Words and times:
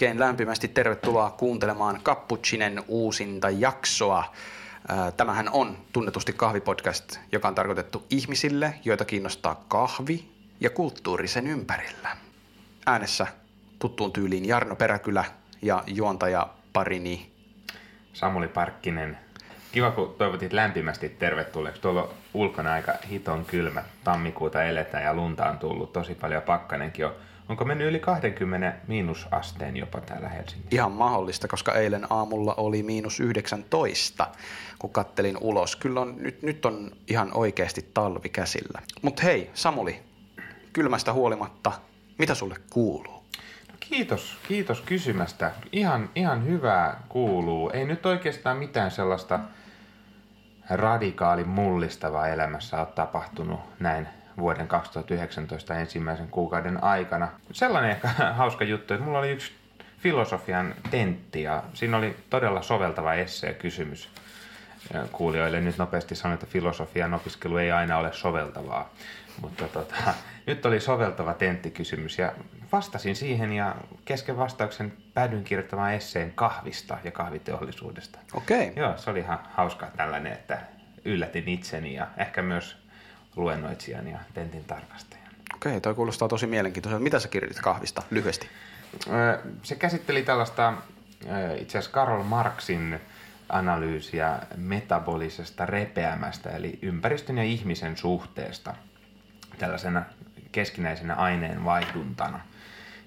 Oikein 0.00 0.20
lämpimästi 0.20 0.68
tervetuloa 0.68 1.30
kuuntelemaan 1.30 2.00
Cappuccinen 2.02 2.82
uusinta 2.88 3.50
jaksoa. 3.50 4.24
Tämähän 5.16 5.48
on 5.52 5.78
tunnetusti 5.92 6.32
kahvipodcast, 6.32 7.18
joka 7.32 7.48
on 7.48 7.54
tarkoitettu 7.54 8.06
ihmisille, 8.10 8.74
joita 8.84 9.04
kiinnostaa 9.04 9.64
kahvi 9.68 10.30
ja 10.60 10.70
kulttuuri 10.70 11.28
sen 11.28 11.46
ympärillä. 11.46 12.16
Äänessä 12.86 13.26
tuttuun 13.78 14.12
tyyliin 14.12 14.48
Jarno 14.48 14.76
Peräkylä 14.76 15.24
ja 15.62 15.84
juontaja 15.86 16.48
parini 16.72 17.32
Samuli 18.12 18.48
Parkkinen. 18.48 19.18
Kiva, 19.72 19.90
kun 19.90 20.14
toivotit 20.18 20.52
lämpimästi 20.52 21.08
tervetulleeksi. 21.08 21.82
Tuolla 21.82 22.02
on 22.02 22.10
ulkona 22.34 22.72
aika 22.72 22.92
hiton 23.10 23.44
kylmä. 23.44 23.82
Tammikuuta 24.04 24.64
eletään 24.64 25.04
ja 25.04 25.14
lunta 25.14 25.50
on 25.50 25.58
tullut 25.58 25.92
tosi 25.92 26.14
paljon. 26.14 26.42
Pakkanenkin 26.42 27.06
on 27.06 27.12
Onko 27.50 27.64
mennyt 27.64 27.88
yli 27.88 28.00
20 28.00 28.74
miinusasteen 28.86 29.76
jopa 29.76 30.00
täällä 30.00 30.28
Helsingissä? 30.28 30.68
Ihan 30.70 30.92
mahdollista, 30.92 31.48
koska 31.48 31.74
eilen 31.74 32.06
aamulla 32.10 32.54
oli 32.54 32.82
miinus 32.82 33.20
19, 33.20 34.26
kun 34.78 34.90
kattelin 34.90 35.36
ulos. 35.40 35.76
Kyllä 35.76 36.00
on, 36.00 36.14
nyt, 36.18 36.42
nyt 36.42 36.66
on 36.66 36.90
ihan 37.06 37.30
oikeasti 37.34 37.90
talvi 37.94 38.28
käsillä. 38.28 38.82
Mutta 39.02 39.22
hei, 39.22 39.50
Samuli, 39.54 40.00
kylmästä 40.72 41.12
huolimatta, 41.12 41.72
mitä 42.18 42.34
sulle 42.34 42.56
kuuluu? 42.70 43.24
No 43.68 43.74
kiitos, 43.80 44.38
kiitos 44.48 44.80
kysymästä. 44.80 45.52
Ihan, 45.72 46.10
ihan 46.14 46.46
hyvää 46.46 47.00
kuuluu. 47.08 47.70
Ei 47.70 47.84
nyt 47.84 48.06
oikeastaan 48.06 48.56
mitään 48.56 48.90
sellaista 48.90 49.40
radikaali 50.70 51.44
mullistavaa 51.44 52.28
elämässä 52.28 52.80
ole 52.80 52.86
tapahtunut 52.86 53.60
näin 53.80 54.08
vuoden 54.38 54.68
2019 54.68 55.74
ensimmäisen 55.74 56.28
kuukauden 56.28 56.84
aikana. 56.84 57.28
Sellainen 57.52 57.90
ehkä 57.90 58.08
hauska 58.32 58.64
juttu, 58.64 58.94
että 58.94 59.06
mulla 59.06 59.18
oli 59.18 59.30
yksi 59.30 59.52
filosofian 59.98 60.74
tentti 60.90 61.42
ja 61.42 61.62
siinä 61.74 61.96
oli 61.96 62.16
todella 62.30 62.62
soveltava 62.62 63.14
essee 63.14 63.54
kysymys 63.54 64.08
kuulijoille. 65.12 65.60
Nyt 65.60 65.78
nopeasti 65.78 66.14
sanon, 66.14 66.34
että 66.34 66.46
filosofian 66.46 67.14
opiskelu 67.14 67.56
ei 67.56 67.70
aina 67.70 67.98
ole 67.98 68.12
soveltavaa, 68.12 68.90
mutta 69.40 69.68
tota, 69.68 69.94
nyt 70.46 70.66
oli 70.66 70.80
soveltava 70.80 71.34
tenttikysymys 71.34 72.18
ja 72.18 72.32
vastasin 72.72 73.16
siihen 73.16 73.52
ja 73.52 73.74
kesken 74.04 74.36
vastauksen 74.36 74.92
päädyin 75.14 75.44
kirjoittamaan 75.44 75.94
esseen 75.94 76.32
kahvista 76.34 76.98
ja 77.04 77.10
kahviteollisuudesta. 77.10 78.18
Okei. 78.32 78.68
Okay. 78.68 78.84
Joo, 78.84 78.98
se 78.98 79.10
oli 79.10 79.18
ihan 79.18 79.38
hauska 79.52 79.86
tällainen, 79.96 80.32
että 80.32 80.58
yllätin 81.04 81.48
itseni 81.48 81.94
ja 81.94 82.06
ehkä 82.16 82.42
myös 82.42 82.79
luennoitsijan 83.36 84.08
ja 84.08 84.18
tentin 84.34 84.64
tarkastajan. 84.64 85.30
Okei, 85.54 85.80
toi 85.80 85.94
kuulostaa 85.94 86.28
tosi 86.28 86.46
mielenkiintoiselta. 86.46 87.02
Mitä 87.02 87.18
sä 87.18 87.28
kirjoitit 87.28 87.62
kahvista 87.62 88.02
lyhyesti? 88.10 88.48
Se 89.62 89.74
käsitteli 89.74 90.22
tällaista 90.22 90.74
itse 91.58 91.78
asiassa 91.78 91.94
Karl 91.94 92.22
Marxin 92.22 93.00
analyysiä 93.48 94.38
metabolisesta 94.56 95.66
repeämästä, 95.66 96.50
eli 96.50 96.78
ympäristön 96.82 97.38
ja 97.38 97.44
ihmisen 97.44 97.96
suhteesta 97.96 98.74
tällaisena 99.58 100.02
keskinäisenä 100.52 101.14
aineen 101.14 101.64
vaihduntana. 101.64 102.40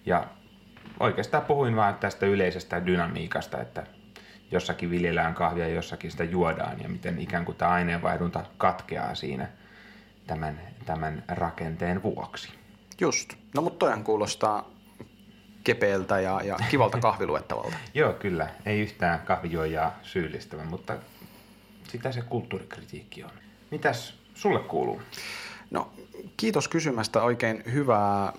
Ja 0.05 0.27
oikeastaan 0.99 1.45
puhuin 1.45 1.75
vain 1.75 1.95
tästä 1.95 2.25
yleisestä 2.25 2.85
dynamiikasta, 2.85 3.61
että 3.61 3.83
jossakin 4.51 4.89
viljellään 4.89 5.33
kahvia 5.33 5.67
ja 5.67 5.75
jossakin 5.75 6.11
sitä 6.11 6.23
juodaan 6.23 6.81
ja 6.81 6.89
miten 6.89 7.19
ikään 7.19 7.45
kuin 7.45 7.57
tämä 7.57 7.71
aineenvaihdunta 7.71 8.45
katkeaa 8.57 9.15
siinä– 9.15 9.47
tämän, 10.27 10.61
tämän 10.85 11.23
rakenteen 11.27 12.03
vuoksi. 12.03 12.49
Just. 12.99 13.33
No 13.55 13.61
mutta 13.61 13.79
toihan 13.79 14.03
kuulostaa 14.03 14.69
kepeältä 15.63 16.19
ja, 16.19 16.41
ja 16.43 16.57
kivalta 16.71 16.99
kahviluettavalta. 17.09 17.77
Joo, 17.93 18.13
kyllä. 18.13 18.49
Ei 18.65 18.81
yhtään 18.81 19.19
kahvijuojaa 19.19 19.99
syyllistävä, 20.03 20.65
mutta 20.65 20.95
sitä 21.91 22.11
se 22.11 22.21
kulttuurikritiikki 22.21 23.23
on. 23.23 23.31
Mitäs 23.71 24.13
sulle 24.35 24.59
kuuluu? 24.59 25.01
No, 25.71 25.91
kiitos 26.37 26.67
kysymästä. 26.67 27.23
Oikein 27.23 27.63
hyvää. 27.73 28.33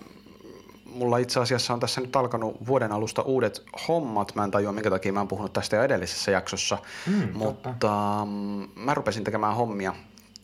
Mulla 0.85 1.19
itse 1.19 1.41
asiassa 1.41 1.75
on 1.75 1.81
tässä 1.81 2.01
nyt 2.01 2.17
alkanut 2.17 2.67
vuoden 2.67 2.93
alusta 2.93 3.23
uudet 3.23 3.63
hommat. 3.89 4.35
Mä 4.35 4.45
en 4.45 4.51
tajua, 4.51 4.73
minkä 4.73 4.91
takia 4.91 5.13
mä 5.13 5.21
oon 5.21 5.29
puhunut 5.29 5.53
tästä 5.53 5.77
jo 5.77 5.83
edellisessä 5.83 6.31
jaksossa. 6.31 6.79
Mm, 7.07 7.29
mutta 7.33 7.69
totta. 7.69 8.25
Mm, 8.25 8.69
mä 8.77 8.95
rupesin 8.95 9.25
tekemään 9.25 9.55
hommia 9.55 9.95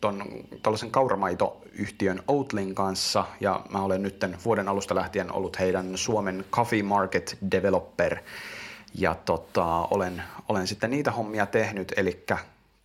ton, 0.01 0.23
tällaisen 0.63 0.91
kauramaitoyhtiön 0.91 2.23
Outlin 2.27 2.75
kanssa 2.75 3.25
ja 3.39 3.61
mä 3.69 3.81
olen 3.81 4.03
nyt 4.03 4.25
vuoden 4.45 4.67
alusta 4.67 4.95
lähtien 4.95 5.31
ollut 5.31 5.59
heidän 5.59 5.97
Suomen 5.97 6.45
Coffee 6.51 6.83
Market 6.83 7.37
Developer 7.51 8.17
ja 8.95 9.15
tota, 9.15 9.65
olen, 9.65 10.23
olen 10.49 10.67
sitten 10.67 10.89
niitä 10.89 11.11
hommia 11.11 11.45
tehnyt, 11.45 11.93
eli 11.97 12.25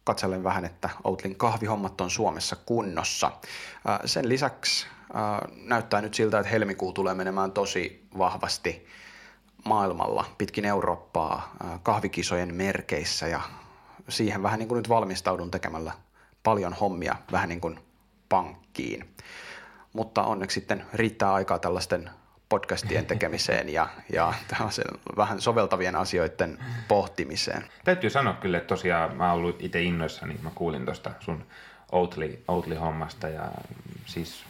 katselen 0.05 0.45
vähän, 0.45 0.65
että 0.65 0.91
Outlin 1.05 1.37
kahvihommat 1.37 2.01
on 2.01 2.11
Suomessa 2.11 2.57
kunnossa. 2.57 3.33
Sen 4.05 4.29
lisäksi 4.29 4.87
näyttää 5.63 6.01
nyt 6.01 6.15
siltä, 6.15 6.39
että 6.39 6.51
helmikuu 6.51 6.93
tulee 6.93 7.15
menemään 7.15 7.53
tosi 7.53 8.07
vahvasti 8.19 8.87
maailmalla 9.65 10.25
pitkin 10.39 10.65
Eurooppaa 10.65 11.57
kahvikisojen 11.83 12.55
merkeissä 12.55 13.29
ja 13.29 13.41
siihen 14.09 14.43
vähän 14.43 14.59
niin 14.59 14.69
kuin 14.69 14.77
nyt 14.77 14.89
valmistaudun 14.89 15.51
tekemällä 15.51 15.93
paljon 16.47 16.73
hommia 16.73 17.17
vähän 17.33 17.49
niin 17.49 17.61
kuin 17.61 17.79
pankkiin. 18.29 19.09
Mutta 19.93 20.23
onneksi 20.23 20.55
sitten 20.55 20.87
riittää 20.95 21.35
aikaa 21.35 21.59
tällaisten 21.59 22.11
podcastien 22.49 23.07
tekemiseen 23.13 23.69
ja, 23.69 23.89
ja 24.13 24.35
vähän 25.17 25.41
soveltavien 25.41 25.97
asioiden 25.97 26.59
pohtimiseen. 26.89 27.65
Täytyy 27.85 28.11
sanoa 28.11 28.35
kyllä, 28.35 28.59
että 28.59 28.69
tosiaan 28.69 29.17
mä 29.17 29.33
oon 29.33 29.41
ollut 29.41 29.63
itse 29.63 29.83
innoissa, 29.83 30.27
niin 30.27 30.41
mä 30.43 30.51
kuulin 30.55 30.85
tuosta 30.85 31.11
sun 31.21 31.47
Outli, 31.93 32.45
Outli-hommasta 32.49 33.29
ja 33.29 33.51
siis 34.07 34.45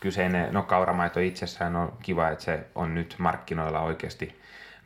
kyseinen, 0.00 0.54
no 0.54 0.62
kauramaito 0.62 1.20
itsessään 1.20 1.76
on 1.76 1.92
kiva, 2.02 2.28
että 2.28 2.44
se 2.44 2.66
on 2.74 2.94
nyt 2.94 3.14
markkinoilla 3.18 3.80
oikeasti 3.80 4.40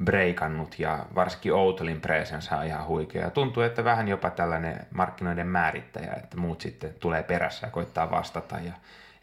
breikannut 0.05 0.79
ja 0.79 1.07
varsinkin 1.15 1.55
Outolin 1.55 2.01
presensä 2.01 2.57
on 2.57 2.67
ihan 2.67 2.87
huikea. 2.87 3.31
Tuntuu, 3.31 3.63
että 3.63 3.85
vähän 3.85 4.09
jopa 4.09 4.31
tällainen 4.31 4.87
markkinoiden 4.95 5.47
määrittäjä, 5.47 6.13
että 6.13 6.37
muut 6.37 6.61
sitten 6.61 6.95
tulee 7.01 7.23
perässä 7.23 7.67
ja 7.67 7.71
koittaa 7.71 8.11
vastata 8.11 8.57
ja 8.57 8.73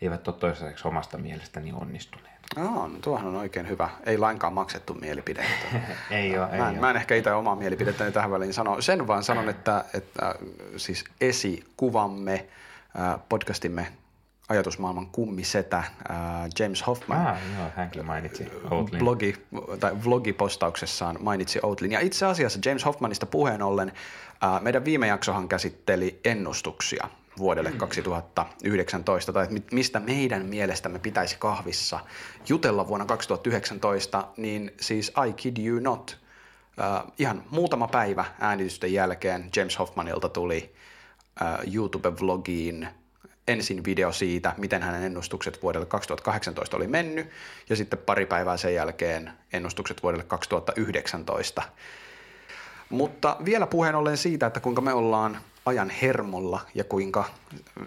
eivät 0.01 0.27
ole 0.27 0.35
toisaalta 0.35 0.87
omasta 0.87 1.17
mielestäni 1.17 1.73
onnistuneet. 1.73 2.37
Oh, 2.57 2.89
no 2.89 2.99
tuohan 3.01 3.27
on 3.27 3.35
oikein 3.35 3.69
hyvä. 3.69 3.89
Ei 4.05 4.17
lainkaan 4.17 4.53
maksettu 4.53 4.93
mielipide. 4.93 5.45
ei 6.11 6.37
ole, 6.37 6.49
ei 6.51 6.59
mä, 6.59 6.69
en, 6.69 6.79
mä 6.79 6.89
en 6.89 6.95
ehkä 6.95 7.15
itse 7.15 7.33
omaa 7.33 7.55
mielipidettäni 7.55 8.11
tähän 8.11 8.31
väliin 8.31 8.53
sano. 8.53 8.81
Sen 8.81 9.07
vaan 9.07 9.23
sanon, 9.23 9.49
että, 9.49 9.85
että 9.93 10.35
siis 10.77 11.05
esikuvamme 11.21 12.45
podcastimme 13.29 13.87
ajatusmaailman 14.49 15.07
kummisetä 15.07 15.83
James 16.59 16.87
Hoffman 16.87 17.27
ah, 17.27 17.37
joo, 17.57 17.69
hänkin 17.75 18.05
mainitsi 18.05 18.51
Outlin. 18.71 18.99
blogi, 18.99 19.35
tai 19.79 20.03
vlogipostauksessaan 20.03 21.17
mainitsi 21.19 21.59
Outlin. 21.63 21.91
Ja 21.91 21.99
itse 21.99 22.25
asiassa 22.25 22.59
James 22.65 22.85
Hoffmanista 22.85 23.25
puheen 23.25 23.61
ollen 23.61 23.91
meidän 24.61 24.85
viime 24.85 25.07
jaksohan 25.07 25.47
käsitteli 25.47 26.19
ennustuksia 26.25 27.07
vuodelle 27.37 27.71
2019, 27.71 29.31
mm. 29.31 29.33
tai 29.33 29.47
mistä 29.71 29.99
meidän 29.99 30.45
mielestämme 30.45 30.99
pitäisi 30.99 31.35
kahvissa 31.39 31.99
jutella 32.49 32.87
vuonna 32.87 33.05
2019, 33.05 34.27
niin 34.37 34.71
siis 34.81 35.11
I 35.27 35.33
kid 35.33 35.57
you 35.57 35.79
not, 35.79 36.17
ihan 37.19 37.43
muutama 37.49 37.87
päivä 37.87 38.25
äänitysten 38.39 38.93
jälkeen 38.93 39.49
James 39.55 39.79
Hoffmanilta 39.79 40.29
tuli 40.29 40.75
YouTube-vlogiin 41.65 42.87
ensin 43.47 43.83
video 43.83 44.11
siitä, 44.11 44.53
miten 44.57 44.83
hänen 44.83 45.03
ennustukset 45.03 45.61
vuodelle 45.63 45.85
2018 45.85 46.77
oli 46.77 46.87
mennyt, 46.87 47.29
ja 47.69 47.75
sitten 47.75 47.99
pari 47.99 48.25
päivää 48.25 48.57
sen 48.57 48.75
jälkeen 48.75 49.31
ennustukset 49.53 50.03
vuodelle 50.03 50.23
2019. 50.23 51.63
Mutta 52.89 53.37
vielä 53.45 53.67
puheen 53.67 53.95
ollen 53.95 54.17
siitä, 54.17 54.45
että 54.47 54.59
kuinka 54.59 54.81
me 54.81 54.93
ollaan 54.93 55.37
ajan 55.65 55.89
hermolla 55.89 56.59
ja 56.75 56.83
kuinka 56.83 57.25
mm, 57.79 57.85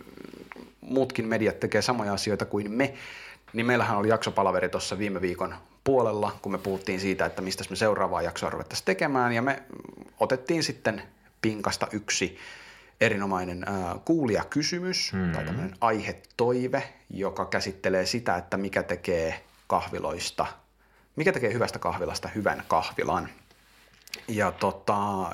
muutkin 0.80 1.28
mediat 1.28 1.60
tekee 1.60 1.82
samoja 1.82 2.12
asioita 2.12 2.44
kuin 2.44 2.70
me, 2.70 2.94
niin 3.52 3.66
meillähän 3.66 3.98
oli 3.98 4.08
jaksopalaveri 4.08 4.68
tuossa 4.68 4.98
viime 4.98 5.20
viikon 5.20 5.54
puolella, 5.84 6.36
kun 6.42 6.52
me 6.52 6.58
puhuttiin 6.58 7.00
siitä, 7.00 7.26
että 7.26 7.42
mistä 7.42 7.64
me 7.70 7.76
seuraavaa 7.76 8.22
jaksoa 8.22 8.50
ruvettaisiin 8.50 8.86
tekemään, 8.86 9.32
ja 9.32 9.42
me 9.42 9.62
otettiin 10.20 10.62
sitten 10.62 11.02
pinkasta 11.42 11.86
yksi 11.92 12.38
erinomainen 13.00 13.68
äh, 13.68 14.04
kuulijakysymys 14.04 15.12
mm. 15.12 15.32
tai 15.32 15.44
tämmöinen 15.44 15.76
aihetoive, 15.80 16.82
joka 17.10 17.46
käsittelee 17.46 18.06
sitä, 18.06 18.36
että 18.36 18.56
mikä 18.56 18.82
tekee 18.82 19.44
kahviloista, 19.66 20.46
mikä 21.16 21.32
tekee 21.32 21.52
hyvästä 21.52 21.78
kahvilasta 21.78 22.28
hyvän 22.28 22.62
kahvilan. 22.68 23.28
Ja 24.28 24.52
tota, 24.52 25.30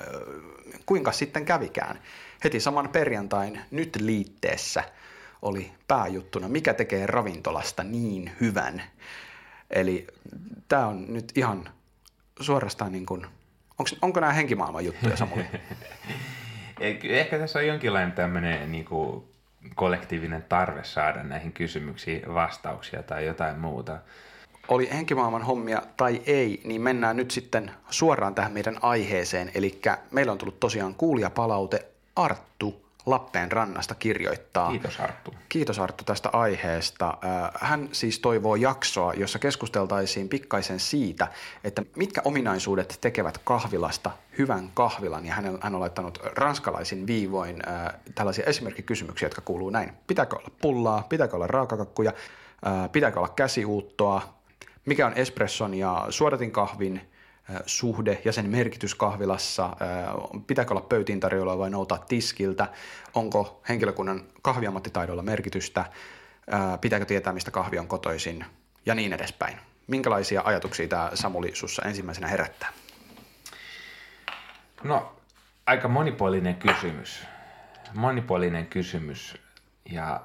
kuinka 0.86 1.12
sitten 1.12 1.44
kävikään? 1.44 1.98
Heti 2.44 2.60
saman 2.60 2.88
perjantain 2.88 3.60
nyt 3.70 3.96
liitteessä 3.96 4.84
oli 5.42 5.72
pääjuttuna, 5.88 6.48
mikä 6.48 6.74
tekee 6.74 7.06
ravintolasta 7.06 7.84
niin 7.84 8.30
hyvän. 8.40 8.82
Eli 9.70 10.06
tämä 10.68 10.86
on 10.86 11.06
nyt 11.08 11.32
ihan 11.34 11.68
suorastaan 12.40 12.92
niin 12.92 13.06
kuin, 13.06 13.26
onko, 13.78 13.90
onko 14.02 14.20
nämä 14.20 14.32
henkimaailman 14.32 14.84
juttuja 14.84 15.16
Samuli? 15.16 15.44
Ehkä 16.80 17.38
tässä 17.38 17.58
on 17.58 17.66
jonkinlainen 17.66 18.12
tämmöinen 18.12 18.72
niin 18.72 18.84
kuin 18.84 19.24
kollektiivinen 19.74 20.44
tarve 20.48 20.84
saada 20.84 21.22
näihin 21.22 21.52
kysymyksiin 21.52 22.34
vastauksia 22.34 23.02
tai 23.02 23.26
jotain 23.26 23.58
muuta. 23.58 23.98
Oli 24.68 24.88
henkimaailman 24.92 25.42
hommia 25.42 25.82
tai 25.96 26.22
ei, 26.26 26.60
niin 26.64 26.80
mennään 26.80 27.16
nyt 27.16 27.30
sitten 27.30 27.70
suoraan 27.90 28.34
tähän 28.34 28.52
meidän 28.52 28.76
aiheeseen. 28.82 29.50
Eli 29.54 29.80
meillä 30.10 30.32
on 30.32 30.38
tullut 30.38 30.60
tosiaan 30.60 30.94
kuulijapalaute 30.94 31.86
Arttu 32.16 32.85
Lappeen 33.06 33.52
rannasta 33.52 33.94
kirjoittaa. 33.94 34.70
Kiitos 34.70 35.00
Arttu. 35.00 35.34
Kiitos 35.48 35.78
Arttu 35.78 36.04
tästä 36.04 36.28
aiheesta. 36.32 37.18
Hän 37.60 37.88
siis 37.92 38.18
toivoo 38.18 38.56
jaksoa, 38.56 39.14
jossa 39.14 39.38
keskusteltaisiin 39.38 40.28
pikkaisen 40.28 40.80
siitä, 40.80 41.28
että 41.64 41.82
mitkä 41.96 42.22
ominaisuudet 42.24 42.98
tekevät 43.00 43.38
kahvilasta 43.38 44.10
hyvän 44.38 44.70
kahvilan. 44.74 45.26
Ja 45.26 45.34
hän, 45.34 45.58
hän 45.60 45.74
on 45.74 45.80
laittanut 45.80 46.18
ranskalaisin 46.22 47.06
viivoin 47.06 47.62
äh, 47.68 47.94
tällaisia 48.14 48.44
esimerkkikysymyksiä, 48.44 49.26
jotka 49.26 49.40
kuuluu 49.40 49.70
näin. 49.70 49.92
Pitääkö 50.06 50.36
olla 50.36 50.50
pullaa, 50.60 51.06
pitääkö 51.08 51.36
olla 51.36 51.46
raakakakkuja, 51.46 52.12
äh, 52.66 52.92
pitääkö 52.92 53.18
olla 53.18 53.28
käsiuuttoa, 53.28 54.22
mikä 54.86 55.06
on 55.06 55.12
espresson 55.14 55.74
ja 55.74 56.06
suodatinkahvin 56.10 57.00
suhde 57.66 58.22
ja 58.24 58.32
sen 58.32 58.50
merkitys 58.50 58.94
kahvilassa, 58.94 59.76
pitääkö 60.46 60.74
olla 60.74 60.80
pöytiin 60.80 61.20
tarjolla 61.20 61.58
vai 61.58 61.70
noutaa 61.70 61.98
tiskiltä, 61.98 62.68
onko 63.14 63.62
henkilökunnan 63.68 64.24
kahviammattitaidolla 64.42 65.22
merkitystä, 65.22 65.84
pitääkö 66.80 67.04
tietää, 67.04 67.32
mistä 67.32 67.50
kahvi 67.50 67.78
on 67.78 67.88
kotoisin 67.88 68.44
ja 68.86 68.94
niin 68.94 69.12
edespäin. 69.12 69.58
Minkälaisia 69.86 70.42
ajatuksia 70.44 70.88
tämä 70.88 71.10
Samuli 71.14 71.50
sussa 71.54 71.82
ensimmäisenä 71.82 72.28
herättää? 72.28 72.72
No, 74.84 75.16
aika 75.66 75.88
monipuolinen 75.88 76.54
kysymys. 76.54 77.24
Monipuolinen 77.94 78.66
kysymys. 78.66 79.38
Ja 79.90 80.20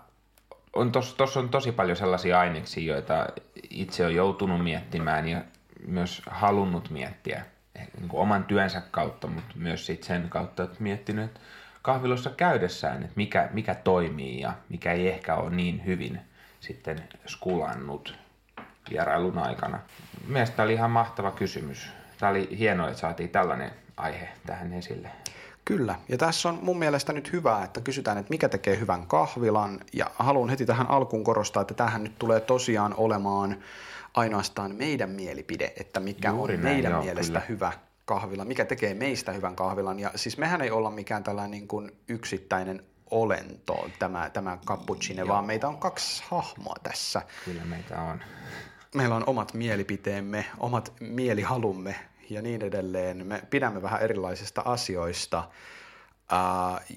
on 0.74 0.92
tos, 0.92 1.14
tos 1.14 1.38
on 1.38 1.50
tosi 1.50 1.72
paljon 1.72 1.98
sellaisia 1.98 2.40
aineksia, 2.40 2.94
joita 2.94 3.28
itse 3.70 4.06
on 4.06 4.16
joutunut 4.16 4.64
miettimään 4.64 5.28
ja 5.28 5.42
myös 5.88 6.22
halunnut 6.30 6.90
miettiä 6.90 7.46
niin 7.98 8.10
kuin 8.10 8.22
oman 8.22 8.44
työnsä 8.44 8.82
kautta, 8.92 9.28
mutta 9.28 9.56
myös 9.56 9.86
sit 9.86 10.04
sen 10.04 10.30
kautta, 10.30 10.64
että 10.64 10.76
miettinyt 10.80 11.32
kahvilossa 11.82 12.30
käydessään, 12.30 13.02
että 13.04 13.14
mikä, 13.16 13.50
mikä 13.54 13.76
toimii 13.76 14.40
ja 14.40 14.54
mikä 14.70 14.92
ei 14.92 15.08
ehkä 15.08 15.36
ole 15.36 15.50
niin 15.50 15.86
hyvin 15.86 16.22
sitten 16.60 17.04
skulannut 17.28 18.20
vierailun 18.90 19.38
aikana. 19.38 19.80
Mielestäni 20.28 20.66
oli 20.66 20.74
ihan 20.74 20.92
mahtava 20.92 21.32
kysymys. 21.32 21.90
Tämä 22.18 22.30
oli 22.30 22.58
hienoa, 22.58 22.88
että 22.88 23.00
saatiin 23.00 23.30
tällainen 23.30 23.72
aihe 23.98 24.30
tähän 24.46 24.74
esille. 24.74 25.10
Kyllä, 25.66 25.96
ja 26.10 26.18
tässä 26.18 26.50
on 26.50 26.60
mun 26.62 26.80
mielestä 26.80 27.14
nyt 27.14 27.34
hyvä, 27.34 27.64
että 27.64 27.82
kysytään, 27.82 28.18
että 28.18 28.30
mikä 28.30 28.50
tekee 28.50 28.80
hyvän 28.80 29.08
kahvilan, 29.08 29.80
ja 29.94 30.12
haluan 30.16 30.50
heti 30.50 30.66
tähän 30.66 30.90
alkuun 30.90 31.24
korostaa, 31.24 31.62
että 31.62 31.74
tähän 31.74 32.04
nyt 32.04 32.20
tulee 32.20 32.40
tosiaan 32.40 32.94
olemaan 32.98 33.58
ainoastaan 34.14 34.76
meidän 34.76 35.10
mielipide, 35.10 35.74
että 35.80 36.00
mikä 36.00 36.30
Juuri 36.30 36.56
on 36.56 36.62
näin, 36.62 36.76
meidän 36.76 36.92
joo, 36.92 37.02
mielestä 37.02 37.40
kyllä. 37.40 37.46
hyvä 37.50 37.74
kahvila, 38.06 38.46
mikä 38.46 38.66
tekee 38.66 38.94
meistä 38.94 39.32
hyvän 39.32 39.56
kahvilan. 39.56 40.00
Ja 40.00 40.12
siis 40.16 40.38
mehän 40.38 40.62
ei 40.62 40.72
olla 40.72 40.92
mikään 40.92 41.24
tällainen 41.24 41.52
niin 41.52 41.68
kuin 41.68 41.92
yksittäinen 42.08 42.84
olento, 43.12 43.90
tämä, 44.00 44.30
tämä 44.30 44.58
cappuccino, 44.66 45.28
vaan 45.28 45.46
meitä 45.46 45.68
on 45.68 45.78
kaksi 45.78 46.24
hahmoa 46.28 46.76
tässä. 46.84 47.22
Kyllä 47.46 47.66
meitä 47.66 48.02
on. 48.02 48.20
Meillä 48.96 49.16
on 49.16 49.24
omat 49.28 49.54
mielipiteemme, 49.54 50.46
omat 50.58 50.94
mielihalumme 51.00 51.96
ja 52.34 52.42
niin 52.42 52.62
edelleen. 52.62 53.28
Me 53.28 53.42
pidämme 53.50 53.82
vähän 53.82 54.02
erilaisista 54.02 54.62
asioista. 54.66 55.50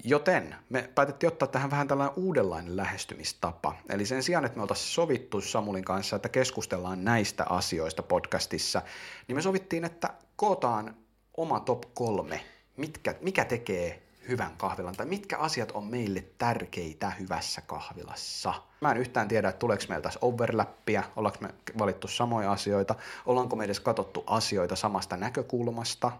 Joten 0.03 0.55
me 0.69 0.89
päätettiin 0.95 1.27
ottaa 1.27 1.47
tähän 1.47 1.71
vähän 1.71 1.87
tällainen 1.87 2.17
uudenlainen 2.17 2.77
lähestymistapa. 2.77 3.75
Eli 3.89 4.05
sen 4.05 4.23
sijaan, 4.23 4.45
että 4.45 4.57
me 4.57 4.61
oltaisiin 4.61 4.93
sovittu 4.93 5.41
Samulin 5.41 5.85
kanssa, 5.85 6.15
että 6.15 6.29
keskustellaan 6.29 7.03
näistä 7.03 7.45
asioista 7.49 8.03
podcastissa, 8.03 8.81
niin 9.27 9.35
me 9.35 9.41
sovittiin, 9.41 9.85
että 9.85 10.13
kootaan 10.35 10.95
oma 11.37 11.59
top 11.59 11.81
kolme, 11.93 12.45
mitkä, 12.77 13.15
mikä 13.21 13.45
tekee 13.45 14.04
hyvän 14.27 14.51
kahvilan, 14.57 14.95
tai 14.95 15.05
mitkä 15.05 15.37
asiat 15.37 15.71
on 15.71 15.83
meille 15.83 16.23
tärkeitä 16.37 17.09
hyvässä 17.09 17.61
kahvilassa. 17.61 18.53
Mä 18.81 18.91
en 18.91 18.97
yhtään 18.97 19.27
tiedä, 19.27 19.49
että 19.49 19.59
tuleeko 19.59 19.83
meiltä 19.89 20.09
overlappia, 20.21 21.03
ollaanko 21.15 21.39
me 21.41 21.49
valittu 21.79 22.07
samoja 22.07 22.51
asioita, 22.51 22.95
ollaanko 23.25 23.55
me 23.55 23.63
edes 23.63 23.79
katsottu 23.79 24.23
asioita 24.27 24.75
samasta 24.75 25.17
näkökulmasta, 25.17 26.11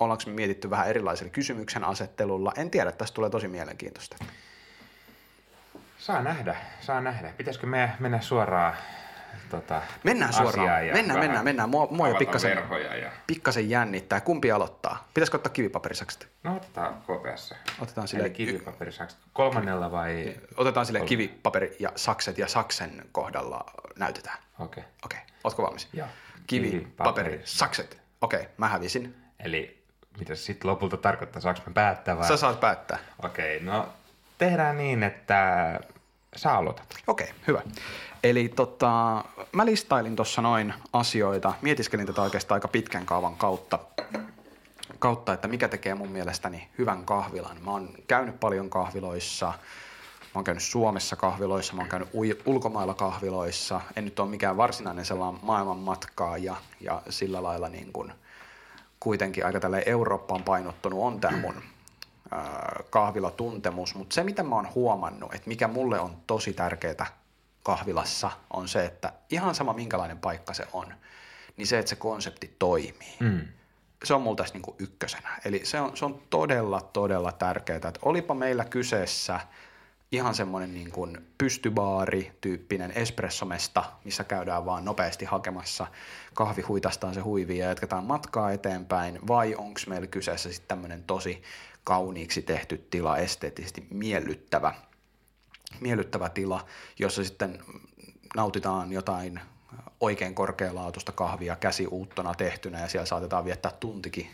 ollaanko 0.00 0.24
me 0.26 0.32
mietitty 0.32 0.70
vähän 0.70 0.88
erilaisella 0.88 1.32
kysymyksen 1.32 1.84
asettelulla. 1.84 2.52
En 2.56 2.70
tiedä, 2.70 2.92
tästä 2.92 3.14
tulee 3.14 3.30
tosi 3.30 3.48
mielenkiintoista. 3.48 4.16
Saa 5.98 6.22
nähdä, 6.22 6.56
saa 6.80 7.00
nähdä. 7.00 7.32
Pitäisikö 7.36 7.66
me 7.66 7.92
mennä 8.00 8.20
suoraan 8.20 8.74
tota, 9.50 9.82
Mennään 10.04 10.32
suoraan. 10.32 10.86
Ja 10.86 10.94
mennään, 10.94 11.20
mennään, 11.20 11.44
mennään. 11.44 11.68
Mua, 11.68 11.88
mua 11.90 12.08
jo 12.08 12.14
pikkasen, 12.14 12.58
ja... 13.02 13.10
pikkasen 13.26 13.70
jännittää. 13.70 14.20
Kumpi 14.20 14.52
aloittaa? 14.52 15.08
Pitäisikö 15.14 15.36
ottaa 15.36 15.52
kivipaperisakset? 15.52 16.28
No 16.42 16.56
otetaan 16.56 17.02
kopeassa. 17.06 17.54
Otetaan 17.80 18.08
sille... 18.08 18.30
Kivipaperisakset. 18.30 19.18
Kolmannella 19.32 19.90
vai? 19.90 20.34
Otetaan 20.56 20.86
sille 20.86 21.00
kivipaperi 21.00 21.76
ja 21.78 21.92
sakset 21.96 22.38
ja 22.38 22.48
saksen 22.48 23.04
kohdalla 23.12 23.64
näytetään. 23.98 24.38
Okei. 24.58 24.80
Okay. 24.80 24.92
Okei. 25.04 25.18
Okay. 25.18 25.34
Ootko 25.44 25.62
valmis? 25.62 25.88
Joo. 25.92 26.08
Kivi, 26.46 26.70
kivi 26.70 26.80
paperi, 26.80 27.30
paperi, 27.30 27.40
sakset. 27.44 28.00
Okei, 28.20 28.40
okay. 28.40 28.52
mä 28.56 28.68
hävisin. 28.68 29.16
Eli 29.40 29.82
mitä 30.18 30.34
se 30.34 30.42
sitten 30.42 30.70
lopulta 30.70 30.96
tarkoittaa? 30.96 31.42
Saanko 31.42 31.60
mä 31.66 31.72
päättää 31.72 32.18
vai? 32.18 32.28
Sä 32.28 32.36
saat 32.36 32.60
päättää. 32.60 32.98
Okei, 33.22 33.56
okay, 33.56 33.68
no 33.68 33.88
tehdään 34.38 34.76
niin, 34.76 35.02
että 35.02 35.80
sä 36.36 36.52
aloitat. 36.52 36.94
Okei, 37.06 37.26
okay, 37.26 37.38
hyvä. 37.46 37.62
Eli 38.22 38.48
tota, 38.48 39.24
mä 39.52 39.66
listailin 39.66 40.16
tuossa 40.16 40.42
noin 40.42 40.74
asioita, 40.92 41.52
mietiskelin 41.62 42.06
tätä 42.06 42.22
oikeastaan 42.22 42.56
aika 42.56 42.68
pitkän 42.68 43.06
kaavan 43.06 43.36
kautta, 43.36 43.78
kautta, 44.98 45.32
että 45.32 45.48
mikä 45.48 45.68
tekee 45.68 45.94
mun 45.94 46.08
mielestäni 46.08 46.68
hyvän 46.78 47.04
kahvilan. 47.04 47.56
Mä 47.64 47.70
oon 47.70 47.88
käynyt 48.08 48.40
paljon 48.40 48.70
kahviloissa, 48.70 49.46
mä 49.46 50.30
oon 50.34 50.44
käynyt 50.44 50.62
Suomessa 50.62 51.16
kahviloissa, 51.16 51.74
mä 51.74 51.82
oon 51.82 51.88
käynyt 51.88 52.08
ulkomailla 52.46 52.94
kahviloissa. 52.94 53.80
En 53.96 54.04
nyt 54.04 54.18
ole 54.18 54.30
mikään 54.30 54.56
varsinainen 54.56 55.04
sellainen 55.04 55.40
maailmanmatkaa 55.44 56.38
ja, 56.38 56.56
ja 56.80 57.02
sillä 57.08 57.42
lailla 57.42 57.68
niin 57.68 57.92
kuin 57.92 58.12
kuitenkin 59.00 59.46
aika 59.46 59.60
tälle 59.60 59.82
Eurooppaan 59.86 60.42
painottunut 60.42 61.02
on 61.02 61.20
tämä 61.20 61.36
mun 61.36 61.62
kahvilatuntemus, 62.90 63.94
mutta 63.94 64.14
se 64.14 64.24
mitä 64.24 64.42
mä 64.42 64.54
oon 64.54 64.74
huomannut, 64.74 65.34
että 65.34 65.48
mikä 65.48 65.68
mulle 65.68 66.00
on 66.00 66.16
tosi 66.26 66.52
tärkeää 66.52 67.21
kahvilassa 67.62 68.30
on 68.50 68.68
se, 68.68 68.84
että 68.84 69.12
ihan 69.30 69.54
sama 69.54 69.72
minkälainen 69.72 70.18
paikka 70.18 70.54
se 70.54 70.66
on, 70.72 70.94
niin 71.56 71.66
se, 71.66 71.78
että 71.78 71.88
se 71.88 71.96
konsepti 71.96 72.56
toimii. 72.58 73.16
Mm. 73.20 73.40
Se 74.04 74.14
on 74.14 74.22
mulla 74.22 74.36
tässä 74.36 74.54
niin 74.54 74.76
ykkösenä. 74.78 75.40
Eli 75.44 75.60
se 75.64 75.80
on, 75.80 75.96
se 75.96 76.04
on 76.04 76.22
todella, 76.30 76.80
todella 76.80 77.32
tärkeää, 77.32 77.76
että 77.76 78.00
olipa 78.02 78.34
meillä 78.34 78.64
kyseessä 78.64 79.40
ihan 80.12 80.34
semmoinen 80.34 80.74
niin 80.74 80.90
kuin 80.90 81.26
pystybaari-tyyppinen 81.38 82.90
espressomesta, 82.90 83.84
missä 84.04 84.24
käydään 84.24 84.66
vaan 84.66 84.84
nopeasti 84.84 85.24
hakemassa 85.24 85.86
kahvi 86.34 86.62
huitastaan 86.62 87.14
se 87.14 87.20
huivi 87.20 87.58
ja 87.58 87.68
jatketaan 87.68 88.04
matkaa 88.04 88.52
eteenpäin, 88.52 89.18
vai 89.28 89.54
onko 89.54 89.80
meillä 89.86 90.06
kyseessä 90.06 90.52
sitten 90.52 90.68
tämmöinen 90.68 91.04
tosi 91.04 91.42
kauniiksi 91.84 92.42
tehty 92.42 92.86
tila, 92.90 93.18
esteettisesti 93.18 93.86
miellyttävä– 93.90 94.74
miellyttävä 95.80 96.28
tila, 96.28 96.66
jossa 96.98 97.24
sitten 97.24 97.58
nautitaan 98.36 98.92
jotain 98.92 99.40
oikein 100.00 100.34
korkealaatuista 100.34 101.12
kahvia 101.12 101.56
käsi 101.56 101.86
uuttona 101.86 102.34
tehtynä 102.34 102.80
ja 102.80 102.88
siellä 102.88 103.06
saatetaan 103.06 103.44
viettää 103.44 103.72
tuntikin 103.80 104.28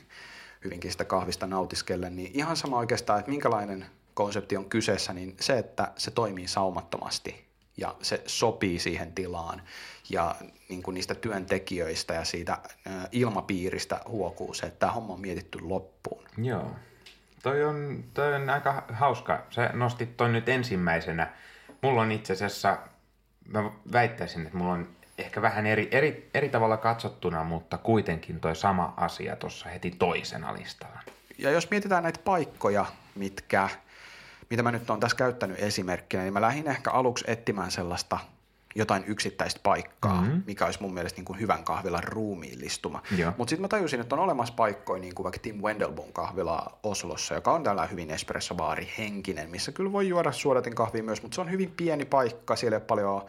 hyvinkin 0.65 0.93
sitä 0.93 1.05
kahvista 1.05 1.47
nautiskellen, 1.47 2.17
niin 2.17 2.31
ihan 2.35 2.57
sama 2.57 2.79
oikeastaan, 2.79 3.19
että 3.19 3.31
minkälainen 3.31 3.87
konsepti 4.15 4.57
on 4.57 4.65
kyseessä, 4.65 5.13
niin 5.13 5.37
se, 5.41 5.59
että 5.59 5.93
se 5.97 6.11
toimii 6.11 6.49
saumattomasti 6.49 7.49
ja 7.77 7.95
se 8.03 8.23
sopii 8.27 8.79
siihen 8.79 9.13
tilaan 9.13 9.63
ja 10.11 10.35
niin 10.69 10.83
kuin 10.83 10.95
niistä 10.95 11.15
työntekijöistä 11.15 12.15
ja 12.15 12.25
siitä 12.25 12.59
ilmapiiristä 13.13 14.01
huokuu 14.09 14.55
se, 14.55 14.67
että 14.67 14.79
tämä 14.79 14.93
homma 14.93 15.13
on 15.13 15.21
mietitty 15.21 15.61
loppuun. 15.61 16.25
Joo. 16.39 16.71
Toi 17.43 17.65
on, 17.65 18.05
toi 18.15 18.35
on 18.35 18.51
aika 18.51 18.85
hauska. 18.93 19.43
Sä 19.51 19.71
nostit 19.73 20.17
toi 20.17 20.29
nyt 20.29 20.49
ensimmäisenä. 20.49 21.33
Mulla 21.83 22.03
on 22.03 22.13
itse 22.13 22.33
asiassa, 22.33 22.79
mä 23.49 23.71
väittäisin, 23.93 24.47
että 24.47 24.59
mulla 24.59 24.73
on 24.73 24.89
ehkä 25.19 25.43
vähän 25.43 25.67
eri, 25.67 25.89
eri, 25.91 26.31
eri 26.35 26.49
tavalla 26.49 26.77
katsottuna, 26.77 27.45
mutta 27.45 27.79
kuitenkin 27.79 28.41
toi 28.41 28.57
sama 28.57 28.95
asia 28.97 29.37
tuossa 29.37 29.69
heti 29.69 29.91
toisena 29.91 30.55
listalla. 30.55 31.01
Ja 31.39 31.51
jos 31.51 31.71
mietitään 31.71 32.03
näitä 32.03 32.21
paikkoja, 32.25 32.87
mitkä, 33.15 33.69
mitä 34.51 34.63
mä 34.63 34.73
nyt 34.73 34.91
on 34.91 35.01
tässä 35.01 35.17
käyttänyt 35.17 35.59
esimerkkinä, 35.63 36.23
niin 36.23 36.33
mä 36.33 36.41
lähdin 36.41 36.69
ehkä 36.69 36.91
aluksi 36.91 37.25
etsimään 37.29 37.71
sellaista 37.71 38.19
jotain 38.79 39.05
yksittäistä 39.07 39.61
paikkaa, 39.63 40.21
mm-hmm. 40.21 40.43
mikä 40.47 40.65
olisi 40.65 40.83
mun 40.83 40.95
mielestä 40.95 41.19
niin 41.19 41.25
kuin 41.25 41.41
hyvän 41.41 41.65
kahvilan 41.65 42.05
ruumiillistuma. 42.05 43.03
Mutta 43.37 43.51
sitten 43.51 43.63
mä 43.63 43.69
tajusin, 43.69 44.01
että 44.01 44.15
on 44.15 44.21
olemassa 44.21 44.55
paikkoja, 44.55 45.01
niin 45.01 45.15
kuin 45.15 45.25
vaikka 45.25 45.41
Tim 45.43 45.63
Wendelbon 45.63 46.13
kahvila 46.13 46.79
Oslossa, 46.83 47.35
joka 47.35 47.53
on 47.53 47.63
täällä 47.63 47.87
hyvin 47.87 48.11
espressobaari 48.11 48.89
henkinen, 48.99 49.51
missä 49.51 49.73
kyllä 49.73 49.93
voi 49.93 50.09
juoda 50.09 50.33
suodatin 50.33 50.75
kahvia 50.75 51.03
myös, 51.03 51.23
mutta 51.23 51.35
se 51.35 51.41
on 51.41 51.51
hyvin 51.51 51.71
pieni 51.77 52.05
paikka, 52.05 52.57
siellä 52.57 52.77
ei 52.77 52.81
ole 52.81 52.87
paljon 52.87 53.23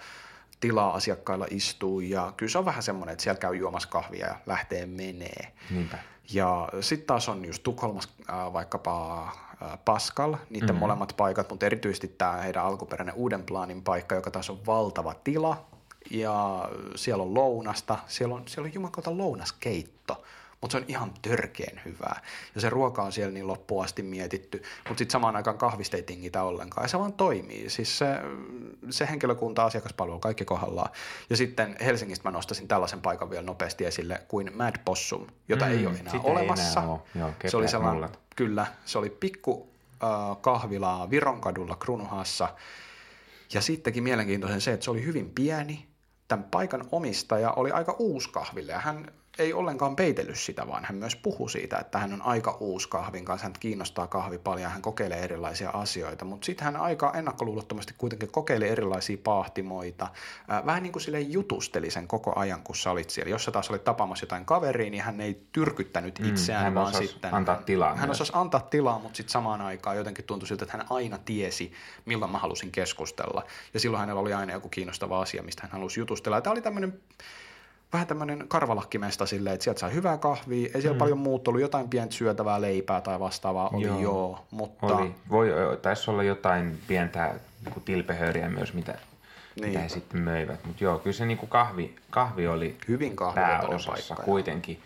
tilaa 0.60 0.94
asiakkailla 0.94 1.48
istuu 1.50 2.00
ja 2.00 2.34
kyllä 2.38 2.52
se 2.52 2.58
on 2.58 2.66
vähän 2.66 2.84
semmoinen, 2.84 3.14
että 3.14 3.24
siellä 3.24 3.40
käy 3.40 3.56
juomassa 3.56 3.90
kahvia 3.90 4.28
ja 4.28 4.36
lähtee 4.46 4.86
menee. 4.86 5.54
Niinpä. 5.70 5.98
Ja 6.34 6.70
sitten 6.82 7.08
taas 7.08 7.30
on 7.30 7.46
just 7.46 7.64
Tukholmassa 7.64 8.10
äh, 8.30 8.54
vaikkapa 8.54 9.28
Pascal, 9.86 10.36
niiden 10.50 10.70
mm-hmm. 10.70 10.80
molemmat 10.80 11.14
paikat, 11.18 11.50
mutta 11.50 11.66
erityisesti 11.66 12.08
tämä 12.08 12.34
heidän 12.34 12.64
alkuperäinen 12.66 13.16
uuden 13.16 13.44
plaanin 13.44 13.82
paikka, 13.82 14.16
joka 14.16 14.32
taas 14.32 14.50
on 14.50 14.66
valtava 14.66 15.14
tila. 15.24 15.66
Ja 16.12 16.70
siellä 16.96 17.24
on 17.24 17.34
lounasta, 17.34 17.98
siellä 18.08 18.36
on, 18.36 18.44
siellä 18.48 18.68
on 18.68 18.74
jumakauta 18.74 19.18
lounaskeitto 19.18 20.24
mutta 20.62 20.72
se 20.72 20.78
on 20.78 20.86
ihan 20.88 21.14
törkeen 21.22 21.82
hyvää. 21.86 22.22
Ja 22.56 22.62
se 22.62 22.70
ruoka 22.70 23.04
on 23.04 23.12
siellä 23.12 23.34
niin 23.34 23.48
loppuun 23.48 23.84
asti 23.84 24.04
mietitty, 24.04 24.58
mutta 24.88 24.98
sitten 24.98 25.12
samaan 25.12 25.36
aikaan 25.36 25.58
kahvista 25.58 25.98
ei 25.98 26.04
tingitä 26.04 26.44
ollenkaan. 26.44 26.84
Ja 26.84 26.88
se 26.88 27.00
vaan 27.00 27.14
toimii. 27.14 27.70
Siis 27.70 27.98
se, 27.98 28.06
se 28.90 29.08
henkilökunta, 29.10 29.66
asiakaspalvelu, 29.66 30.20
kaikki 30.20 30.46
kohdallaan. 30.46 30.90
Ja 31.30 31.38
sitten 31.38 31.76
Helsingistä 31.86 32.30
mä 32.30 32.32
nostasin 32.32 32.68
tällaisen 32.68 33.02
paikan 33.02 33.30
vielä 33.30 33.46
nopeasti 33.46 33.86
esille 33.86 34.22
kuin 34.28 34.52
Mad 34.56 34.76
Possum, 34.86 35.28
jota 35.48 35.66
mm, 35.66 35.72
ei 35.72 35.88
ole 35.88 35.98
enää 36.00 36.14
olemassa. 36.24 36.80
Ei 36.80 36.86
enää 36.86 36.94
ole. 36.94 37.02
Joo, 37.16 37.34
se 37.48 37.58
oli 37.58 37.68
sellainen, 37.68 38.10
kyllä, 38.36 38.68
se 38.86 38.98
oli 38.98 39.10
pikku 39.10 39.70
äh, 40.04 40.38
kahvilaa 40.42 41.10
Vironkadulla 41.10 41.76
Krunuhassa. 41.76 42.50
Ja 43.54 43.62
sittenkin 43.62 44.04
mielenkiintoisen 44.04 44.62
se, 44.62 44.74
että 44.74 44.84
se 44.84 44.92
oli 44.92 45.06
hyvin 45.06 45.32
pieni, 45.32 45.88
tämän 46.28 46.46
paikan 46.52 46.86
omistaja 46.92 47.52
oli 47.52 47.72
aika 47.72 47.96
uusi 48.00 48.30
kahville 48.30 48.72
ja 48.72 48.80
hän 48.80 49.12
ei 49.40 49.54
ollenkaan 49.54 49.96
peitellyt 49.96 50.40
sitä, 50.40 50.68
vaan 50.68 50.86
hän 50.86 50.98
myös 50.98 51.16
puhui 51.16 51.50
siitä, 51.50 51.78
että 51.78 52.00
hän 52.00 52.14
on 52.14 52.22
aika 52.22 52.58
uusi 52.60 52.90
kahvin 52.90 53.26
kanssa, 53.26 53.46
hän 53.46 53.54
kiinnostaa 53.60 54.08
kahvi 54.08 54.38
paljon, 54.38 54.72
hän 54.72 54.82
kokeilee 54.82 55.20
erilaisia 55.20 55.70
asioita, 55.70 56.26
mutta 56.26 56.46
sitten 56.46 56.66
hän 56.66 56.76
aika 56.76 57.14
ennakkoluulottomasti 57.16 57.94
kuitenkin 57.98 58.32
kokeili 58.32 58.68
erilaisia 58.68 59.18
paahtimoita, 59.24 60.08
vähän 60.66 60.84
niin 60.84 60.92
kuin 60.92 61.04
sille 61.04 61.20
jutusteli 61.20 61.92
sen 61.92 62.08
koko 62.08 62.34
ajan, 62.36 62.62
kun 62.64 62.76
sä 62.76 62.92
olit 62.92 63.10
siellä. 63.10 63.30
Jos 63.30 63.44
sä 63.44 63.52
taas 63.52 63.70
olit 63.70 63.84
tapaamassa 63.84 64.24
jotain 64.24 64.46
kaveria, 64.46 64.90
niin 64.90 65.04
hän 65.04 65.22
ei 65.22 65.42
tyrkyttänyt 65.52 66.20
mm, 66.20 66.30
itseään, 66.30 66.62
mm, 66.62 66.64
hän 66.64 66.76
vaan 66.76 66.94
sitten... 66.94 67.34
antaa 67.34 67.56
tilaa. 67.56 67.96
Hän 67.96 68.12
osasi 68.12 68.32
antaa 68.36 68.62
tilaa, 68.62 69.00
mutta 69.00 69.18
sitten 69.18 69.32
samaan 69.32 69.62
aikaan 69.62 69.98
jotenkin 69.98 70.26
tuntui 70.26 70.48
siltä, 70.48 70.66
että 70.66 70.78
hän 70.78 70.88
aina 70.90 71.18
tiesi, 71.18 71.72
milloin 72.06 72.32
mä 72.32 72.38
halusin 72.38 72.72
keskustella. 72.72 73.44
Ja 73.74 73.80
silloin 73.80 74.00
hänellä 74.00 74.22
oli 74.22 74.34
aina 74.34 74.54
joku 74.54 74.70
kiinnostava 74.70 75.22
asia, 75.22 75.44
mistä 75.44 75.62
hän 75.62 75.72
halusi 75.72 76.00
jutustella. 76.00 76.38
Ja 76.38 76.42
tämä 76.42 76.52
oli 76.52 76.62
tämmöinen 76.62 77.00
vähän 77.94 78.08
tämmöinen 78.08 78.46
karvalakkimesta 78.48 79.26
silleen, 79.26 79.54
että 79.54 79.64
sieltä 79.64 79.80
sai 79.80 79.94
hyvää 79.94 80.18
kahvia, 80.18 80.70
ei 80.74 80.82
siellä 80.82 80.96
mm. 80.96 81.00
paljon 81.00 81.18
muuta 81.18 81.52
ollut, 81.52 81.62
jotain 81.62 81.90
pientä 81.90 82.16
syötävää 82.16 82.62
leipää 82.62 83.02
tai 83.02 83.20
vastaavaa 83.20 83.70
oli 83.74 83.88
joo, 83.88 84.00
joo 84.00 84.46
mutta... 84.52 84.96
Oli. 84.96 85.16
Voi, 85.30 85.50
taisi 85.82 86.12
olla 86.12 86.24
jotain 86.24 86.80
pientä 86.88 87.34
niin 87.66 87.84
tilpehöriä 87.86 88.50
myös, 88.50 88.74
mitä, 88.74 88.98
mitä 89.62 89.80
he 89.80 89.90
sitten 89.90 90.22
möivät, 90.22 90.66
mutta 90.66 90.84
joo, 90.84 91.00
kyllä 91.00 91.14
se 91.14 91.26
niin 91.26 91.38
kuin 91.38 91.50
kahvi, 91.50 91.96
kahvi 92.10 92.48
oli 92.48 92.78
Hyvin 92.88 93.16
pääosassa 93.36 93.92
paikka, 93.92 94.24
kuitenkin. 94.26 94.82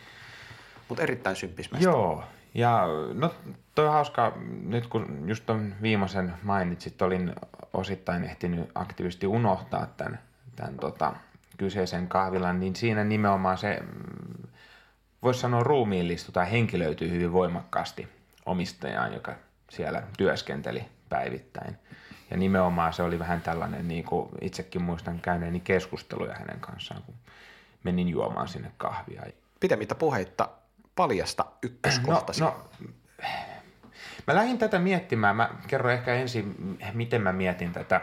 Mutta 0.90 1.04
erittäin 1.04 1.36
symppis 1.36 1.70
Joo, 1.80 2.24
ja 2.54 2.88
no 3.14 3.34
toi 3.76 3.88
on 3.88 3.94
hauska, 3.94 4.38
nyt 4.64 4.88
kun 4.88 5.24
just 5.26 5.46
ton 5.46 5.76
viimeisen 5.82 6.34
mainitsit, 6.44 7.02
olin 7.02 7.36
osittain 7.74 8.24
ehtinyt 8.24 8.70
aktiivisesti 8.76 9.28
unohtaa 9.28 9.88
tämän, 9.98 10.20
tämän 10.56 10.78
tota, 10.78 11.14
kyseisen 11.64 12.08
kahvilan, 12.08 12.60
niin 12.60 12.76
siinä 12.76 13.04
nimenomaan 13.04 13.58
se, 13.58 13.80
mm, 13.82 14.48
voisi 15.24 15.40
sanoa 15.40 15.64
ruumiillistu 15.64 16.32
tai 16.32 16.52
henkilöityy 16.52 17.10
hyvin 17.10 17.34
voimakkaasti 17.34 18.08
omistajaan, 18.46 19.14
joka 19.14 19.34
siellä 19.70 20.04
työskenteli 20.18 20.86
päivittäin. 21.10 21.78
Ja 22.32 22.38
nimenomaan 22.38 22.94
se 22.94 23.04
oli 23.04 23.20
vähän 23.20 23.42
tällainen, 23.42 23.88
niin 23.88 24.04
kuin 24.04 24.30
itsekin 24.42 24.82
muistan 24.82 25.20
käyneeni 25.20 25.60
keskusteluja 25.60 26.34
hänen 26.34 26.60
kanssaan, 26.60 27.04
kun 27.04 27.16
menin 27.84 28.10
juomaan 28.10 28.48
sinne 28.48 28.72
kahvia. 28.78 29.24
Pitemmittä 29.60 29.96
puheitta 29.96 30.50
paljasta 30.96 31.46
ykköskohtasi. 31.62 32.42
No, 32.42 32.70
no, 32.80 32.88
mä 34.28 34.36
lähdin 34.36 34.58
tätä 34.58 34.80
miettimään. 34.80 35.36
Mä 35.36 35.50
kerron 35.68 35.94
ehkä 35.94 36.14
ensin, 36.14 36.78
miten 36.94 37.22
mä 37.22 37.34
mietin 37.34 37.74
tätä 37.74 38.02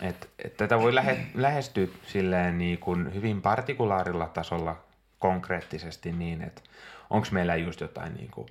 et, 0.00 0.30
et 0.44 0.56
tätä 0.56 0.78
voi 0.78 0.94
lähe, 0.94 1.26
lähestyä 1.34 1.86
silleen 2.02 2.58
niin 2.58 2.78
kuin 2.78 3.14
hyvin 3.14 3.42
partikulaarilla 3.42 4.26
tasolla 4.26 4.76
konkreettisesti 5.18 6.12
niin, 6.12 6.42
että 6.42 6.62
onko 7.10 7.28
meillä 7.30 7.56
just 7.56 7.80
jotain 7.80 8.14
niin 8.14 8.30
kuin, 8.30 8.48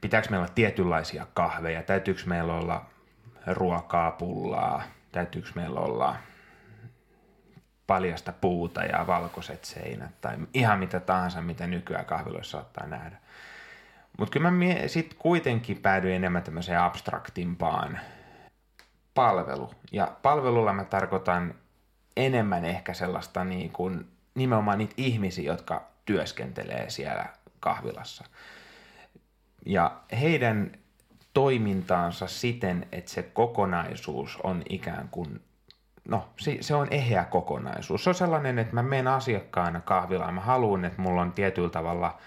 pitääkö 0.00 0.28
meillä 0.30 0.44
olla 0.44 0.54
tietynlaisia 0.54 1.26
kahveja, 1.34 1.82
täytyykö 1.82 2.22
meillä 2.26 2.54
olla 2.54 2.86
ruokaa, 3.46 4.10
pullaa, 4.10 4.82
täytyykö 5.12 5.48
meillä 5.54 5.80
olla 5.80 6.16
paljasta 7.86 8.32
puuta 8.32 8.84
ja 8.84 9.06
valkoiset 9.06 9.64
seinät 9.64 10.20
tai 10.20 10.36
ihan 10.54 10.78
mitä 10.78 11.00
tahansa, 11.00 11.42
mitä 11.42 11.66
nykyään 11.66 12.04
kahviloissa 12.04 12.58
saattaa 12.58 12.86
nähdä. 12.86 13.16
Mutta 14.18 14.32
kyllä 14.32 14.50
mä 14.50 14.64
sitten 14.86 15.18
kuitenkin 15.18 15.76
päädyin 15.76 16.14
enemmän 16.14 16.42
tämmöiseen 16.42 16.80
abstraktimpaan 16.80 18.00
palvelu. 19.14 19.70
Ja 19.92 20.12
palvelulla 20.22 20.72
mä 20.72 20.84
tarkoitan 20.84 21.54
enemmän 22.16 22.64
ehkä 22.64 22.94
sellaista 22.94 23.44
niin 23.44 23.70
kuin, 23.70 24.08
nimenomaan 24.34 24.78
niitä 24.78 24.94
ihmisiä, 24.96 25.52
jotka 25.52 25.88
työskentelee 26.04 26.90
siellä 26.90 27.26
kahvilassa. 27.60 28.24
Ja 29.66 29.96
heidän 30.20 30.72
toimintaansa 31.34 32.26
siten, 32.26 32.86
että 32.92 33.10
se 33.10 33.22
kokonaisuus 33.22 34.38
on 34.42 34.62
ikään 34.68 35.08
kuin, 35.08 35.40
no 36.08 36.28
se, 36.60 36.74
on 36.74 36.88
eheä 36.90 37.24
kokonaisuus. 37.24 38.04
Se 38.04 38.10
on 38.10 38.14
sellainen, 38.14 38.58
että 38.58 38.74
mä 38.74 38.82
menen 38.82 39.08
asiakkaana 39.08 39.80
kahvilaan, 39.80 40.34
mä 40.34 40.40
haluan, 40.40 40.84
että 40.84 41.02
mulla 41.02 41.22
on 41.22 41.32
tietyllä 41.32 41.70
tavalla– 41.70 42.18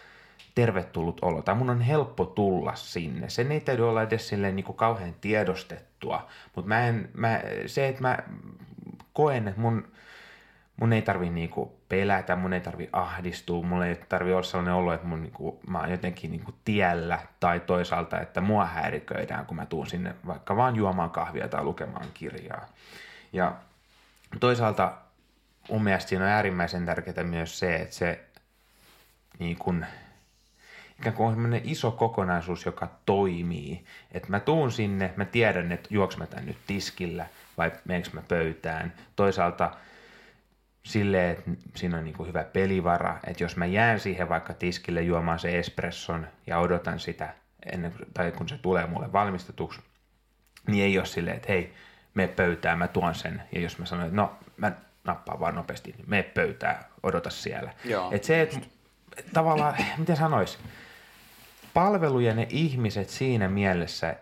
tervetullut 0.58 1.20
olo, 1.22 1.42
tai 1.42 1.56
mun 1.56 1.70
on 1.70 1.82
helppo 1.82 2.26
tulla 2.26 2.76
sinne. 2.76 3.30
Sen 3.30 3.52
ei 3.52 3.60
täytyy 3.60 3.90
olla 3.90 4.04
edes 4.04 4.28
silleen 4.28 4.56
niin 4.56 4.64
kuin 4.64 4.76
kauhean 4.76 5.16
tiedostettua, 5.22 6.28
mutta 6.56 6.70
mä 6.70 6.88
en, 6.88 7.10
mä, 7.14 7.42
se, 7.66 7.88
että 7.88 8.02
mä 8.02 8.18
koen, 9.14 9.48
että 9.48 9.62
mun, 9.62 9.88
mun 10.78 10.94
ei 10.94 11.02
tarvi 11.02 11.30
niinku 11.30 11.78
pelätä, 11.90 12.36
mun 12.36 12.54
ei 12.54 12.60
tarvi 12.60 12.90
ahdistua, 12.92 13.64
mulla 13.64 13.86
ei 13.86 13.96
tarvi 14.10 14.32
olla 14.32 14.44
sellainen 14.44 14.74
olo, 14.74 14.94
että 14.94 15.08
mun 15.08 15.22
niinku, 15.22 15.60
mä 15.68 15.80
oon 15.80 15.92
jotenkin 15.92 16.32
niinku 16.32 16.54
tiellä 16.66 17.20
tai 17.40 17.60
toisaalta, 17.60 18.20
että 18.20 18.42
mua 18.42 18.66
häiriköidään, 18.66 19.46
kun 19.46 19.58
mä 19.58 19.66
tuun 19.66 19.88
sinne 19.88 20.16
vaikka 20.28 20.56
vaan 20.56 20.76
juomaan 20.76 21.10
kahvia 21.10 21.48
tai 21.48 21.64
lukemaan 21.64 22.08
kirjaa. 22.14 22.66
Ja 23.34 23.56
toisaalta 24.40 24.94
mun 25.70 25.84
mielestä 25.84 26.10
siinä 26.10 26.26
on 26.26 26.32
äärimmäisen 26.32 26.86
tärkeää 26.86 27.24
myös 27.24 27.60
se, 27.60 27.76
että 27.76 27.96
se 27.96 28.24
niin 29.40 29.58
kun, 29.58 29.86
ikään 31.00 31.16
kuin 31.16 31.27
on 31.27 31.34
sellainen 31.34 31.62
iso 31.63 31.92
kokonaisuus, 31.92 32.66
joka 32.66 32.88
toimii. 33.06 33.86
Että 34.12 34.30
mä 34.30 34.39
tuun 34.39 34.72
sinne, 34.72 35.13
mä 35.16 35.25
tiedän, 35.25 35.72
että 35.72 35.88
juoks 35.92 36.18
mä 36.18 36.25
tän 36.25 36.46
nyt 36.46 36.58
tiskillä 36.68 37.25
vai 37.58 37.72
meneekö 37.86 38.10
mä 38.13 38.22
pöytään. 38.27 38.94
Toisaalta 39.16 39.72
silleen, 40.84 41.30
että 41.30 41.51
siinä 41.75 41.98
on 41.98 42.04
niin 42.04 42.16
kuin 42.16 42.30
hyvä 42.30 42.44
pelivara, 42.44 43.20
että 43.27 43.44
jos 43.44 43.56
mä 43.56 43.66
jään 43.66 44.00
siihen 44.00 44.30
vaikka 44.30 44.54
tiskille 44.54 45.01
juomaan 45.01 45.39
se 45.39 45.60
espresson 45.60 46.27
ja 46.48 46.60
odotan 46.60 47.00
sitä, 47.00 47.34
ennen 47.74 47.92
kuin, 47.92 48.08
tai 48.13 48.32
kun 48.32 48.50
se 48.50 48.58
tulee 48.58 48.88
mulle 48.88 49.13
valmistetuksi, 49.13 49.82
niin 50.68 50.84
ei 50.84 50.98
ole 50.98 51.06
silleen, 51.06 51.36
että 51.36 51.51
hei, 51.51 51.74
me 52.13 52.27
pöytään, 52.27 52.77
mä 52.77 52.88
tuon 52.88 53.16
sen. 53.16 53.44
Ja 53.51 53.62
jos 53.62 53.80
mä 53.80 53.86
sanon, 53.86 54.06
että 54.06 54.16
no, 54.16 54.36
mä 54.58 54.72
nappaan 55.04 55.39
vaan 55.39 55.56
nopeasti, 55.56 55.92
niin 55.98 56.10
me 56.10 56.24
pöytään, 56.24 56.86
odota 57.04 57.30
siellä. 57.30 57.74
Joo, 57.86 58.12
että 58.12 58.27
se, 58.27 58.42
että 58.42 58.60
tavallaan, 59.34 59.75
miten 59.98 60.18
sanois, 60.18 60.60
palvelu 61.78 62.20
ja 62.20 62.34
ne 62.34 62.48
ihmiset 62.50 63.10
siinä 63.10 63.50
mielessä, 63.50 64.16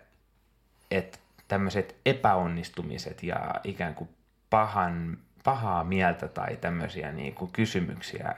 että 0.91 1.17
tämmöiset 1.47 1.95
epäonnistumiset 2.05 3.23
ja 3.23 3.55
ikään 3.63 3.95
kuin 3.95 4.09
pahan, 4.49 5.17
pahaa 5.43 5.83
mieltä 5.83 6.27
tai 6.27 6.57
tämmöisiä 6.57 7.11
niin 7.11 7.35
kuin 7.35 7.51
kysymyksiä 7.51 8.35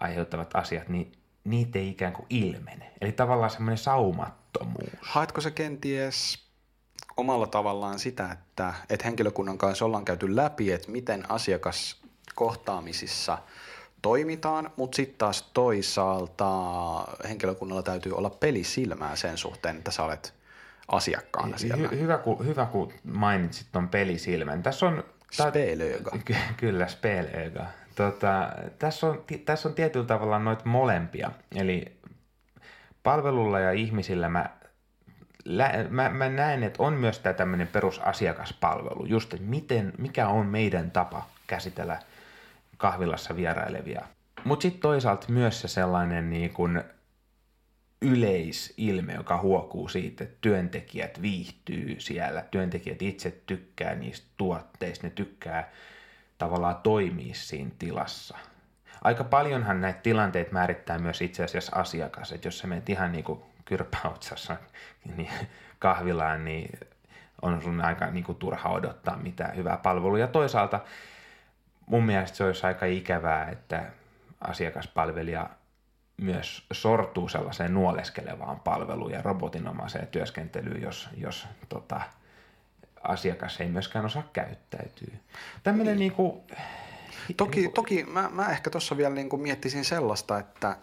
aiheuttavat 0.00 0.56
asiat, 0.56 0.88
niin 0.88 1.12
niitä 1.44 1.78
ei 1.78 1.88
ikään 1.88 2.12
kuin 2.12 2.26
ilmene. 2.30 2.90
Eli 3.00 3.12
tavallaan 3.12 3.50
semmoinen 3.50 3.78
saumattomuus. 3.78 4.90
Haetko 5.00 5.40
se 5.40 5.50
kenties 5.50 6.46
omalla 7.16 7.46
tavallaan 7.46 7.98
sitä, 7.98 8.32
että, 8.32 8.74
että 8.90 9.04
henkilökunnan 9.04 9.58
kanssa 9.58 9.84
ollaan 9.84 10.04
käyty 10.04 10.36
läpi, 10.36 10.72
että 10.72 10.90
miten 10.90 11.30
asiakas 11.30 12.02
kohtaamisissa– 12.34 13.38
toimitaan, 14.02 14.70
mutta 14.76 14.96
sitten 14.96 15.18
taas 15.18 15.50
toisaalta 15.54 16.48
henkilökunnalla 17.28 17.82
täytyy 17.82 18.12
olla 18.12 18.30
pelisilmää 18.30 19.16
sen 19.16 19.36
suhteen, 19.36 19.76
että 19.76 19.90
sä 19.90 20.04
olet 20.04 20.34
asiakkaana 20.88 21.58
siellä. 21.58 21.88
Hy- 21.88 21.96
hyvä, 21.96 22.18
kun, 22.18 22.46
hyvä, 22.46 22.66
kun 22.66 22.92
mainitsit 23.04 23.66
tuon 23.72 23.88
pelisilmän. 23.88 24.62
Tässä 24.62 24.86
on 24.86 25.04
Spelöga. 25.30 26.10
Ky- 26.24 26.34
kyllä, 26.56 26.86
Spelöga. 26.86 27.66
Tota, 27.94 28.52
tässä, 28.78 29.06
on, 29.06 29.24
tässä 29.44 29.68
on 29.68 29.74
tietyllä 29.74 30.06
tavalla 30.06 30.38
noita 30.38 30.64
molempia. 30.64 31.30
Eli 31.54 31.96
palvelulla 33.02 33.60
ja 33.60 33.72
ihmisillä 33.72 34.28
mä, 34.28 34.50
lä, 35.44 35.72
mä, 35.90 36.08
mä 36.08 36.28
näen, 36.28 36.62
että 36.62 36.82
on 36.82 36.92
myös 36.92 37.18
tämä 37.18 37.32
tämmöinen 37.32 37.68
perusasiakaspalvelu. 37.68 39.04
Just, 39.04 39.34
että 39.34 39.46
miten, 39.46 39.92
mikä 39.98 40.28
on 40.28 40.46
meidän 40.46 40.90
tapa 40.90 41.26
käsitellä 41.46 41.98
kahvilassa 42.80 43.36
vierailevia. 43.36 44.06
Mutta 44.44 44.62
sitten 44.62 44.80
toisaalta 44.80 45.26
myös 45.32 45.60
se 45.60 45.68
sellainen 45.68 46.30
niin 46.30 46.50
kun 46.52 46.84
yleisilme, 48.02 49.12
joka 49.12 49.40
huokuu 49.40 49.88
siitä, 49.88 50.24
että 50.24 50.36
työntekijät 50.40 51.22
viihtyy 51.22 51.96
siellä, 51.98 52.42
työntekijät 52.50 53.02
itse 53.02 53.40
tykkää 53.46 53.94
niistä 53.94 54.26
tuotteista, 54.36 55.06
ne 55.06 55.10
tykkää 55.10 55.70
tavallaan 56.38 56.76
toimia 56.76 57.34
siinä 57.34 57.70
tilassa. 57.78 58.38
Aika 59.04 59.24
paljonhan 59.24 59.80
näitä 59.80 60.00
tilanteita 60.02 60.52
määrittää 60.52 60.98
myös 60.98 61.22
itse 61.22 61.44
asiassa 61.44 61.76
asiakas, 61.76 62.32
että 62.32 62.48
jos 62.48 62.58
sä 62.58 62.66
menet 62.66 62.88
ihan 62.88 63.12
niin 63.12 63.24
kuin 63.24 63.40
kyrpäotsassa 63.64 64.56
niin 65.16 65.30
kahvilaan, 65.78 66.44
niin 66.44 66.78
on 67.42 67.62
sun 67.62 67.80
aika 67.80 68.06
niin 68.06 68.36
turha 68.38 68.68
odottaa 68.68 69.16
mitään 69.16 69.56
hyvää 69.56 69.76
palvelua. 69.76 70.18
Ja 70.18 70.26
toisaalta 70.26 70.80
mun 71.90 72.04
mielestä 72.04 72.36
se 72.36 72.44
olisi 72.44 72.66
aika 72.66 72.86
ikävää, 72.86 73.48
että 73.48 73.90
asiakaspalvelija 74.40 75.50
myös 76.16 76.66
sortuu 76.72 77.28
sellaiseen 77.28 77.74
nuoleskelevaan 77.74 78.60
palveluun 78.60 79.12
ja 79.12 79.22
robotinomaiseen 79.22 80.06
työskentelyyn, 80.06 80.82
jos, 80.82 81.08
jos 81.16 81.46
tota, 81.68 82.00
asiakas 83.02 83.60
ei 83.60 83.68
myöskään 83.68 84.04
osaa 84.04 84.28
käyttäytyä. 84.32 85.14
Tämmöinen 85.62 85.98
niin. 85.98 86.12
Niin 87.28 87.36
toki, 87.36 87.60
niin 87.60 87.64
kuin... 87.64 87.74
toki 87.74 88.04
mä, 88.04 88.30
mä 88.32 88.48
ehkä 88.48 88.70
tuossa 88.70 88.96
vielä 88.96 89.14
niin 89.14 89.28
kuin 89.28 89.42
miettisin 89.42 89.84
sellaista, 89.84 90.38
että, 90.38 90.76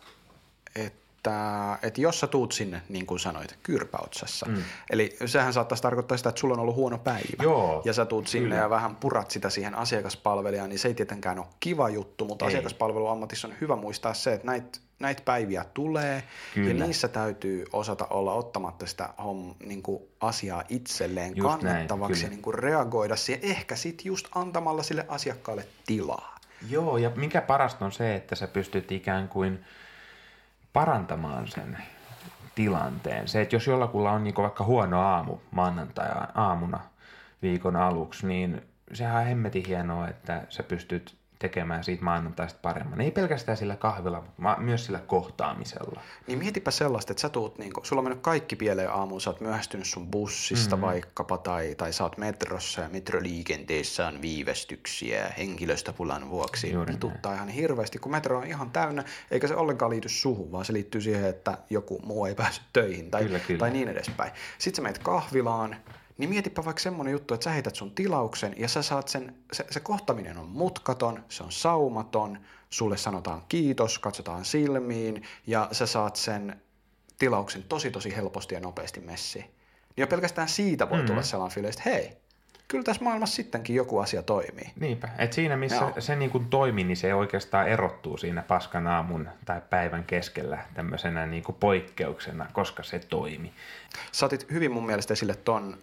että 0.75 1.06
että, 1.27 1.87
että 1.87 2.01
jos 2.01 2.19
sä 2.19 2.27
tuut 2.27 2.51
sinne, 2.51 2.81
niin 2.89 3.05
kuin 3.05 3.19
sanoit, 3.19 3.57
kyrpäotsassa, 3.63 4.45
mm. 4.45 4.63
eli 4.89 5.17
sehän 5.25 5.53
saattaisi 5.53 5.83
tarkoittaa 5.83 6.17
sitä, 6.17 6.29
että 6.29 6.39
sulla 6.39 6.53
on 6.53 6.59
ollut 6.59 6.75
huono 6.75 6.97
päivä, 6.97 7.43
Joo, 7.43 7.81
ja 7.85 7.93
sä 7.93 8.05
tuut 8.05 8.27
sinne 8.27 8.49
kyllä. 8.49 8.61
ja 8.61 8.69
vähän 8.69 8.95
purat 8.95 9.31
sitä 9.31 9.49
siihen 9.49 9.75
asiakaspalvelijaan, 9.75 10.69
niin 10.69 10.79
se 10.79 10.87
ei 10.87 10.93
tietenkään 10.93 11.39
ole 11.39 11.47
kiva 11.59 11.89
juttu, 11.89 12.25
mutta 12.25 12.45
ei. 12.45 12.49
asiakaspalveluammatissa 12.49 13.47
on 13.47 13.53
hyvä 13.61 13.75
muistaa 13.75 14.13
se, 14.13 14.33
että 14.33 14.47
näitä 14.47 14.79
näitä 14.99 15.21
päiviä 15.25 15.65
tulee, 15.73 16.23
Kyllä. 16.53 16.69
ja 16.69 16.85
niissä 16.85 17.07
täytyy 17.07 17.65
osata 17.73 18.07
olla 18.09 18.33
ottamatta 18.33 18.85
sitä 18.85 19.09
homm, 19.23 19.53
niin 19.65 19.83
kuin 19.83 20.03
asiaa 20.19 20.63
itselleen 20.69 21.37
just 21.37 21.49
kannattavaksi 21.49 22.21
näin, 22.21 22.23
ja 22.23 22.29
niin 22.29 22.41
kuin 22.41 22.53
reagoida 22.53 23.15
siihen, 23.15 23.43
ehkä 23.43 23.75
sitten 23.75 24.05
just 24.05 24.27
antamalla 24.35 24.83
sille 24.83 25.05
asiakkaalle 25.07 25.67
tilaa. 25.85 26.35
Joo, 26.69 26.97
ja 26.97 27.11
mikä 27.15 27.41
parasta 27.41 27.85
on 27.85 27.91
se, 27.91 28.15
että 28.15 28.35
sä 28.35 28.47
pystyt 28.47 28.91
ikään 28.91 29.27
kuin 29.27 29.59
parantamaan 30.77 31.47
sen 31.47 31.77
tilanteen. 32.55 33.27
Se, 33.27 33.41
että 33.41 33.55
jos 33.55 33.67
jollakulla 33.67 34.11
on 34.11 34.23
niin 34.23 34.35
vaikka 34.37 34.63
huono 34.63 35.01
aamu 35.01 35.37
maanantai 35.51 36.07
aamuna 36.35 36.79
viikon 37.41 37.75
aluksi, 37.75 38.27
niin 38.27 38.61
sehän 38.93 39.21
on 39.21 39.25
hemmetin 39.25 39.63
hienoa, 39.67 40.07
että 40.07 40.43
sä 40.49 40.63
pystyt 40.63 41.15
tekemään 41.39 41.83
siitä 41.83 42.03
maanantaista 42.03 42.59
paremman. 42.61 43.01
Ei 43.01 43.11
pelkästään 43.11 43.57
sillä 43.57 43.75
kahvilla, 43.75 44.23
vaan 44.43 44.63
myös 44.63 44.85
sillä 44.85 44.99
kohtaamisella. 44.99 46.01
Niin 46.27 46.39
mietipä 46.39 46.71
sellaista, 46.71 47.13
että 47.13 47.21
sä 47.21 47.29
tuut, 47.29 47.57
niin 47.57 47.73
kun, 47.73 47.85
sulla 47.85 47.99
on 47.99 48.03
mennyt 48.03 48.21
kaikki 48.21 48.55
pieleen 48.55 48.91
aamuun, 48.91 49.21
sä 49.21 49.29
oot 49.29 49.41
myöhästynyt 49.41 49.87
sun 49.87 50.07
bussista 50.07 50.75
mm-hmm. 50.75 50.87
vaikkapa, 50.87 51.37
tai, 51.37 51.75
tai 51.75 51.93
sä 51.93 52.03
oot 52.03 52.17
metrossa 52.17 52.81
ja 52.81 52.89
metroliikenteessä 52.89 54.07
on 54.07 54.21
viivästyksiä 54.21 55.33
henkilöstöpulan 55.37 56.29
vuoksi. 56.29 56.71
Juuri 56.71 56.93
Vituttaa 56.93 57.33
ihan 57.33 57.49
hirveästi, 57.49 57.99
kun 57.99 58.11
metro 58.11 58.37
on 58.37 58.47
ihan 58.47 58.71
täynnä, 58.71 59.03
eikä 59.31 59.47
se 59.47 59.55
ollenkaan 59.55 59.91
liity 59.91 60.09
suhun, 60.09 60.51
vaan 60.51 60.65
se 60.65 60.73
liittyy 60.73 61.01
siihen, 61.01 61.29
että 61.29 61.57
joku 61.69 62.01
muu 62.05 62.25
ei 62.25 62.35
päässyt 62.35 62.65
töihin 62.73 63.11
tai, 63.11 63.23
kyllä, 63.23 63.39
kyllä. 63.39 63.59
tai 63.59 63.69
niin 63.69 63.87
edespäin. 63.87 64.31
Sitten 64.57 64.75
sä 64.75 64.81
meet 64.81 64.97
kahvilaan, 64.97 65.75
niin 66.17 66.29
mietipä 66.29 66.65
vaikka 66.65 66.83
semmonen 66.83 67.11
juttu, 67.11 67.33
että 67.33 67.43
sä 67.43 67.51
heität 67.51 67.75
sun 67.75 67.91
tilauksen 67.91 68.53
ja 68.57 68.67
sä 68.67 68.81
saat 68.81 69.07
sen, 69.07 69.35
se, 69.53 69.65
se 69.71 69.79
kohtaminen 69.79 70.37
on 70.37 70.49
mutkaton, 70.49 71.23
se 71.29 71.43
on 71.43 71.51
saumaton, 71.51 72.39
sulle 72.69 72.97
sanotaan 72.97 73.41
kiitos, 73.49 73.99
katsotaan 73.99 74.45
silmiin 74.45 75.23
ja 75.47 75.67
sä 75.71 75.85
saat 75.85 76.15
sen 76.15 76.61
tilauksen 77.19 77.63
tosi 77.63 77.91
tosi 77.91 78.15
helposti 78.15 78.55
ja 78.55 78.61
nopeasti 78.61 78.99
messiin. 78.99 79.45
Niin 79.45 79.53
jo 80.03 80.07
pelkästään 80.07 80.49
siitä 80.49 80.89
voi 80.89 80.99
mm. 80.99 81.05
tulla 81.05 81.21
sellainen 81.21 81.55
fiilis, 81.55 81.75
että 81.75 81.89
hei, 81.89 82.17
kyllä 82.67 82.83
tässä 82.83 83.03
maailmassa 83.03 83.35
sittenkin 83.35 83.75
joku 83.75 83.99
asia 83.99 84.23
toimii. 84.23 84.71
Niinpä, 84.79 85.09
että 85.17 85.35
siinä 85.35 85.57
missä 85.57 85.75
Joo. 85.75 85.93
se 85.99 86.15
niin 86.15 86.31
kuin 86.31 86.45
toimii, 86.45 86.83
niin 86.83 86.97
se 86.97 87.13
oikeastaan 87.13 87.67
erottuu 87.67 88.17
siinä 88.17 88.41
paskan 88.41 88.87
aamun 88.87 89.29
tai 89.45 89.61
päivän 89.69 90.03
keskellä 90.03 90.65
tämmöisenä 90.73 91.25
niin 91.25 91.43
kuin 91.43 91.55
poikkeuksena, 91.59 92.47
koska 92.53 92.83
se 92.83 92.99
toimi. 92.99 93.53
Sä 94.11 94.25
otit 94.25 94.51
hyvin 94.51 94.71
mun 94.71 94.85
mielestä 94.85 95.13
esille 95.13 95.35
ton 95.35 95.77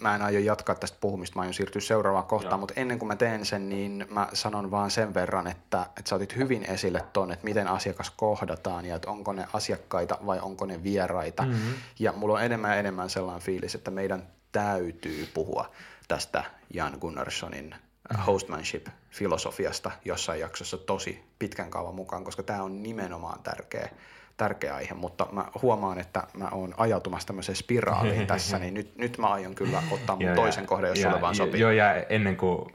mä 0.00 0.14
en 0.14 0.22
aio 0.22 0.40
jatkaa 0.40 0.74
tästä 0.74 0.98
puhumista, 1.00 1.36
mä 1.36 1.42
aion 1.42 1.54
siirtyä 1.54 1.80
seuraavaan 1.80 2.24
kohtaan, 2.24 2.52
Joo. 2.52 2.58
mutta 2.58 2.74
ennen 2.76 2.98
kuin 2.98 3.06
mä 3.06 3.16
teen 3.16 3.46
sen, 3.46 3.68
niin 3.68 4.06
mä 4.10 4.28
sanon 4.32 4.70
vaan 4.70 4.90
sen 4.90 5.14
verran, 5.14 5.46
että, 5.46 5.86
että 5.98 6.08
sä 6.08 6.16
otit 6.16 6.36
hyvin 6.36 6.64
esille 6.64 7.04
ton, 7.12 7.32
että 7.32 7.44
miten 7.44 7.68
asiakas 7.68 8.10
kohdataan 8.10 8.84
ja 8.84 8.96
että 8.96 9.10
onko 9.10 9.32
ne 9.32 9.46
asiakkaita 9.52 10.18
vai 10.26 10.40
onko 10.40 10.66
ne 10.66 10.82
vieraita. 10.82 11.42
Mm-hmm. 11.42 11.74
Ja 11.98 12.12
mulla 12.12 12.34
on 12.34 12.44
enemmän 12.44 12.70
ja 12.70 12.76
enemmän 12.76 13.10
sellainen 13.10 13.42
fiilis, 13.42 13.74
että 13.74 13.90
meidän 13.90 14.28
täytyy 14.52 15.28
puhua 15.34 15.70
tästä 16.08 16.44
Jan 16.74 16.98
Gunnarssonin 17.00 17.74
mm-hmm. 17.74 18.24
hostmanship-filosofiasta 18.24 19.90
jossain 20.04 20.40
jaksossa 20.40 20.78
tosi 20.78 21.24
pitkän 21.38 21.70
kaavan 21.70 21.94
mukaan, 21.94 22.24
koska 22.24 22.42
tämä 22.42 22.62
on 22.62 22.82
nimenomaan 22.82 23.42
tärkeä 23.42 23.88
tärkeä 24.36 24.74
aihe, 24.74 24.94
mutta 24.94 25.26
mä 25.32 25.44
huomaan, 25.62 25.98
että 25.98 26.22
mä 26.36 26.48
oon 26.52 26.74
ajautumassa 26.76 27.26
tämmöiseen 27.26 27.56
spiraaliin 27.56 28.26
tässä, 28.36 28.58
niin 28.58 28.74
nyt, 28.74 28.98
nyt 28.98 29.18
mä 29.18 29.26
aion 29.26 29.54
kyllä 29.54 29.82
ottaa 29.90 30.16
mun 30.16 30.24
ja, 30.24 30.34
toisen 30.34 30.66
kohdan, 30.66 30.88
jos 30.88 30.98
ja, 30.98 31.08
sulle 31.08 31.20
vaan 31.20 31.34
sopii. 31.34 31.60
Joo, 31.60 31.70
ja 31.70 31.94
ennen 31.94 32.36
kuin 32.36 32.72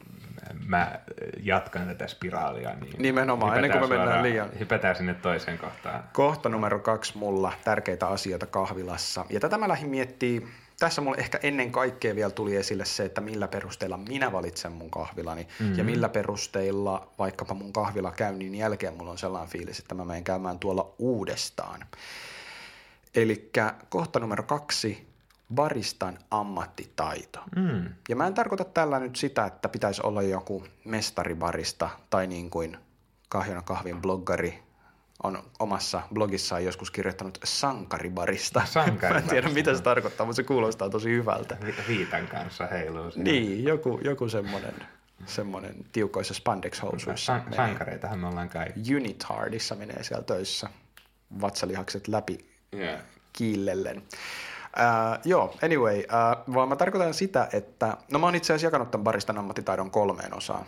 mä 0.67 0.99
jatkan 1.43 1.87
tätä 1.87 2.07
spiraalia, 2.07 2.75
niin 2.75 2.95
Nimenomaan, 2.97 3.55
ennen 3.55 3.71
kuin 3.71 3.81
me 3.81 3.87
mennään 3.87 4.07
suoraan, 4.07 4.23
liian... 4.23 4.49
Hypätään 4.59 4.95
sinne 4.95 5.13
toiseen 5.13 5.57
kohtaan. 5.57 6.03
Kohta 6.13 6.49
numero 6.49 6.79
kaksi 6.79 7.17
mulla, 7.17 7.53
tärkeitä 7.63 8.07
asioita 8.07 8.45
kahvilassa. 8.45 9.25
Ja 9.29 9.39
tätä 9.39 9.57
mä 9.57 9.67
lähdin 9.67 9.89
miettimään 9.89 10.51
tässä 10.81 11.01
mulle 11.01 11.17
ehkä 11.17 11.39
ennen 11.43 11.71
kaikkea 11.71 12.15
vielä 12.15 12.31
tuli 12.31 12.55
esille 12.55 12.85
se, 12.85 13.05
että 13.05 13.21
millä 13.21 13.47
perusteilla 13.47 13.97
minä 13.97 14.31
valitsen 14.31 14.71
mun 14.71 14.91
kahvilani 14.91 15.47
mm-hmm. 15.59 15.77
ja 15.77 15.83
millä 15.83 16.09
perusteilla 16.09 17.07
vaikkapa 17.19 17.53
mun 17.53 17.73
kahvila 17.73 18.11
käynnin 18.11 18.55
jälkeen 18.55 18.93
mulla 18.93 19.11
on 19.11 19.17
sellainen 19.17 19.49
fiilis, 19.49 19.79
että 19.79 19.95
mä 19.95 20.05
menen 20.05 20.23
käymään 20.23 20.59
tuolla 20.59 20.95
uudestaan. 20.99 21.85
Eli 23.15 23.51
kohta 23.89 24.19
numero 24.19 24.43
kaksi, 24.43 25.07
baristan 25.55 26.19
ammattitaito. 26.31 27.39
Mm. 27.55 27.89
Ja 28.09 28.15
mä 28.15 28.27
en 28.27 28.33
tarkoita 28.33 28.63
tällä 28.63 28.99
nyt 28.99 29.15
sitä, 29.15 29.45
että 29.45 29.69
pitäisi 29.69 30.01
olla 30.03 30.21
joku 30.21 30.63
mestaribarista 30.85 31.89
tai 32.09 32.27
niin 32.27 32.49
kuin 32.49 32.77
Kahjona 33.29 33.61
kahvin 33.61 34.01
bloggari 34.01 34.63
on 35.23 35.43
omassa 35.59 36.01
blogissaan 36.13 36.65
joskus 36.65 36.91
kirjoittanut 36.91 37.39
sankaribarista. 37.43 38.61
Sankaribarista. 38.65 39.13
Mä 39.13 39.19
en 39.19 39.29
tiedä, 39.29 39.49
mitä 39.49 39.75
se 39.75 39.83
tarkoittaa, 39.83 40.25
mutta 40.25 40.35
se 40.35 40.43
kuulostaa 40.43 40.89
tosi 40.89 41.09
hyvältä. 41.09 41.57
Viitan 41.87 42.27
kanssa 42.27 42.67
heiluu. 42.67 43.11
Siinä. 43.11 43.31
Niin, 43.31 43.63
joku, 43.63 43.99
joku 44.03 44.29
semmoinen, 44.29 44.75
semmoinen 45.25 45.75
tiukoissa 45.91 46.33
spandex-housuissa. 46.33 47.25
San- 47.25 47.53
sankareitahan 47.55 48.19
me 48.19 48.27
ollaan 48.27 48.49
kai. 48.49 48.65
Unitardissa 48.95 49.75
menee 49.75 50.03
siellä 50.03 50.23
töissä 50.23 50.69
vatsalihakset 51.41 52.07
läpi 52.07 52.45
yeah. 52.73 52.99
kiillellen. 53.33 53.97
Uh, 53.97 55.19
joo, 55.25 55.55
anyway, 55.63 55.99
uh, 55.99 56.53
vaan 56.53 56.69
mä 56.69 56.75
tarkoitan 56.75 57.13
sitä, 57.13 57.47
että, 57.53 57.97
no 58.11 58.19
mä 58.19 58.25
oon 58.27 58.35
itse 58.35 58.53
asiassa 58.53 58.67
jakanut 58.67 58.91
tämän 58.91 59.03
baristan 59.03 59.37
ammattitaidon 59.37 59.91
kolmeen 59.91 60.37
osaan. 60.37 60.65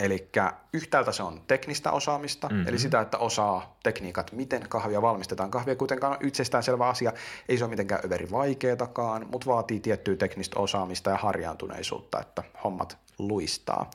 Eli 0.00 0.28
yhtäältä 0.72 1.12
se 1.12 1.22
on 1.22 1.40
teknistä 1.46 1.92
osaamista, 1.92 2.48
mm-hmm. 2.48 2.68
eli 2.68 2.78
sitä, 2.78 3.00
että 3.00 3.18
osaa 3.18 3.76
tekniikat, 3.82 4.32
miten 4.32 4.68
kahvia 4.68 5.02
valmistetaan. 5.02 5.50
Kahvia 5.50 5.76
kuitenkaan 5.76 6.12
on 6.12 6.26
itsestäänselvä 6.26 6.88
asia, 6.88 7.12
ei 7.48 7.58
se 7.58 7.64
ole 7.64 7.70
mitenkään 7.70 8.04
överi 8.04 8.30
vaikeatakaan, 8.30 9.26
mutta 9.30 9.46
vaatii 9.46 9.80
tiettyä 9.80 10.16
teknistä 10.16 10.60
osaamista 10.60 11.10
ja 11.10 11.16
harjaantuneisuutta, 11.16 12.20
että 12.20 12.42
hommat 12.64 12.98
luistaa. 13.18 13.90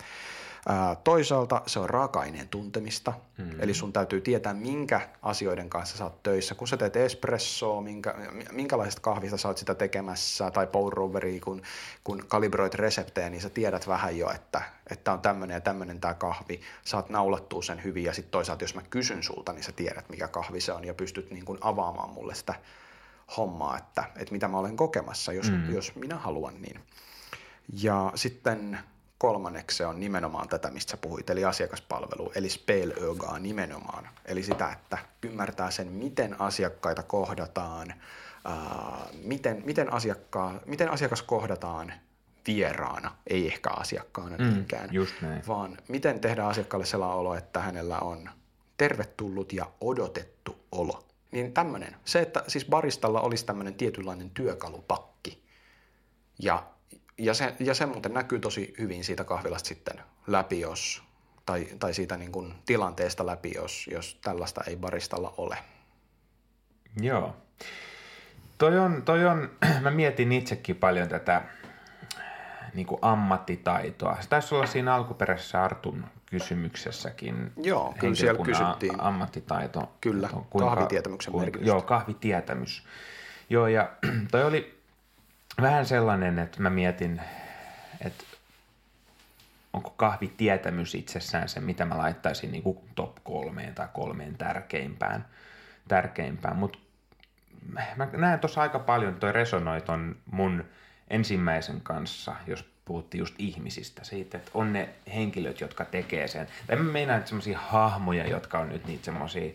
Toisaalta 1.04 1.62
se 1.65 1.80
on 1.80 1.89
raaka-aineen 1.89 2.47
tuntemista, 2.47 3.13
mm-hmm. 3.38 3.60
eli 3.62 3.73
sun 3.73 3.93
täytyy 3.93 4.21
tietää, 4.21 4.54
minkä 4.54 5.10
asioiden 5.21 5.69
kanssa 5.69 5.97
sä 5.97 6.04
oot 6.04 6.23
töissä. 6.23 6.56
Kun 6.56 6.67
sä 6.67 6.78
teet 6.78 6.95
espressoa, 6.95 7.82
minkä, 7.82 8.15
minkälaisesta 8.51 9.01
kahvista 9.01 9.38
sä 9.38 9.47
oot 9.47 9.58
sitä 9.58 9.75
tekemässä, 9.75 10.51
tai 10.51 10.67
pour 10.67 10.95
kun, 11.43 11.62
kun 12.04 12.23
kalibroit 12.28 12.75
reseptejä, 12.75 13.30
niin 13.30 13.41
sä 13.41 13.49
tiedät 13.49 13.88
vähän 13.88 14.17
jo, 14.17 14.30
että 14.30 14.62
että 14.89 15.13
on 15.13 15.21
tämmöinen 15.21 15.56
ja 15.56 15.62
tämmöinen 15.62 15.99
tämä 15.99 16.13
kahvi, 16.13 16.62
saat 16.86 17.10
naulattua 17.10 17.62
sen 17.62 17.84
hyvin, 17.84 18.04
ja 18.04 18.13
sitten 18.13 18.32
toisaalta 18.32 18.63
jos 18.63 18.75
mä 18.75 18.82
kysyn 18.89 19.23
sulta, 19.23 19.54
niin 19.54 19.63
sä 19.63 19.71
tiedät, 19.71 20.10
mikä 20.10 20.28
kahvi 20.28 20.62
se 20.62 20.71
on, 20.71 20.86
ja 20.86 20.93
pystyt 20.93 21.32
niin 21.32 21.45
kuin 21.45 21.58
avaamaan 21.62 22.10
mulle 22.10 22.36
sitä 22.36 22.56
hommaa, 23.38 23.78
että, 23.78 24.04
että 24.15 24.32
mitä 24.32 24.47
mä 24.47 24.58
olen 24.58 24.78
kokemassa, 24.78 25.34
jos, 25.34 25.51
mm. 25.51 25.73
jos 25.73 25.95
minä 25.95 26.15
haluan 26.15 26.62
niin. 26.62 26.80
Ja 27.84 28.12
sitten 28.15 28.80
kolmanneksi 29.17 29.78
se 29.78 29.86
on 29.86 29.99
nimenomaan 29.99 30.47
tätä, 30.47 30.71
mistä 30.71 30.91
sä 30.91 30.97
puhuit, 30.97 31.30
eli 31.30 31.45
asiakaspalvelu, 31.45 32.32
eli 32.36 32.49
spelögaa 32.49 33.39
nimenomaan. 33.39 34.10
Eli 34.25 34.43
sitä, 34.43 34.71
että 34.71 34.97
ymmärtää 35.23 35.71
sen, 35.71 35.88
miten 35.88 36.41
asiakkaita 36.41 37.04
kohdataan, 37.04 37.93
ää, 38.45 39.08
miten, 39.23 39.62
miten, 39.65 39.93
asiakkaa, 39.93 40.60
miten 40.65 40.91
asiakas 40.91 41.21
kohdataan 41.21 41.93
vieraana, 42.47 43.15
ei 43.28 43.47
ehkä 43.47 43.69
asiakkaana 43.69 44.38
mm, 44.38 44.43
niinkään, 44.43 44.89
vaan 45.47 45.78
miten 45.88 46.19
tehdään 46.19 46.49
asiakkaalle 46.49 46.86
sellainen 46.86 47.17
olo, 47.17 47.36
että 47.36 47.60
hänellä 47.60 47.99
on 47.99 48.30
tervetullut 48.78 49.54
ja 49.54 49.71
odotettu 49.82 50.60
olo. 50.71 51.06
Niin 51.32 51.54
tämmöinen, 51.54 51.95
se, 52.06 52.21
että 52.21 52.43
siis 52.47 52.65
baristalla 52.65 53.21
olisi 53.21 53.45
tämmöinen 53.45 53.73
tietynlainen 53.73 54.30
työkalupakki 54.30 55.43
ja 56.39 56.63
ja 57.17 57.34
se, 57.34 57.56
ja 57.60 57.73
se 57.73 57.86
muuten 57.86 58.13
näkyy 58.13 58.39
tosi 58.39 58.73
hyvin 58.80 59.04
siitä 59.04 59.23
kahvilasta 59.23 59.67
sitten 59.67 60.01
läpi, 60.28 60.60
jos, 60.60 61.04
tai, 61.45 61.67
tai 61.80 61.93
siitä 61.93 62.17
niin 62.17 62.32
kuin 62.32 62.54
tilanteesta 62.65 63.25
läpi, 63.25 63.51
jos, 63.56 63.89
jos 63.91 64.19
tällaista 64.23 64.62
ei 64.67 64.75
baristalla 64.75 65.34
ole. 65.38 65.58
Joo. 67.01 67.36
Toi 68.58 68.80
on, 68.80 69.01
toi 69.01 69.25
on, 69.25 69.49
mä 69.82 69.91
mietin 69.91 70.32
itsekin 70.32 70.75
paljon 70.75 71.10
tätä 71.10 71.41
niin 72.73 72.88
kuin 72.88 72.99
ammattitaitoa. 73.01 74.17
Se 74.21 74.30
taisi 74.30 74.56
olla 74.56 74.65
siinä 74.65 74.95
alkuperäisessä 74.95 75.63
Artun 75.63 76.06
kysymyksessäkin. 76.25 77.51
Joo, 77.63 77.93
kyllä 77.99 78.15
siellä 78.15 78.43
kysyttiin. 78.43 79.01
Ammattitaito. 79.01 79.91
Kyllä, 80.01 80.30
kuinka, 80.49 80.69
kahvitietämyksen 80.69 81.32
kuinka, 81.32 81.45
merkitys. 81.45 81.67
Joo, 81.67 81.82
kahvitietämys. 81.82 82.84
Joo, 83.49 83.67
ja 83.67 83.91
toi 84.32 84.43
oli 84.43 84.75
vähän 85.62 85.86
sellainen, 85.86 86.39
että 86.39 86.62
mä 86.62 86.70
mietin, 86.70 87.22
että 88.02 88.24
onko 89.74 89.89
kahvitietämys 89.89 90.96
itsessään 90.96 91.50
se, 91.50 91.60
mitä 91.60 91.86
mä 91.86 91.98
laittaisin 91.98 92.52
niin 92.52 92.63
kuin 92.63 92.78
top 92.96 93.15
kolmeen 93.24 93.76
tai 93.76 93.88
kolmeen 93.94 94.38
tärkeimpään. 94.38 95.26
tärkeimpään. 95.88 96.56
Mutta 96.56 96.78
mä 97.96 98.08
näen 98.18 98.39
tuossa 98.39 98.62
aika 98.62 98.80
paljon, 98.80 99.15
toi 99.15 99.32
resonoi 99.32 99.82
ton 99.82 100.15
mun 100.32 100.65
ensimmäisen 101.10 101.82
kanssa, 101.82 102.36
jos 102.48 102.65
puhuttiin 102.86 103.20
just 103.20 103.36
ihmisistä, 103.38 104.04
siitä, 104.04 104.38
että 104.38 104.52
on 104.54 104.74
ne 104.74 104.89
henkilöt, 105.15 105.62
jotka 105.62 105.86
tekee 105.86 106.28
sen. 106.28 106.48
Tai 106.68 106.76
mä 106.76 106.91
meinaan 106.91 107.28
semmoisia 107.28 107.60
hahmoja, 107.60 108.28
jotka 108.28 108.60
on 108.60 108.70
nyt 108.70 108.88
niitä 108.88 109.06
semmoisia 109.06 109.52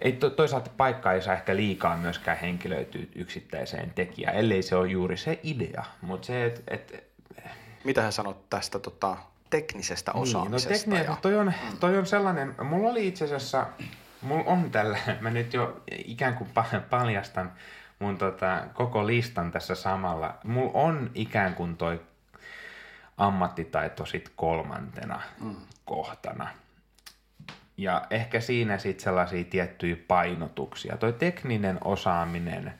ei 0.00 0.12
to, 0.12 0.30
toisaalta 0.30 0.70
paikkaa 0.76 1.12
ei 1.12 1.22
saa 1.22 1.34
ehkä 1.34 1.56
liikaa 1.56 1.96
myöskään 1.96 2.38
henkilöityä 2.38 3.02
yksittäiseen 3.14 3.90
tekijään, 3.94 4.36
ellei 4.36 4.62
se 4.62 4.76
ole 4.76 4.88
juuri 4.88 5.16
se 5.16 5.40
idea. 5.42 5.84
Mutta 6.00 6.26
se, 6.26 6.46
et, 6.46 6.62
et, 6.68 7.04
Mitä 7.84 8.02
hän 8.02 8.12
sanot 8.12 8.50
tästä 8.50 8.78
tota, 8.78 9.16
teknisestä 9.50 10.12
osaamisesta? 10.12 10.70
Niin, 10.70 10.78
no 10.78 10.96
tekninen, 10.96 11.04
ja... 11.04 11.16
toi, 11.22 11.36
on, 11.36 11.52
toi 11.80 11.98
on 11.98 12.06
sellainen, 12.06 12.54
mulla 12.62 12.88
oli 12.88 13.08
itse 13.08 13.24
asiassa, 13.24 13.66
mulla 14.22 14.44
on 14.46 14.70
tällä, 14.70 14.98
mä 15.20 15.30
nyt 15.30 15.54
jo 15.54 15.82
ikään 16.06 16.34
kuin 16.34 16.50
paljastan 16.90 17.52
mun 17.98 18.18
tota, 18.18 18.62
koko 18.74 19.06
listan 19.06 19.52
tässä 19.52 19.74
samalla. 19.74 20.34
Mulla 20.44 20.70
on 20.74 21.10
ikään 21.14 21.54
kuin 21.54 21.76
toi 21.76 22.00
ammattitaito 23.16 24.06
sit 24.06 24.32
kolmantena 24.36 25.20
mm. 25.40 25.56
kohtana. 25.84 26.48
Ja 27.78 28.06
ehkä 28.10 28.40
siinä 28.40 28.78
sitten 28.78 29.04
sellaisia 29.04 29.44
tiettyjä 29.44 29.96
painotuksia. 30.08 30.96
Toi 30.96 31.12
tekninen 31.12 31.78
osaaminen, 31.84 32.74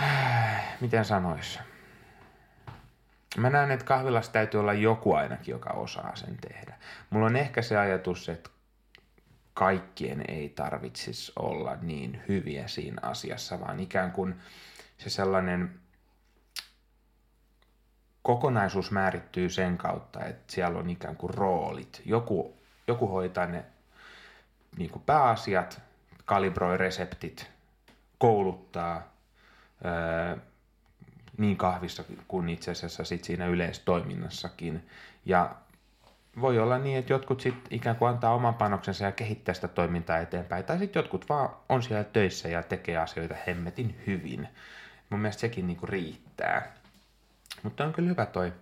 miten 0.80 1.04
sanois? 1.04 1.58
Mä 3.36 3.50
näen, 3.50 3.70
että 3.70 3.84
kahvilassa 3.84 4.32
täytyy 4.32 4.60
olla 4.60 4.72
joku 4.72 5.14
ainakin, 5.14 5.52
joka 5.52 5.70
osaa 5.70 6.16
sen 6.16 6.36
tehdä. 6.36 6.74
Mulla 7.10 7.26
on 7.26 7.36
ehkä 7.36 7.62
se 7.62 7.76
ajatus, 7.76 8.28
että 8.28 8.50
kaikkien 9.54 10.24
ei 10.28 10.48
tarvitsisi 10.48 11.32
olla 11.36 11.76
niin 11.82 12.22
hyviä 12.28 12.68
siinä 12.68 12.98
asiassa, 13.02 13.60
vaan 13.60 13.80
ikään 13.80 14.12
kuin 14.12 14.34
se 14.98 15.10
sellainen 15.10 15.80
kokonaisuus 18.22 18.90
määrittyy 18.90 19.48
sen 19.48 19.78
kautta, 19.78 20.24
että 20.24 20.52
siellä 20.52 20.78
on 20.78 20.90
ikään 20.90 21.16
kuin 21.16 21.34
roolit. 21.34 22.02
Joku 22.04 22.59
joku 22.90 23.06
hoitaa 23.08 23.46
ne 23.46 23.64
niin 24.76 24.90
kuin 24.90 25.02
pääasiat, 25.02 25.80
kalibroi 26.24 26.76
reseptit, 26.76 27.50
kouluttaa 28.18 29.12
ää, 29.84 30.36
niin 31.38 31.56
kahvissa 31.56 32.04
kuin 32.28 32.48
itse 32.48 32.70
asiassa 32.70 33.04
sit 33.04 33.24
siinä 33.24 33.46
yleistoiminnassakin. 33.46 34.88
Ja 35.24 35.54
voi 36.40 36.58
olla 36.58 36.78
niin, 36.78 36.98
että 36.98 37.12
jotkut 37.12 37.40
sitten 37.40 37.74
ikään 37.74 37.96
kuin 37.96 38.08
antaa 38.08 38.34
oman 38.34 38.54
panoksensa 38.54 39.04
ja 39.04 39.12
kehittää 39.12 39.54
sitä 39.54 39.68
toimintaa 39.68 40.18
eteenpäin. 40.18 40.64
Tai 40.64 40.78
sitten 40.78 41.00
jotkut 41.00 41.28
vaan 41.28 41.50
on 41.68 41.82
siellä 41.82 42.04
töissä 42.04 42.48
ja 42.48 42.62
tekee 42.62 42.96
asioita 42.96 43.34
hemmetin 43.46 44.00
hyvin. 44.06 44.48
Mun 45.10 45.20
mielestä 45.20 45.40
sekin 45.40 45.66
niinku 45.66 45.86
riittää. 45.86 46.72
Mutta 47.62 47.84
on 47.84 47.92
kyllä 47.92 48.08
hyvä 48.08 48.26
toi, 48.26 48.52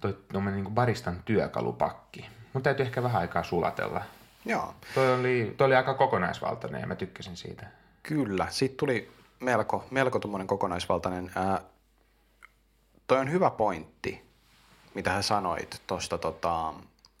toi, 0.00 0.18
toi 0.32 0.42
niinku 0.42 0.70
baristan 0.70 1.22
työkalupakki. 1.24 2.26
Mun 2.52 2.62
täytyy 2.62 2.86
ehkä 2.86 3.02
vähän 3.02 3.20
aikaa 3.20 3.42
sulatella. 3.42 4.04
Joo. 4.44 4.74
Toi 4.94 5.14
oli, 5.14 5.54
toi 5.56 5.66
oli 5.66 5.74
aika 5.74 5.94
kokonaisvaltainen 5.94 6.80
ja 6.80 6.86
mä 6.86 6.94
tykkäsin 6.94 7.36
siitä. 7.36 7.66
Kyllä, 8.02 8.46
siitä 8.50 8.74
tuli 8.78 9.12
melko, 9.40 9.84
melko 9.90 10.18
tuommoinen 10.18 10.46
kokonaisvaltainen. 10.46 11.30
Ää, 11.34 11.60
toi 13.06 13.18
on 13.18 13.30
hyvä 13.30 13.50
pointti, 13.50 14.24
mitä 14.94 15.10
hän 15.10 15.22
sanoit 15.22 15.82
tuosta 15.86 16.18
tota, 16.18 16.74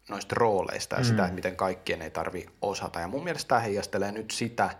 noista 0.08 0.34
rooleista 0.38 0.96
ja 0.96 1.00
mm. 1.00 1.04
sitä, 1.04 1.22
että 1.22 1.34
miten 1.34 1.56
kaikkien 1.56 2.02
ei 2.02 2.10
tarvi 2.10 2.46
osata. 2.62 3.00
Ja 3.00 3.08
mun 3.08 3.24
mielestä 3.24 3.48
tämä 3.48 3.60
heijastelee 3.60 4.12
nyt 4.12 4.30
sitä 4.30 4.70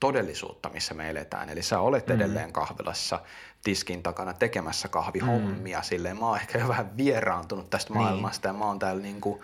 todellisuutta, 0.00 0.68
missä 0.68 0.94
me 0.94 1.10
eletään. 1.10 1.48
Eli 1.48 1.62
sä 1.62 1.80
olet 1.80 2.06
mm. 2.06 2.14
edelleen 2.14 2.52
kahvilassa 2.52 3.20
tiskin 3.64 4.02
takana 4.02 4.34
tekemässä 4.34 4.88
kahvihommia. 4.88 5.78
Mm. 5.78 5.84
Silleen 5.84 6.18
mä 6.18 6.26
oon 6.26 6.36
ehkä 6.36 6.58
jo 6.58 6.68
vähän 6.68 6.96
vieraantunut 6.96 7.70
tästä 7.70 7.94
niin. 7.94 8.02
maailmasta 8.02 8.48
ja 8.48 8.52
mä 8.52 8.64
oon 8.64 8.78
täällä 8.78 9.02
niinku 9.02 9.42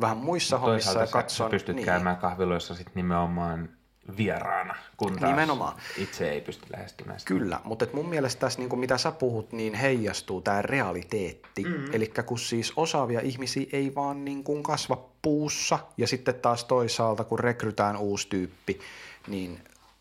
vähän 0.00 0.16
muissa 0.16 0.58
Toisaalta 0.58 0.70
hommissa 0.70 1.00
ja 1.00 1.22
katson. 1.22 1.46
Sä 1.46 1.50
pystyt 1.50 1.76
niin. 1.76 1.86
käymään 1.86 2.16
kahviloissa 2.16 2.74
sit 2.74 2.94
nimenomaan 2.94 3.68
vieraana, 4.16 4.76
kun 4.96 5.18
taas 5.18 5.30
Nimenomaan. 5.30 5.76
itse 5.96 6.30
ei 6.30 6.40
pysty 6.40 6.66
lähestymään 6.72 7.20
sitä. 7.20 7.28
Kyllä, 7.28 7.60
mutta 7.64 7.84
et 7.84 7.92
mun 7.92 8.08
mielestä 8.08 8.40
tässä, 8.40 8.58
niin 8.58 8.68
kuin 8.68 8.80
mitä 8.80 8.98
sä 8.98 9.12
puhut, 9.12 9.52
niin 9.52 9.74
heijastuu 9.74 10.40
tämä 10.40 10.62
realiteetti. 10.62 11.64
Mm. 11.64 11.84
Eli 11.92 12.12
kun 12.26 12.38
siis 12.38 12.72
osaavia 12.76 13.20
ihmisiä 13.20 13.66
ei 13.72 13.94
vaan 13.94 14.24
niin 14.24 14.44
kuin 14.44 14.62
kasva 14.62 15.08
puussa, 15.22 15.78
ja 15.96 16.06
sitten 16.06 16.34
taas 16.34 16.64
toisaalta, 16.64 17.24
kun 17.24 17.38
rekrytään 17.38 17.96
uusi 17.96 18.28
tyyppi, 18.28 18.80
niin 19.26 19.60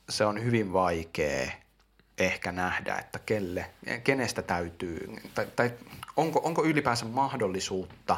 se 0.09 0.25
on 0.25 0.43
hyvin 0.43 0.73
vaikea 0.73 1.51
ehkä 2.17 2.51
nähdä, 2.51 2.97
että 2.97 3.19
kelle, 3.19 3.65
kenestä 4.03 4.41
täytyy, 4.41 5.15
tai, 5.35 5.47
tai 5.55 5.71
onko, 6.17 6.41
onko 6.43 6.63
ylipäänsä 6.63 7.05
mahdollisuutta 7.05 8.17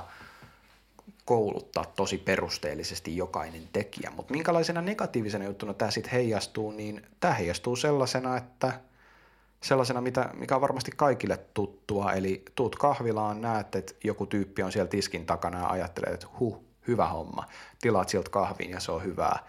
kouluttaa 1.26 1.86
tosi 1.86 2.18
perusteellisesti 2.18 3.18
jokainen 3.18 3.68
tekijä. 3.74 4.12
Mutta 4.16 4.32
minkälaisena 4.34 4.82
negatiivisena 4.82 5.46
juttuna 5.46 5.74
tämä 5.74 5.92
sitten 5.92 6.12
heijastuu, 6.12 6.72
niin 6.72 7.06
tämä 7.20 7.34
heijastuu 7.34 7.76
sellaisena, 7.76 8.38
että 8.38 8.80
sellaisena, 9.64 10.02
mitä, 10.02 10.30
mikä 10.34 10.56
on 10.56 10.62
varmasti 10.62 10.92
kaikille 10.96 11.38
tuttua, 11.54 12.14
eli 12.14 12.46
tuut 12.56 12.76
kahvilaan, 12.76 13.42
näet, 13.42 13.76
että 13.76 13.94
joku 14.04 14.26
tyyppi 14.26 14.64
on 14.64 14.72
siellä 14.72 14.90
tiskin 14.90 15.26
takana 15.26 15.60
ja 15.60 15.68
ajattelee, 15.68 16.14
että 16.14 16.28
huh, 16.40 16.64
hyvä 16.88 17.08
homma, 17.08 17.46
tilaat 17.82 18.10
sieltä 18.10 18.30
kahvin 18.30 18.70
ja 18.70 18.80
se 18.80 18.92
on 18.92 19.04
hyvää 19.04 19.40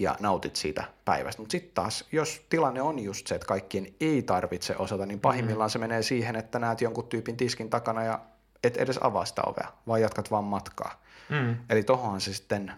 ja 0.00 0.16
nautit 0.20 0.56
siitä 0.56 0.84
päivästä. 1.04 1.42
Mutta 1.42 1.52
sitten 1.52 1.74
taas, 1.74 2.04
jos 2.12 2.46
tilanne 2.48 2.82
on 2.82 2.98
just 2.98 3.26
se, 3.26 3.34
että 3.34 3.46
kaikkien 3.46 3.86
ei 4.00 4.22
tarvitse 4.22 4.76
osata, 4.76 5.06
niin 5.06 5.20
pahimmillaan 5.20 5.68
mm. 5.68 5.72
se 5.72 5.78
menee 5.78 6.02
siihen, 6.02 6.36
että 6.36 6.58
näet 6.58 6.80
jonkun 6.80 7.08
tyypin 7.08 7.36
tiskin 7.36 7.70
takana 7.70 8.04
ja 8.04 8.20
et 8.62 8.76
edes 8.76 8.98
avaa 9.02 9.24
sitä 9.24 9.42
ovea, 9.46 9.72
vaan 9.86 10.00
jatkat 10.00 10.30
vaan 10.30 10.44
matkaa. 10.44 11.02
Mm. 11.28 11.56
Eli 11.70 11.82
tohon 11.82 12.20
se 12.20 12.34
sitten 12.34 12.72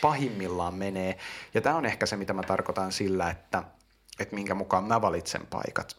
pahimmillaan 0.00 0.74
menee. 0.74 1.18
Ja 1.54 1.60
tämä 1.60 1.76
on 1.76 1.86
ehkä 1.86 2.06
se, 2.06 2.16
mitä 2.16 2.32
mä 2.32 2.42
tarkoitan 2.42 2.92
sillä, 2.92 3.30
että, 3.30 3.62
että 4.18 4.34
minkä 4.34 4.54
mukaan 4.54 4.84
mä 4.84 5.02
valitsen 5.02 5.46
paikat, 5.46 5.96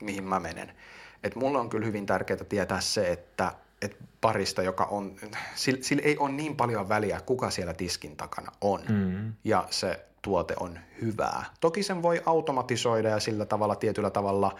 mihin 0.00 0.24
mä 0.24 0.40
menen. 0.40 0.76
Et 1.24 1.36
mulle 1.36 1.58
on 1.58 1.70
kyllä 1.70 1.86
hyvin 1.86 2.06
tärkeää 2.06 2.44
tietää 2.44 2.80
se, 2.80 3.12
että 3.12 3.52
et 3.82 3.96
parista, 4.20 4.62
joka 4.62 4.84
on, 4.84 5.16
sillä, 5.54 5.82
sillä 5.82 6.02
ei 6.04 6.18
ole 6.18 6.30
niin 6.30 6.56
paljon 6.56 6.88
väliä, 6.88 7.20
kuka 7.20 7.50
siellä 7.50 7.74
tiskin 7.74 8.16
takana 8.16 8.52
on. 8.60 8.80
Mm. 8.88 9.32
Ja 9.44 9.66
se 9.70 10.06
tuote 10.22 10.54
on 10.60 10.78
hyvää. 11.02 11.44
Toki 11.60 11.82
sen 11.82 12.02
voi 12.02 12.22
automatisoida 12.26 13.08
ja 13.08 13.20
sillä 13.20 13.46
tavalla 13.46 13.74
tietyllä 13.76 14.10
tavalla 14.10 14.58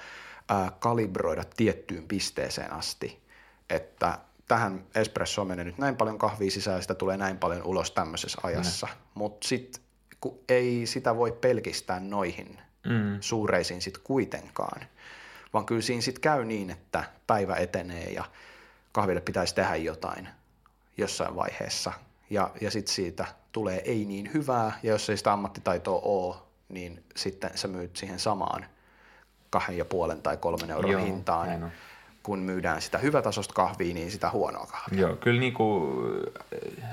ää, 0.48 0.72
kalibroida 0.78 1.44
tiettyyn 1.56 2.09
pisteeseen 2.09 2.72
asti, 2.72 3.20
että 3.70 4.18
tähän 4.48 4.85
espressoon 4.94 5.46
menee 5.46 5.64
nyt 5.64 5.78
näin 5.78 5.96
paljon 5.96 6.18
kahvia 6.18 6.50
sisään 6.50 6.76
ja 6.76 6.83
sitä 6.83 6.94
tulee 6.94 7.16
näin 7.16 7.38
paljon 7.38 7.62
ulos 7.62 7.90
tämmöisessä 7.90 8.38
ajassa. 8.42 8.87
Mm. 8.87 8.92
Mutta 9.14 9.48
sitten 9.48 9.83
kun 10.20 10.38
ei 10.48 10.87
sitä 10.87 11.16
voi 11.16 11.33
pelkistää 11.33 12.00
noihin 12.00 12.59
mm. 12.87 13.16
suureisiin 13.20 13.83
sitten 13.83 14.02
kuitenkaan, 14.04 14.83
vaan 15.52 15.66
kyllä 15.66 15.83
siinä 15.83 16.02
sitten 16.02 16.22
käy 16.22 16.44
niin, 16.44 16.70
että 16.70 17.04
päivä 17.26 17.56
etenee 17.56 18.12
ja 18.12 18.24
kahville 18.92 19.20
pitäisi 19.20 19.55
tehdä 19.55 19.76
jotain 19.76 20.29
jossain 20.96 21.37
vaiheessa. 21.37 21.92
Ja, 22.31 22.50
ja 22.61 22.70
sitten 22.70 22.94
siitä 22.94 23.26
tulee 23.53 23.83
ei 23.85 24.05
niin 24.05 24.31
hyvää, 24.35 24.79
ja 24.83 24.92
jos 24.92 25.11
ei 25.11 25.16
sitä 25.16 25.33
ammattitaitoa 25.33 26.00
ole, 26.03 26.37
niin 26.68 27.05
sitten 27.16 27.50
sä 27.55 27.68
myyt 27.68 27.96
siihen 27.96 28.18
samaan 28.18 28.66
kahden 29.50 29.79
ja 29.79 29.85
puolen 29.85 30.22
tai 30.22 30.37
kolmen 30.37 30.70
euron 30.70 30.90
Joo, 30.90 31.05
hintaan. 31.05 31.62
on. 31.62 31.70
Kun 32.22 32.38
myydään 32.38 32.83
sitä 32.83 32.98
hyvätasosta 32.98 33.55
kahvia, 33.55 33.94
niin 33.94 34.11
sitä 34.11 34.31
huonoa 34.31 34.66
kahvia. 34.66 35.00
Joo, 35.00 35.16
kyllä 35.16 35.40
niin 35.40 35.55
kuin 35.55 36.05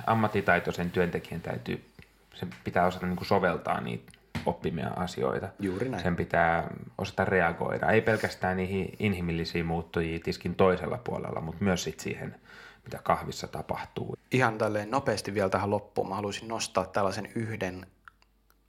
ammattitaitoisen 0.07 0.91
työntekijän 0.91 1.41
täytyy, 1.41 1.85
se 2.35 2.47
pitää 2.63 2.85
osata 2.85 3.05
niin 3.05 3.15
kuin 3.15 3.27
soveltaa 3.27 3.81
niitä 3.81 4.11
oppimia 4.47 4.87
asioita. 4.95 5.47
Juuri 5.59 5.89
näin. 5.89 6.03
Sen 6.03 6.15
pitää 6.15 6.67
osata 6.97 7.25
reagoida. 7.25 7.91
Ei 7.91 8.01
pelkästään 8.01 8.57
niihin 8.57 8.95
inhimillisiin 8.99 9.65
muuttujiin 9.65 10.21
tiskin 10.21 10.55
toisella 10.55 10.97
puolella, 11.03 11.41
mutta 11.41 11.63
myös 11.63 11.83
sit 11.83 11.99
siihen, 11.99 12.35
mitä 12.83 12.99
kahvissa 13.03 13.47
tapahtuu. 13.47 14.15
Ihan 14.31 14.57
tälleen 14.57 14.91
nopeasti 14.91 15.33
vielä 15.33 15.49
tähän 15.49 15.69
loppuun. 15.69 16.09
Mä 16.09 16.15
haluaisin 16.15 16.47
nostaa 16.47 16.85
tällaisen 16.85 17.29
yhden, 17.35 17.85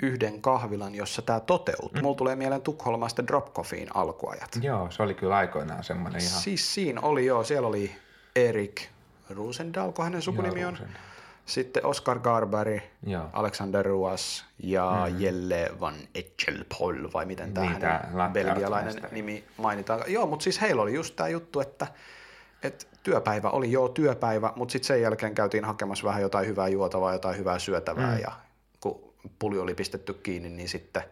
yhden 0.03 0.43
kahvilan, 0.43 0.95
jossa 0.95 1.23
tämä 1.23 1.41
toteutuu. 1.41 1.91
Mm. 1.95 2.03
Mulla 2.03 2.17
tulee 2.17 2.37
mieleen 2.37 2.63
Tukholmasta 2.63 3.27
Drop 3.27 3.55
Coffeein 3.55 3.97
alkuajat. 3.97 4.59
Joo, 4.63 4.91
se 4.91 5.03
oli 5.03 5.15
kyllä 5.15 5.37
aikoinaan 5.37 5.85
semmoinen 5.85 6.23
ihan... 6.23 6.41
Siis 6.41 6.75
siinä 6.75 7.01
oli 7.01 7.27
joo, 7.27 7.45
siellä 7.45 7.69
oli 7.69 7.97
Erik 8.37 8.83
Rosendal, 9.31 9.93
kun 9.93 10.05
hänen 10.05 10.23
sukunimi 10.23 10.61
Joo, 10.61 10.69
on. 10.69 10.75
Rosendal. 10.75 11.08
Sitten 11.49 11.87
Oscar 11.87 12.19
Garberg, 12.19 12.83
Joo. 13.07 13.25
Alexander 13.33 13.87
Ruas 13.87 14.45
ja 14.63 15.07
mm. 15.09 15.21
Jelle 15.21 15.71
van 15.81 15.95
Etchelpol, 16.15 16.95
vai 17.15 17.27
miten 17.27 17.55
tämä 17.55 17.67
Niin, 17.67 17.83
hänen 17.83 18.33
belgialainen 18.33 18.95
nimi 19.11 19.45
mainitaan. 19.57 20.01
Joo, 20.07 20.27
mutta 20.27 20.43
siis 20.45 20.61
heillä 20.61 20.83
oli 20.83 20.95
just 20.95 21.17
tämä 21.17 21.29
juttu, 21.29 21.61
että, 21.61 21.87
että 22.63 22.87
työpäivä 23.03 23.51
oli 23.51 23.73
joo 23.73 23.89
työpäivä, 23.89 24.53
mutta 24.57 24.73
sitten 24.73 24.87
sen 24.87 25.03
jälkeen 25.03 25.35
käytiin 25.35 25.65
hakemassa 25.65 26.05
vähän 26.05 26.23
jotain 26.23 26.47
hyvää 26.47 26.69
juotavaa, 26.69 27.13
jotain 27.13 27.39
hyvää 27.39 27.59
syötävää 27.59 28.15
mm. 28.15 28.21
ja 28.23 28.33
kun 28.81 29.13
puli 29.39 29.59
oli 29.59 29.75
pistetty 29.75 30.15
kiinni, 30.15 30.49
niin 30.49 30.69
sitten 30.69 31.03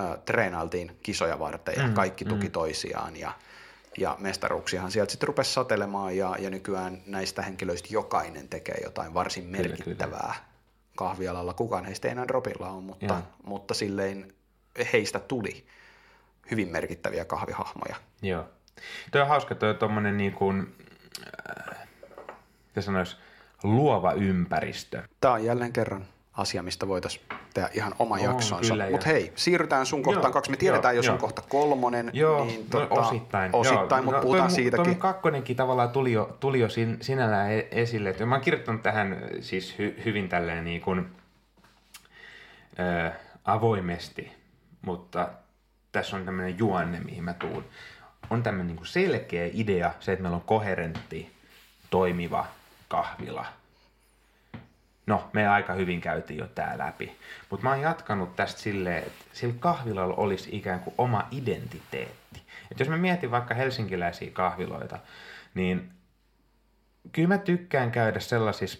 äh, 0.00 0.18
treenailtiin 0.24 0.96
kisoja 1.02 1.38
varten 1.38 1.74
ja 1.76 1.86
Mm, 1.86 1.94
kaikki 1.94 2.24
tuki 2.24 2.50
toisiaan 2.50 3.16
ja, 3.16 3.32
ja 3.98 4.16
mestaruuksiahan 4.20 4.90
sieltä 4.90 5.10
sitten 5.10 5.26
rupesi 5.26 5.52
satelemaan 5.52 6.16
ja, 6.16 6.36
ja 6.38 6.50
nykyään 6.50 7.02
näistä 7.06 7.42
henkilöistä 7.42 7.88
jokainen 7.90 8.48
tekee 8.48 8.76
jotain 8.84 9.14
varsin 9.14 9.44
Kyllä, 9.44 9.58
merkittävää 9.58 10.34
kahvialalla. 10.96 11.54
Kukaan 11.54 11.84
heistä 11.84 12.08
ei 12.08 12.12
enää 12.12 12.28
dropilla 12.28 12.70
ole, 12.70 12.82
mutta, 12.82 13.22
mutta 13.44 13.74
silleen 13.74 14.34
heistä 14.92 15.20
tuli 15.20 15.66
hyvin 16.50 16.68
merkittäviä 16.68 17.24
kahvihahmoja. 17.24 17.96
Joo. 18.22 18.44
Tuo 19.10 19.20
on 19.20 19.28
hauska, 19.28 19.54
tuo 19.54 19.74
tommonen 19.74 20.16
niin 20.16 20.32
kuin, 20.32 20.74
äh, 21.70 21.78
mitä 22.66 22.80
sanois, 22.80 23.16
luova 23.62 24.12
ympäristö. 24.12 25.02
Tämä 25.20 25.34
on 25.34 25.44
jälleen 25.44 25.72
kerran 25.72 26.06
asia, 26.32 26.62
mistä 26.62 26.88
voitaisiin 26.88 27.24
tehdä 27.54 27.68
ihan 27.72 27.94
oma 27.98 28.14
On, 28.14 28.22
jaksonsa. 28.22 28.70
kyllä, 28.72 28.84
ja- 28.84 28.90
Mutta 28.90 29.06
hei, 29.06 29.32
siirrytään 29.34 29.86
sun 29.86 30.02
kohtaan 30.02 30.24
Joo, 30.24 30.32
kaksi. 30.32 30.50
Me 30.50 30.56
tiedetään, 30.56 30.94
joo, 30.94 30.98
jos 30.98 31.08
on 31.08 31.12
joo. 31.14 31.20
kohta 31.20 31.42
kolmonen, 31.48 32.10
Joo, 32.12 32.44
niin 32.44 32.60
no, 32.60 32.80
tota, 32.80 32.94
osittain. 33.00 33.50
osittain 33.54 33.90
Joo. 33.90 34.02
mutta 34.04 34.16
no, 34.16 34.22
puhutaan 34.22 34.48
toi, 34.48 34.56
siitäkin. 34.56 34.84
Toi 34.84 34.94
kakkonenkin 34.94 35.56
tavallaan 35.56 35.90
tuli 35.90 36.12
jo, 36.12 36.36
tuli 36.40 36.60
jo 36.60 36.68
sin, 36.68 36.98
sinällään 37.00 37.52
e- 37.52 37.68
esille. 37.70 38.10
Et 38.10 38.18
mä 38.28 38.34
oon 38.34 38.44
kirjoittanut 38.44 38.82
tähän 38.82 39.16
siis 39.40 39.78
hy, 39.78 40.02
hyvin 40.04 40.28
tälleen 40.28 40.64
niin 40.64 40.80
kuin, 40.80 41.06
ö, 42.78 43.10
avoimesti, 43.44 44.32
mutta 44.82 45.28
tässä 45.92 46.16
on 46.16 46.24
tämmöinen 46.24 46.58
juonne, 46.58 47.00
mihin 47.00 47.24
mä 47.24 47.34
tuun. 47.34 47.64
On 48.30 48.42
tämmöinen 48.42 48.76
niin 48.76 48.86
selkeä 48.86 49.50
idea, 49.52 49.92
se, 50.00 50.12
että 50.12 50.22
meillä 50.22 50.36
on 50.36 50.42
koherentti, 50.46 51.32
toimiva 51.90 52.46
kahvila. 52.88 53.44
No, 55.06 55.30
me 55.32 55.48
aika 55.48 55.72
hyvin 55.72 56.00
käytiin 56.00 56.38
jo 56.38 56.46
tää 56.46 56.78
läpi. 56.78 57.18
Mutta 57.50 57.64
mä 57.64 57.70
oon 57.70 57.80
jatkanut 57.80 58.36
tästä 58.36 58.60
silleen, 58.60 58.98
että 58.98 59.24
sillä 59.32 59.54
kahvilalla 59.60 60.14
olisi 60.14 60.56
ikään 60.56 60.80
kuin 60.80 60.94
oma 60.98 61.28
identiteetti. 61.30 62.42
Et 62.70 62.78
jos 62.78 62.88
mä 62.88 62.96
mietin 62.96 63.30
vaikka 63.30 63.54
helsinkiläisiä 63.54 64.30
kahviloita, 64.30 64.98
niin 65.54 65.90
kyllä 67.12 67.28
mä 67.28 67.38
tykkään 67.38 67.90
käydä 67.90 68.20
sellaisissa 68.20 68.78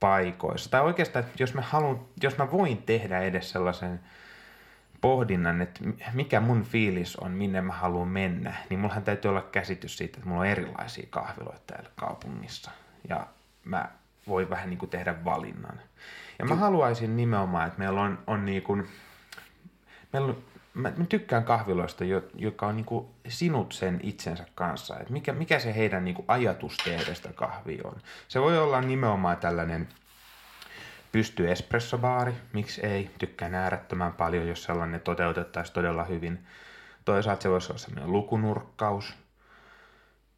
paikoissa. 0.00 0.70
Tai 0.70 0.80
oikeastaan, 0.80 1.24
jos 1.38 1.54
mä, 1.54 1.62
haluan, 1.62 2.06
jos 2.22 2.38
mä 2.38 2.50
voin 2.50 2.82
tehdä 2.82 3.20
edes 3.20 3.50
sellaisen 3.50 4.00
pohdinnan, 5.00 5.62
että 5.62 5.80
mikä 6.12 6.40
mun 6.40 6.62
fiilis 6.64 7.16
on, 7.16 7.30
minne 7.30 7.60
mä 7.60 7.72
haluan 7.72 8.08
mennä, 8.08 8.54
niin 8.70 8.80
mullahan 8.80 9.02
täytyy 9.02 9.28
olla 9.28 9.42
käsitys 9.42 9.96
siitä, 9.96 10.16
että 10.16 10.28
mulla 10.28 10.40
on 10.40 10.46
erilaisia 10.46 11.06
kahviloita 11.10 11.60
täällä 11.66 11.90
kaupungissa. 11.96 12.70
Ja 13.08 13.26
mä 13.64 13.88
voin 14.28 14.50
vähän 14.50 14.70
niin 14.70 14.78
kuin 14.78 14.90
tehdä 14.90 15.24
valinnan. 15.24 15.80
Ja 16.38 16.44
mä 16.44 16.54
haluaisin 16.54 17.16
nimenomaan, 17.16 17.66
että 17.66 17.78
meillä 17.78 18.00
on, 18.00 18.18
on 18.26 18.44
niin 18.44 18.62
kuin, 18.62 18.88
meillä 20.12 20.28
on, 20.28 20.42
mä, 20.74 20.92
mä 20.96 21.04
tykkään 21.04 21.44
kahviloista, 21.44 22.04
jo, 22.04 22.22
joka 22.34 22.66
on 22.66 22.76
niin 22.76 22.84
kuin 22.84 23.06
sinut 23.28 23.72
sen 23.72 24.00
itsensä 24.02 24.44
kanssa. 24.54 24.98
Että 24.98 25.12
mikä, 25.12 25.32
mikä 25.32 25.58
se 25.58 25.74
heidän 25.74 26.04
niin 26.04 26.14
kuin 26.14 26.24
ajatus 26.28 26.76
tehdä 26.84 27.14
sitä 27.14 27.32
kahvia 27.32 27.82
on. 27.84 27.96
Se 28.28 28.40
voi 28.40 28.58
olla 28.58 28.80
nimenomaan 28.80 29.36
tällainen 29.36 29.88
pysty 31.12 31.50
espressobaari, 31.50 32.32
miksi 32.52 32.86
ei, 32.86 33.10
tykkään 33.18 33.54
äärettömän 33.54 34.12
paljon, 34.12 34.48
jos 34.48 34.64
sellainen 34.64 35.00
toteutettaisiin 35.00 35.74
todella 35.74 36.04
hyvin. 36.04 36.46
Toisaalta 37.04 37.42
se 37.42 37.50
voisi 37.50 37.72
olla 37.72 37.78
sellainen 37.78 38.12
lukunurkkaus. 38.12 39.14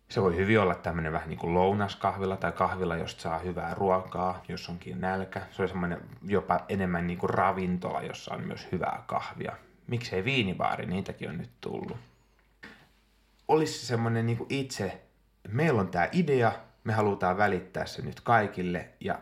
Se 0.08 0.22
voi 0.22 0.36
hyvin 0.36 0.60
olla 0.60 0.74
tämmöinen 0.74 1.12
vähän 1.12 1.28
niin 1.28 1.38
kuin 1.38 1.54
lounaskahvila 1.54 2.36
tai 2.36 2.52
kahvila, 2.52 2.96
josta 2.96 3.22
saa 3.22 3.38
hyvää 3.38 3.74
ruokaa, 3.74 4.42
jos 4.48 4.68
onkin 4.68 5.00
nälkä. 5.00 5.42
Se 5.50 5.62
on 5.62 5.68
semmoinen 5.68 6.00
jopa 6.22 6.60
enemmän 6.68 7.06
niin 7.06 7.18
kuin 7.18 7.30
ravintola, 7.30 8.02
jossa 8.02 8.34
on 8.34 8.46
myös 8.46 8.68
hyvää 8.72 9.02
kahvia. 9.06 9.56
Miksei 9.86 10.24
viinibaari, 10.24 10.86
niitäkin 10.86 11.30
on 11.30 11.38
nyt 11.38 11.50
tullut. 11.60 11.96
Olisi 13.48 13.86
semmoinen 13.86 14.26
niin 14.26 14.38
kuin 14.38 14.46
itse, 14.54 15.02
meillä 15.48 15.80
on 15.80 15.88
tämä 15.88 16.08
idea, 16.12 16.52
me 16.84 16.92
halutaan 16.92 17.36
välittää 17.36 17.86
se 17.86 18.02
nyt 18.02 18.20
kaikille 18.20 18.88
ja 19.00 19.18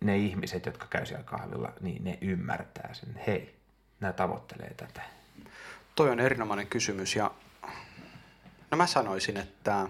ne 0.00 0.16
ihmiset, 0.16 0.66
jotka 0.66 0.86
käy 0.90 1.06
siellä 1.06 1.24
kahvilla, 1.24 1.72
niin 1.80 2.04
ne 2.04 2.18
ymmärtää 2.20 2.94
sen. 2.94 3.20
Hei, 3.26 3.54
nämä 4.00 4.12
tavoittelee 4.12 4.74
tätä. 4.74 5.02
Toi 5.94 6.10
on 6.10 6.20
erinomainen 6.20 6.66
kysymys 6.66 7.16
ja 7.16 7.30
no 8.70 8.76
mä 8.76 8.86
sanoisin, 8.86 9.36
että 9.36 9.88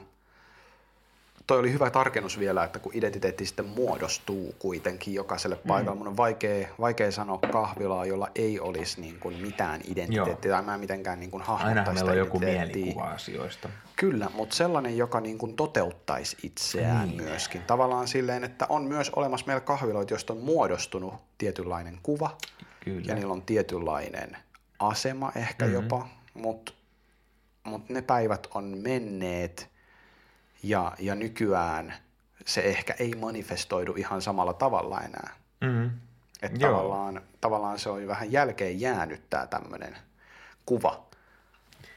toi 1.48 1.58
oli 1.58 1.72
hyvä 1.72 1.90
tarkennus 1.90 2.38
vielä, 2.38 2.64
että 2.64 2.78
kun 2.78 2.92
identiteetti 2.94 3.46
sitten 3.46 3.66
muodostuu 3.66 4.54
kuitenkin 4.58 5.14
jokaiselle 5.14 5.56
paikalle. 5.56 5.94
Mm. 5.94 5.98
Mun 5.98 6.08
on 6.08 6.16
vaikea, 6.16 6.68
vaikea 6.80 7.12
sanoa 7.12 7.38
kahvilaa, 7.52 8.06
jolla 8.06 8.28
ei 8.34 8.60
olisi 8.60 9.00
niin 9.00 9.20
kuin 9.20 9.36
mitään 9.36 9.80
identiteettiä 9.84 10.52
tai 10.52 10.62
mä 10.62 10.74
en 10.74 10.80
mitenkään 10.80 11.20
niin 11.20 11.30
kuin 11.30 11.42
hahmottaisi 11.42 11.92
meillä 11.92 12.10
on 12.10 12.18
joku 12.18 12.38
mielikuva 12.38 13.04
asioista. 13.04 13.68
Kyllä, 13.96 14.30
mutta 14.34 14.56
sellainen, 14.56 14.96
joka 14.96 15.20
niin 15.20 15.38
kuin 15.38 15.56
toteuttaisi 15.56 16.36
itseään 16.42 17.08
niin. 17.08 17.22
myöskin. 17.22 17.62
Tavallaan 17.62 18.08
silleen, 18.08 18.44
että 18.44 18.66
on 18.68 18.84
myös 18.84 19.10
olemassa 19.10 19.46
meillä 19.46 19.60
kahviloita, 19.60 20.12
joista 20.12 20.32
on 20.32 20.38
muodostunut 20.38 21.14
tietynlainen 21.38 21.98
kuva. 22.02 22.36
Kyllä. 22.84 23.02
Ja 23.06 23.14
niillä 23.14 23.32
on 23.32 23.42
tietynlainen 23.42 24.36
asema 24.78 25.32
ehkä 25.36 25.64
mm-hmm. 25.64 25.82
jopa, 25.82 26.08
mutta 26.34 26.72
mut 27.68 27.88
ne 27.88 28.02
päivät 28.02 28.46
on 28.54 28.78
menneet 28.82 29.68
ja, 30.62 30.92
ja 30.98 31.14
nykyään 31.14 31.94
se 32.46 32.60
ehkä 32.60 32.94
ei 32.98 33.14
manifestoidu 33.14 33.94
ihan 33.96 34.22
samalla 34.22 34.52
tavalla 34.52 35.00
enää. 35.00 35.30
Mm-hmm. 35.60 35.90
Että 36.42 36.58
tavallaan, 36.58 37.22
tavallaan 37.40 37.78
se 37.78 37.90
on 37.90 38.06
vähän 38.06 38.32
jälkeen 38.32 38.80
jäänyt 38.80 39.30
tämä 39.30 39.46
tämmöinen 39.46 39.96
kuva 40.66 41.08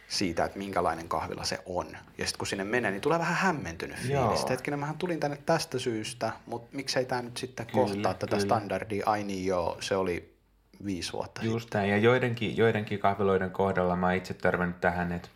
siitä, 0.07 0.45
että 0.45 0.57
minkälainen 0.57 1.07
kahvila 1.07 1.43
se 1.43 1.59
on. 1.65 1.87
Ja 2.17 2.25
sitten 2.25 2.37
kun 2.37 2.47
sinne 2.47 2.63
menee, 2.63 2.91
niin 2.91 3.01
tulee 3.01 3.19
vähän 3.19 3.35
hämmentynyt 3.35 3.97
fiilis. 3.97 4.49
Hetkinen, 4.49 4.79
mähän 4.79 4.97
tulin 4.97 5.19
tänne 5.19 5.37
tästä 5.45 5.79
syystä, 5.79 6.31
mutta 6.45 6.69
miksei 6.71 7.05
tämä 7.05 7.21
nyt 7.21 7.37
sitten 7.37 7.65
Kyllä, 7.65 7.85
kohtaa 7.85 8.13
tätä 8.13 8.27
kyllä. 8.27 8.45
standardia? 8.45 9.03
Ai 9.05 9.23
niin 9.23 9.45
joo, 9.45 9.77
se 9.79 9.95
oli 9.95 10.33
viisi 10.85 11.13
vuotta 11.13 11.41
sitten. 11.41 11.53
Just 11.53 11.73
näin. 11.73 11.89
Ja 11.89 11.97
joidenkin, 11.97 12.57
joidenkin 12.57 12.99
kahviloiden 12.99 13.51
kohdalla 13.51 13.95
mä 13.95 14.13
itse 14.13 14.33
törmännyt 14.33 14.81
tähän, 14.81 15.11
että 15.11 15.29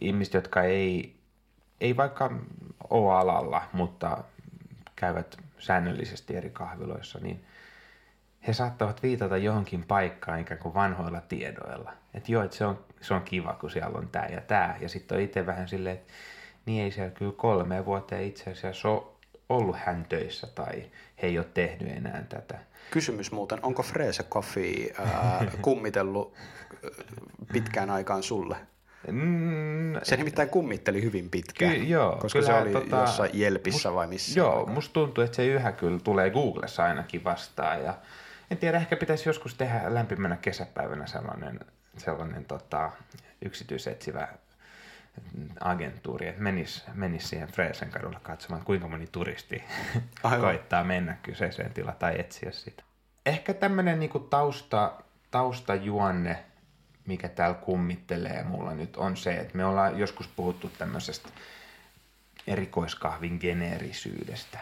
ihmiset, 0.00 0.34
jotka 0.34 0.62
ei, 0.62 1.16
ei 1.80 1.96
vaikka 1.96 2.30
ole 2.90 3.14
alalla, 3.14 3.62
mutta 3.72 4.24
käyvät 4.96 5.36
säännöllisesti 5.58 6.36
eri 6.36 6.50
kahviloissa, 6.50 7.18
niin 7.18 7.44
he 8.46 8.52
saattavat 8.52 9.02
viitata 9.02 9.36
johonkin 9.36 9.84
paikkaan 9.84 10.40
ikään 10.40 10.60
kuin 10.60 10.74
vanhoilla 10.74 11.20
tiedoilla. 11.20 11.92
Että 12.14 12.32
joo, 12.32 12.42
että 12.42 12.56
se 12.56 12.66
on, 12.66 12.84
se 13.00 13.14
on 13.14 13.22
kiva, 13.22 13.52
kun 13.60 13.70
siellä 13.70 13.98
on 13.98 14.08
tämä 14.08 14.26
ja 14.26 14.40
tämä. 14.40 14.76
Ja 14.80 14.88
sitten 14.88 15.18
on 15.18 15.24
itse 15.24 15.46
vähän 15.46 15.68
silleen, 15.68 15.96
että 15.96 16.12
niin 16.66 16.84
ei 16.84 16.90
siellä 16.90 17.10
kyllä 17.10 17.32
kolme 17.36 17.86
vuoteen 17.86 18.24
itse 18.24 18.50
asiassa 18.50 18.88
ole 18.88 19.02
ollut 19.48 19.76
hän 19.84 20.06
töissä 20.08 20.46
tai 20.46 20.84
he 21.22 21.26
ei 21.26 21.38
ole 21.38 21.46
tehnyt 21.54 21.96
enää 21.96 22.24
tätä. 22.28 22.58
Kysymys 22.90 23.32
muuten, 23.32 23.58
onko 23.62 23.82
Freese 23.82 24.22
Coffee 24.22 24.94
ää, 24.98 25.46
kummitellut 25.62 26.34
ää, 26.34 26.90
pitkään 27.52 27.90
aikaan 27.90 28.22
sulle? 28.22 28.56
Mm, 29.08 29.92
se 30.02 30.16
nimittäin 30.16 30.48
kummitteli 30.48 31.02
hyvin 31.02 31.30
pitkään, 31.30 31.72
ky- 31.74 31.82
joo, 31.82 32.16
koska 32.16 32.38
kyllä, 32.38 32.52
se 32.52 32.62
oli 32.62 32.72
tota, 32.72 32.96
jossain 32.96 33.30
Jelpissä 33.32 33.88
must, 33.88 33.96
vai 33.96 34.06
missä. 34.06 34.40
Joo, 34.40 34.58
aika. 34.58 34.70
musta 34.70 34.92
tuntuu, 34.92 35.24
että 35.24 35.36
se 35.36 35.46
yhä 35.46 35.72
kyllä 35.72 35.98
tulee 36.04 36.30
Googlessa 36.30 36.84
ainakin 36.84 37.24
vastaan. 37.24 37.84
Ja 37.84 37.94
en 38.50 38.58
tiedä, 38.58 38.76
ehkä 38.76 38.96
pitäisi 38.96 39.28
joskus 39.28 39.54
tehdä 39.54 39.94
lämpimänä 39.94 40.36
kesäpäivänä 40.36 41.06
sellainen, 41.06 41.60
sellainen 41.98 42.44
tota, 42.44 42.90
yksityisetsivä 43.42 44.28
agentuuri, 45.60 46.28
että 46.28 46.42
menisi, 46.42 46.82
menisi 46.94 47.28
siihen 47.28 47.48
Freesen 47.48 47.90
kadulla 47.90 48.20
katsomaan, 48.22 48.64
kuinka 48.64 48.88
moni 48.88 49.06
turisti 49.12 49.64
Aivan. 50.22 50.40
koittaa 50.40 50.84
mennä 50.84 51.16
kyseiseen 51.22 51.72
tilaan 51.72 51.96
tai 51.98 52.20
etsiä 52.20 52.52
sitä. 52.52 52.82
Ehkä 53.26 53.54
tämmöinen 53.54 54.00
niinku 54.00 54.18
tausta, 54.18 54.92
taustajuonne, 55.30 56.44
mikä 57.10 57.28
täällä 57.28 57.54
kummittelee 57.54 58.44
mulla 58.44 58.74
nyt, 58.74 58.96
on 58.96 59.16
se, 59.16 59.34
että 59.34 59.56
me 59.56 59.64
ollaan 59.64 59.98
joskus 59.98 60.28
puhuttu 60.28 60.70
tämmöisestä 60.78 61.28
erikoiskahvin 62.46 63.38
geneerisyydestä. 63.40 64.58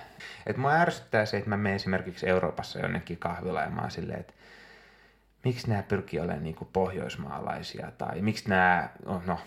Et 0.47 0.57
mua 0.57 0.73
ärsyttää 0.73 1.27
se, 1.27 1.37
että 1.37 1.51
mä 1.51 1.57
menen 1.57 1.77
esimerkiksi 1.77 2.29
Euroopassa 2.29 2.79
jonnekin 2.79 3.17
kahvila 3.17 3.61
ja 3.61 3.71
mä 3.71 3.81
oon 3.81 3.91
silleen, 3.91 4.21
että 4.21 4.33
miksi 5.45 5.69
nämä 5.69 5.83
pyrkii 5.83 6.21
olemaan 6.21 6.45
niin 6.45 6.57
pohjoismaalaisia 6.73 7.93
tai 7.99 8.21
miksi 8.21 8.49
nämä, 8.49 8.89
no, 9.27 9.39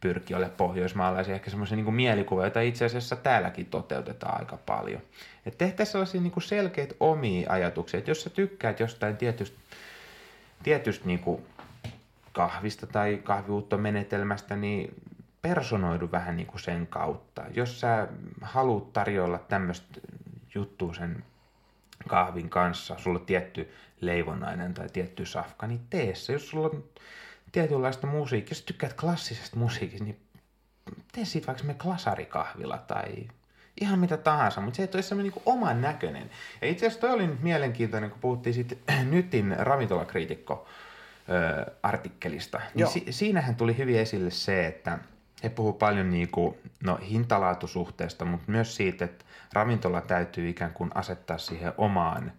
pyrkii 0.00 0.36
olemaan 0.36 0.56
pohjoismaalaisia, 0.56 1.34
ehkä 1.34 1.50
semmoisia 1.50 1.76
niin 1.76 1.94
mielikuvia, 1.94 2.44
joita 2.44 2.60
itse 2.60 2.84
asiassa 2.84 3.16
täälläkin 3.16 3.66
toteutetaan 3.66 4.38
aika 4.38 4.56
paljon. 4.56 5.02
Että 5.46 5.58
tehtäisiin 5.58 5.92
sellaisia 5.92 6.20
niin 6.20 6.42
selkeitä 6.42 6.94
omia 7.00 7.52
ajatuksia, 7.52 7.98
että 7.98 8.10
jos 8.10 8.22
sä 8.22 8.30
tykkäät 8.30 8.80
jostain 8.80 9.16
tietystä, 9.16 9.58
tietystä 10.62 11.06
niin 11.06 11.20
kahvista 12.32 12.86
tai 12.86 13.20
kahviuuttomenetelmästä, 13.24 14.56
niin 14.56 14.94
personoidu 15.42 16.08
vähän 16.12 16.36
niin 16.36 16.46
kuin 16.46 16.60
sen 16.60 16.86
kautta. 16.86 17.42
Jos 17.54 17.80
sä 17.80 18.08
haluat 18.42 18.92
tarjolla 18.92 19.38
tämmöistä 19.38 20.00
juttua 20.54 20.94
sen 20.94 21.24
kahvin 22.08 22.50
kanssa, 22.50 22.98
sulla 22.98 23.18
on 23.18 23.26
tietty 23.26 23.72
leivonnainen 24.00 24.74
tai 24.74 24.88
tietty 24.88 25.26
safka, 25.26 25.66
niin 25.66 25.80
tee 25.90 26.14
se. 26.14 26.32
Jos 26.32 26.48
sulla 26.48 26.66
on 26.66 26.84
tietynlaista 27.52 28.06
musiikkia, 28.06 28.50
jos 28.50 28.62
tykkäät 28.62 28.94
klassisesta 28.94 29.56
musiikista, 29.56 30.04
niin 30.04 30.20
tee 31.12 31.24
siitä 31.24 31.46
vaikka 31.46 31.64
me 31.64 31.74
klasarikahvila 31.74 32.78
tai 32.78 33.28
ihan 33.80 33.98
mitä 33.98 34.16
tahansa, 34.16 34.60
mutta 34.60 34.76
se 34.76 34.82
ei 34.82 34.88
ole 34.94 35.02
semmoinen 35.02 35.32
niin 35.32 35.42
oman 35.46 35.80
näköinen. 35.80 36.30
Ja 36.60 36.68
itse 36.68 36.86
asiassa 36.86 37.00
toi 37.00 37.14
oli 37.14 37.26
nyt 37.26 37.42
mielenkiintoinen, 37.42 38.10
kun 38.10 38.20
puhuttiin 38.20 38.54
sitten 38.54 38.78
Nytin 39.10 39.56
ravintolakriitikko 39.58 40.66
artikkelista. 41.82 42.60
Niin 42.74 42.86
si- 42.86 43.06
siinähän 43.10 43.56
tuli 43.56 43.78
hyvin 43.78 43.98
esille 43.98 44.30
se, 44.30 44.66
että 44.66 44.98
he 45.44 45.48
puhuu 45.48 45.72
paljon 45.72 46.10
niin 46.10 46.28
kuin, 46.28 46.54
no, 46.84 46.98
hintalaatusuhteesta, 47.10 48.24
mutta 48.24 48.52
myös 48.52 48.76
siitä, 48.76 49.04
että 49.04 49.24
ravintola 49.52 50.00
täytyy 50.00 50.48
ikään 50.48 50.72
kuin 50.72 50.90
asettaa 50.94 51.38
siihen 51.38 51.72
omaan 51.78 52.32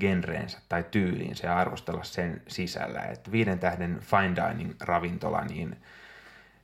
genreensä 0.00 0.58
tai 0.68 0.84
tyyliinsä 0.90 1.46
ja 1.46 1.58
arvostella 1.58 2.04
sen 2.04 2.42
sisällä. 2.48 3.00
Että 3.00 3.32
viiden 3.32 3.58
tähden 3.58 4.00
fine 4.00 4.34
dining 4.36 4.74
ravintola, 4.80 5.44
niin 5.44 5.76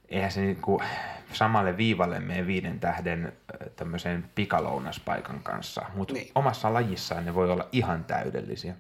eihän 0.08 0.30
se 0.30 0.40
niin 0.40 0.56
kuin 0.56 0.82
samalle 1.32 1.76
viivalle 1.76 2.20
mene 2.20 2.46
viiden 2.46 2.80
tähden 2.80 3.32
tämmöisen 3.76 4.24
pikalounaspaikan 4.34 5.40
kanssa, 5.42 5.82
mutta 5.94 6.14
niin. 6.14 6.32
omassa 6.34 6.72
lajissaan 6.72 7.24
ne 7.24 7.34
voi 7.34 7.50
olla 7.50 7.68
ihan 7.72 8.04
täydellisiä. 8.04 8.74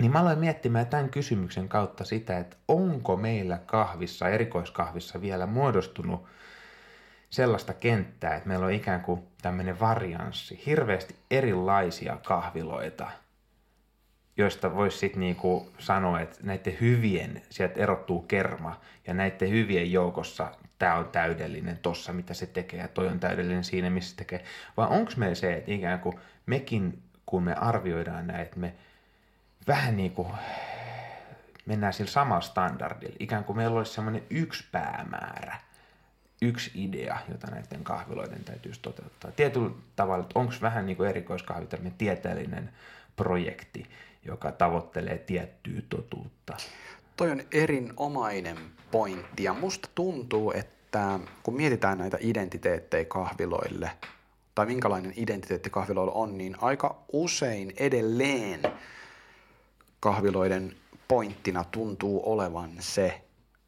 Niin 0.00 0.12
mä 0.12 0.20
aloin 0.20 0.38
miettimään 0.38 0.86
tämän 0.86 1.08
kysymyksen 1.08 1.68
kautta 1.68 2.04
sitä, 2.04 2.38
että 2.38 2.56
onko 2.68 3.16
meillä 3.16 3.58
kahvissa, 3.66 4.28
erikoiskahvissa 4.28 5.20
vielä 5.20 5.46
muodostunut 5.46 6.26
sellaista 7.30 7.74
kenttää, 7.74 8.34
että 8.34 8.48
meillä 8.48 8.66
on 8.66 8.72
ikään 8.72 9.00
kuin 9.00 9.22
tämmöinen 9.42 9.80
varianssi, 9.80 10.62
hirveästi 10.66 11.16
erilaisia 11.30 12.18
kahviloita, 12.26 13.10
joista 14.36 14.74
voisi 14.74 14.98
sitten 14.98 15.20
niinku 15.20 15.72
sanoa, 15.78 16.20
että 16.20 16.38
näiden 16.42 16.76
hyvien, 16.80 17.42
sieltä 17.50 17.80
erottuu 17.80 18.22
kerma, 18.22 18.80
ja 19.06 19.14
näiden 19.14 19.50
hyvien 19.50 19.92
joukossa 19.92 20.52
tämä 20.78 20.94
on 20.94 21.08
täydellinen 21.08 21.78
tossa, 21.78 22.12
mitä 22.12 22.34
se 22.34 22.46
tekee, 22.46 22.80
ja 22.80 22.88
toi 22.88 23.08
on 23.08 23.20
täydellinen 23.20 23.64
siinä, 23.64 23.90
missä 23.90 24.10
se 24.10 24.16
tekee. 24.16 24.44
Vai 24.76 24.86
onko 24.90 25.12
meillä 25.16 25.34
se, 25.34 25.52
että 25.52 25.72
ikään 25.72 26.00
kuin 26.00 26.18
mekin, 26.46 27.02
kun 27.26 27.42
me 27.42 27.54
arvioidaan 27.54 28.26
näitä, 28.26 28.56
me 28.56 28.74
vähän 29.68 29.96
niin 29.96 30.12
kuin 30.12 30.28
mennään 31.66 31.92
sillä 31.92 32.10
samalla 32.10 32.40
standardilla. 32.40 33.16
Ikään 33.18 33.44
kuin 33.44 33.56
meillä 33.56 33.78
olisi 33.78 33.92
semmoinen 33.92 34.22
yksi 34.30 34.64
päämäärä, 34.72 35.56
yksi 36.42 36.70
idea, 36.74 37.18
jota 37.28 37.46
näiden 37.46 37.84
kahviloiden 37.84 38.44
täytyisi 38.44 38.80
toteuttaa. 38.80 39.30
Tietyllä 39.30 39.70
tavalla, 39.96 40.22
että 40.22 40.38
onko 40.38 40.52
vähän 40.62 40.86
niin 40.86 40.96
kuin 40.96 41.08
erikoiskahvi 41.08 41.66
tämmöinen 41.66 41.98
tieteellinen 41.98 42.70
projekti, 43.16 43.86
joka 44.24 44.52
tavoittelee 44.52 45.18
tiettyä 45.18 45.80
totuutta. 45.88 46.56
Toi 47.16 47.30
on 47.30 47.42
erinomainen 47.52 48.58
pointti 48.90 49.44
ja 49.44 49.52
musta 49.54 49.88
tuntuu, 49.94 50.52
että 50.52 51.20
kun 51.42 51.56
mietitään 51.56 51.98
näitä 51.98 52.18
identiteettejä 52.20 53.04
kahviloille, 53.04 53.90
tai 54.54 54.66
minkälainen 54.66 55.12
identiteetti 55.16 55.70
kahviloilla 55.70 56.12
on, 56.12 56.38
niin 56.38 56.56
aika 56.60 57.02
usein 57.12 57.72
edelleen– 57.76 58.60
kahviloiden 60.06 60.76
pointtina 61.08 61.64
tuntuu 61.64 62.32
olevan 62.32 62.70
se, 62.78 63.22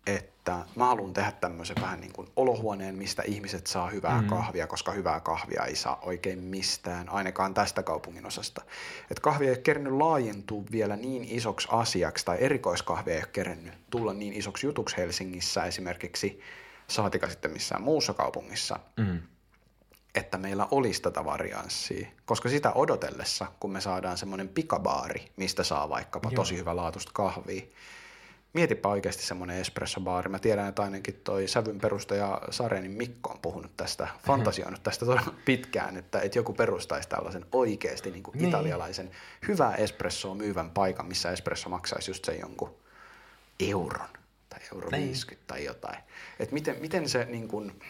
että 0.07 0.65
mä 0.77 0.87
haluan 0.87 1.13
tehdä 1.13 1.33
tämmöisen 1.33 1.77
vähän 1.81 2.01
niin 2.01 2.13
kuin 2.13 2.29
olohuoneen, 2.37 2.95
mistä 2.95 3.23
ihmiset 3.27 3.67
saa 3.67 3.91
hyvää 3.91 4.23
mm. 4.23 4.29
kahvia, 4.29 4.67
koska 4.67 4.93
hyvää 4.93 5.21
kahvia 5.21 5.65
ei 5.65 5.77
saa 5.77 6.01
oikein 6.03 6.39
mistään, 6.39 7.09
ainakaan 7.09 7.55
tästä 7.55 7.83
kaupungin 7.83 8.27
osasta. 8.27 8.63
Että 9.11 9.21
kahvi 9.21 9.45
ei 9.45 9.51
ole 9.51 9.59
kerännyt 9.59 9.93
laajentua 9.93 10.63
vielä 10.73 10.97
niin 10.97 11.25
isoksi 11.25 11.69
asiaksi, 11.71 12.25
tai 12.25 12.37
erikoiskahvi 12.41 13.11
ei 13.11 13.19
ole 13.19 13.27
kerännyt 13.33 13.75
tulla 13.91 14.15
niin 14.15 14.33
isoksi 14.33 14.67
jutuksi 14.67 14.97
Helsingissä 14.97 15.65
esimerkiksi, 15.65 16.41
saatika 16.87 17.29
sitten 17.29 17.51
missään 17.51 17.83
muussa 17.83 18.15
kaupungissa. 18.15 18.81
Mm 18.97 19.21
että 20.19 20.39
meillä 20.39 20.69
olisi 20.71 21.03
tätä 21.03 21.25
varianssia, 21.25 22.09
koska 22.27 22.49
sitä 22.49 22.73
odotellessa, 22.73 23.47
kun 23.61 23.73
me 23.73 23.81
saadaan 23.81 24.19
semmoinen 24.19 24.49
pikabaari, 24.49 25.33
mistä 25.37 25.65
saa 25.65 25.89
vaikkapa 25.89 26.29
Joo. 26.29 26.37
tosi 26.37 26.57
hyvä 26.57 26.77
laatusta 26.77 27.13
kahvia, 27.15 27.63
mietipä 28.53 28.89
oikeasti 28.89 29.23
semmoinen 29.23 29.57
espressobaari. 29.57 30.29
Mä 30.29 30.39
tiedän, 30.39 30.69
että 30.69 30.83
ainakin 30.83 31.21
toi 31.25 31.49
sävyn 31.49 31.79
perustaja 31.79 32.41
Sarenin 32.51 32.91
Mikko 32.91 33.31
on 33.31 33.39
puhunut 33.43 33.77
tästä, 33.77 34.09
fantasioinut 34.27 34.83
tästä 34.83 35.07
todella 35.07 35.35
pitkään, 35.45 35.97
että, 35.97 36.21
että 36.21 36.39
joku 36.39 36.53
perustaisi 36.53 37.09
tällaisen 37.09 37.47
oikeasti 37.53 38.11
niin 38.11 38.23
kuin 38.23 38.39
niin. 38.39 38.49
italialaisen 38.49 39.11
hyvää 39.49 39.75
espressoa 39.75 40.35
myyvän 40.35 40.71
paikan, 40.71 41.07
missä 41.07 41.31
espresso 41.31 41.69
maksaisi 41.69 42.11
just 42.11 42.25
sen 42.25 42.41
jonkun 42.41 42.75
euron 43.61 44.09
tai 44.49 44.61
euro 44.75 44.91
niin. 44.91 45.05
50 45.05 45.47
tai 45.47 45.65
jotain. 45.65 45.99
Että 46.39 46.55
miten, 46.55 46.77
miten 46.81 47.09
se 47.09 47.25
niin 47.25 47.49
kuin, 47.49 47.81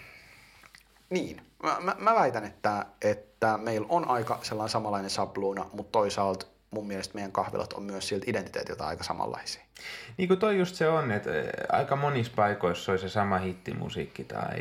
niin, 1.10 1.42
mä, 1.62 1.76
mä, 1.80 1.96
mä 1.98 2.14
väitän, 2.14 2.44
että, 2.44 2.86
että 3.02 3.58
meillä 3.58 3.86
on 3.90 4.08
aika 4.08 4.38
sellainen 4.42 4.70
samanlainen 4.70 5.10
sabluuna, 5.10 5.66
mutta 5.72 5.92
toisaalta 5.92 6.46
mun 6.70 6.86
mielestä 6.86 7.14
meidän 7.14 7.32
kahvilat 7.32 7.72
on 7.72 7.82
myös 7.82 8.08
siltä 8.08 8.24
identiteetiltä 8.28 8.86
aika 8.86 9.04
samanlaisia. 9.04 9.62
Niin 10.16 10.28
kuin 10.28 10.40
toi 10.40 10.58
just 10.58 10.74
se 10.74 10.88
on, 10.88 11.10
että 11.10 11.30
aika 11.68 11.96
monissa 11.96 12.32
paikoissa 12.36 12.92
on 12.92 12.98
se 12.98 13.08
sama 13.08 13.38
hittimusiikki 13.38 14.24
tai... 14.24 14.58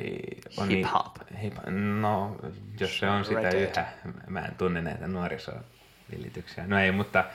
On 0.57 0.69
Hip-hop. 0.69 1.29
Niin, 1.29 1.39
hip, 1.39 1.53
no, 2.01 2.35
jos 2.79 2.99
se 2.99 3.09
on 3.09 3.25
sitä 3.25 3.49
yhä. 3.49 3.87
Mä 4.27 4.39
en 4.39 4.55
tunne 4.55 4.81
näitä 4.81 5.07
nuorisovilityksiä. 5.07 6.67
No 6.67 6.79
ei, 6.79 6.91
mutta 6.91 7.19
äh, 7.19 7.25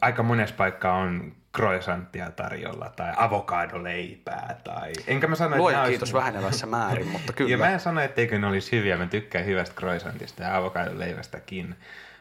aika 0.00 0.22
monessa 0.22 0.54
paikkaa 0.54 0.94
on 0.94 1.32
croissanttia 1.54 2.30
tarjolla 2.30 2.92
tai 2.96 3.12
avokadoleipää 3.16 4.60
tai... 4.64 4.92
Enkä 5.06 5.26
mä 5.26 5.36
sano, 5.36 5.68
että 5.68 5.84
kiitos 5.88 6.02
olisi... 6.02 6.14
vähenevässä 6.14 6.66
määrin, 6.66 7.08
mutta 7.08 7.32
kyllä. 7.36 7.50
Ja 7.50 7.58
mä 7.58 7.70
en 7.70 7.80
sano, 7.80 8.00
etteikö 8.00 8.38
ne 8.38 8.46
olisi 8.46 8.72
hyviä. 8.72 8.96
Mä 8.96 9.06
tykkään 9.06 9.46
hyvästä 9.46 9.74
croissantista 9.74 10.42
ja 10.42 10.56
avokadoleivästäkin. 10.56 11.74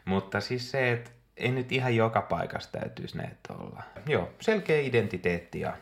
Mutta 0.06 0.42
siis 0.42 0.72
se, 0.72 0.92
että 0.92 1.12
ei 1.38 1.52
nyt 1.52 1.72
ihan 1.72 1.96
joka 1.96 2.22
paikassa 2.22 2.72
täytyisi 2.72 3.18
näitä 3.18 3.54
olla. 3.54 3.84
Joo, 4.08 4.30
selkeä 4.42 4.80
identiteetti 4.80 5.60
ja 5.60 5.78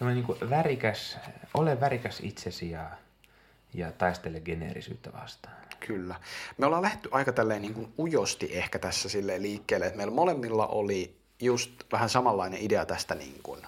niin 0.00 0.24
kuin 0.24 0.38
värikäs, 0.50 1.18
ole 1.54 1.80
värikäs 1.80 2.20
itsesi 2.20 2.70
ja, 2.70 2.90
ja 3.74 3.92
taistele 3.92 4.40
geneerisyyttä 4.40 5.12
vastaan. 5.12 5.56
Kyllä. 5.86 6.14
Me 6.58 6.66
ollaan 6.66 6.82
lähty 6.82 7.08
aika 7.12 7.32
tälleen 7.32 7.62
niin 7.62 7.74
kuin 7.74 7.92
ujosti 7.98 8.48
ehkä 8.52 8.78
tässä 8.78 9.08
silleen 9.08 9.42
liikkeelle, 9.42 9.86
että 9.86 9.96
meillä 9.96 10.14
molemmilla 10.14 10.66
oli 10.66 11.23
just 11.40 11.70
vähän 11.92 12.08
samanlainen 12.08 12.60
idea 12.62 12.86
tästä 12.86 13.14
niin 13.14 13.40
kuin 13.42 13.66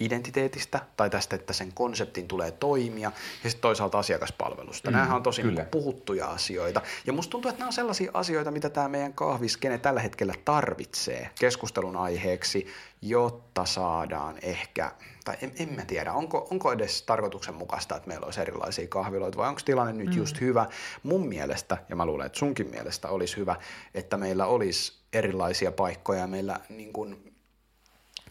identiteetistä 0.00 0.80
tai 0.96 1.10
tästä, 1.10 1.36
että 1.36 1.52
sen 1.52 1.72
konseptin 1.72 2.28
tulee 2.28 2.50
toimia 2.50 3.12
ja 3.44 3.50
sitten 3.50 3.62
toisaalta 3.62 3.98
asiakaspalvelusta. 3.98 4.90
Mm, 4.90 4.94
Nämähän 4.94 5.16
on 5.16 5.22
tosi 5.22 5.42
niin 5.42 5.66
puhuttuja 5.70 6.26
asioita 6.26 6.82
ja 7.06 7.12
musta 7.12 7.30
tuntuu, 7.30 7.48
että 7.48 7.58
nämä 7.58 7.66
on 7.66 7.72
sellaisia 7.72 8.10
asioita, 8.14 8.50
mitä 8.50 8.70
tämä 8.70 8.88
meidän 8.88 9.12
kahviskene 9.12 9.78
tällä 9.78 10.00
hetkellä 10.00 10.34
tarvitsee 10.44 11.30
keskustelun 11.40 11.96
aiheeksi, 11.96 12.66
jotta 13.02 13.64
saadaan 13.64 14.38
ehkä, 14.42 14.92
tai 15.24 15.36
en, 15.42 15.52
en 15.58 15.72
mä 15.72 15.84
tiedä, 15.84 16.12
onko, 16.12 16.48
onko 16.50 16.72
edes 16.72 17.02
tarkoituksenmukaista, 17.02 17.96
että 17.96 18.08
meillä 18.08 18.24
olisi 18.24 18.40
erilaisia 18.40 18.88
kahviloita 18.88 19.38
vai 19.38 19.48
onko 19.48 19.60
tilanne 19.64 19.92
nyt 19.92 20.10
mm. 20.10 20.16
just 20.16 20.40
hyvä. 20.40 20.66
Mun 21.02 21.28
mielestä, 21.28 21.76
ja 21.88 21.96
mä 21.96 22.06
luulen, 22.06 22.26
että 22.26 22.38
sunkin 22.38 22.70
mielestä 22.70 23.08
olisi 23.08 23.36
hyvä, 23.36 23.56
että 23.94 24.16
meillä 24.16 24.46
olisi 24.46 24.99
erilaisia 25.12 25.72
paikkoja, 25.72 26.26
meillä 26.26 26.60
niin 26.68 26.92
kuin 26.92 27.34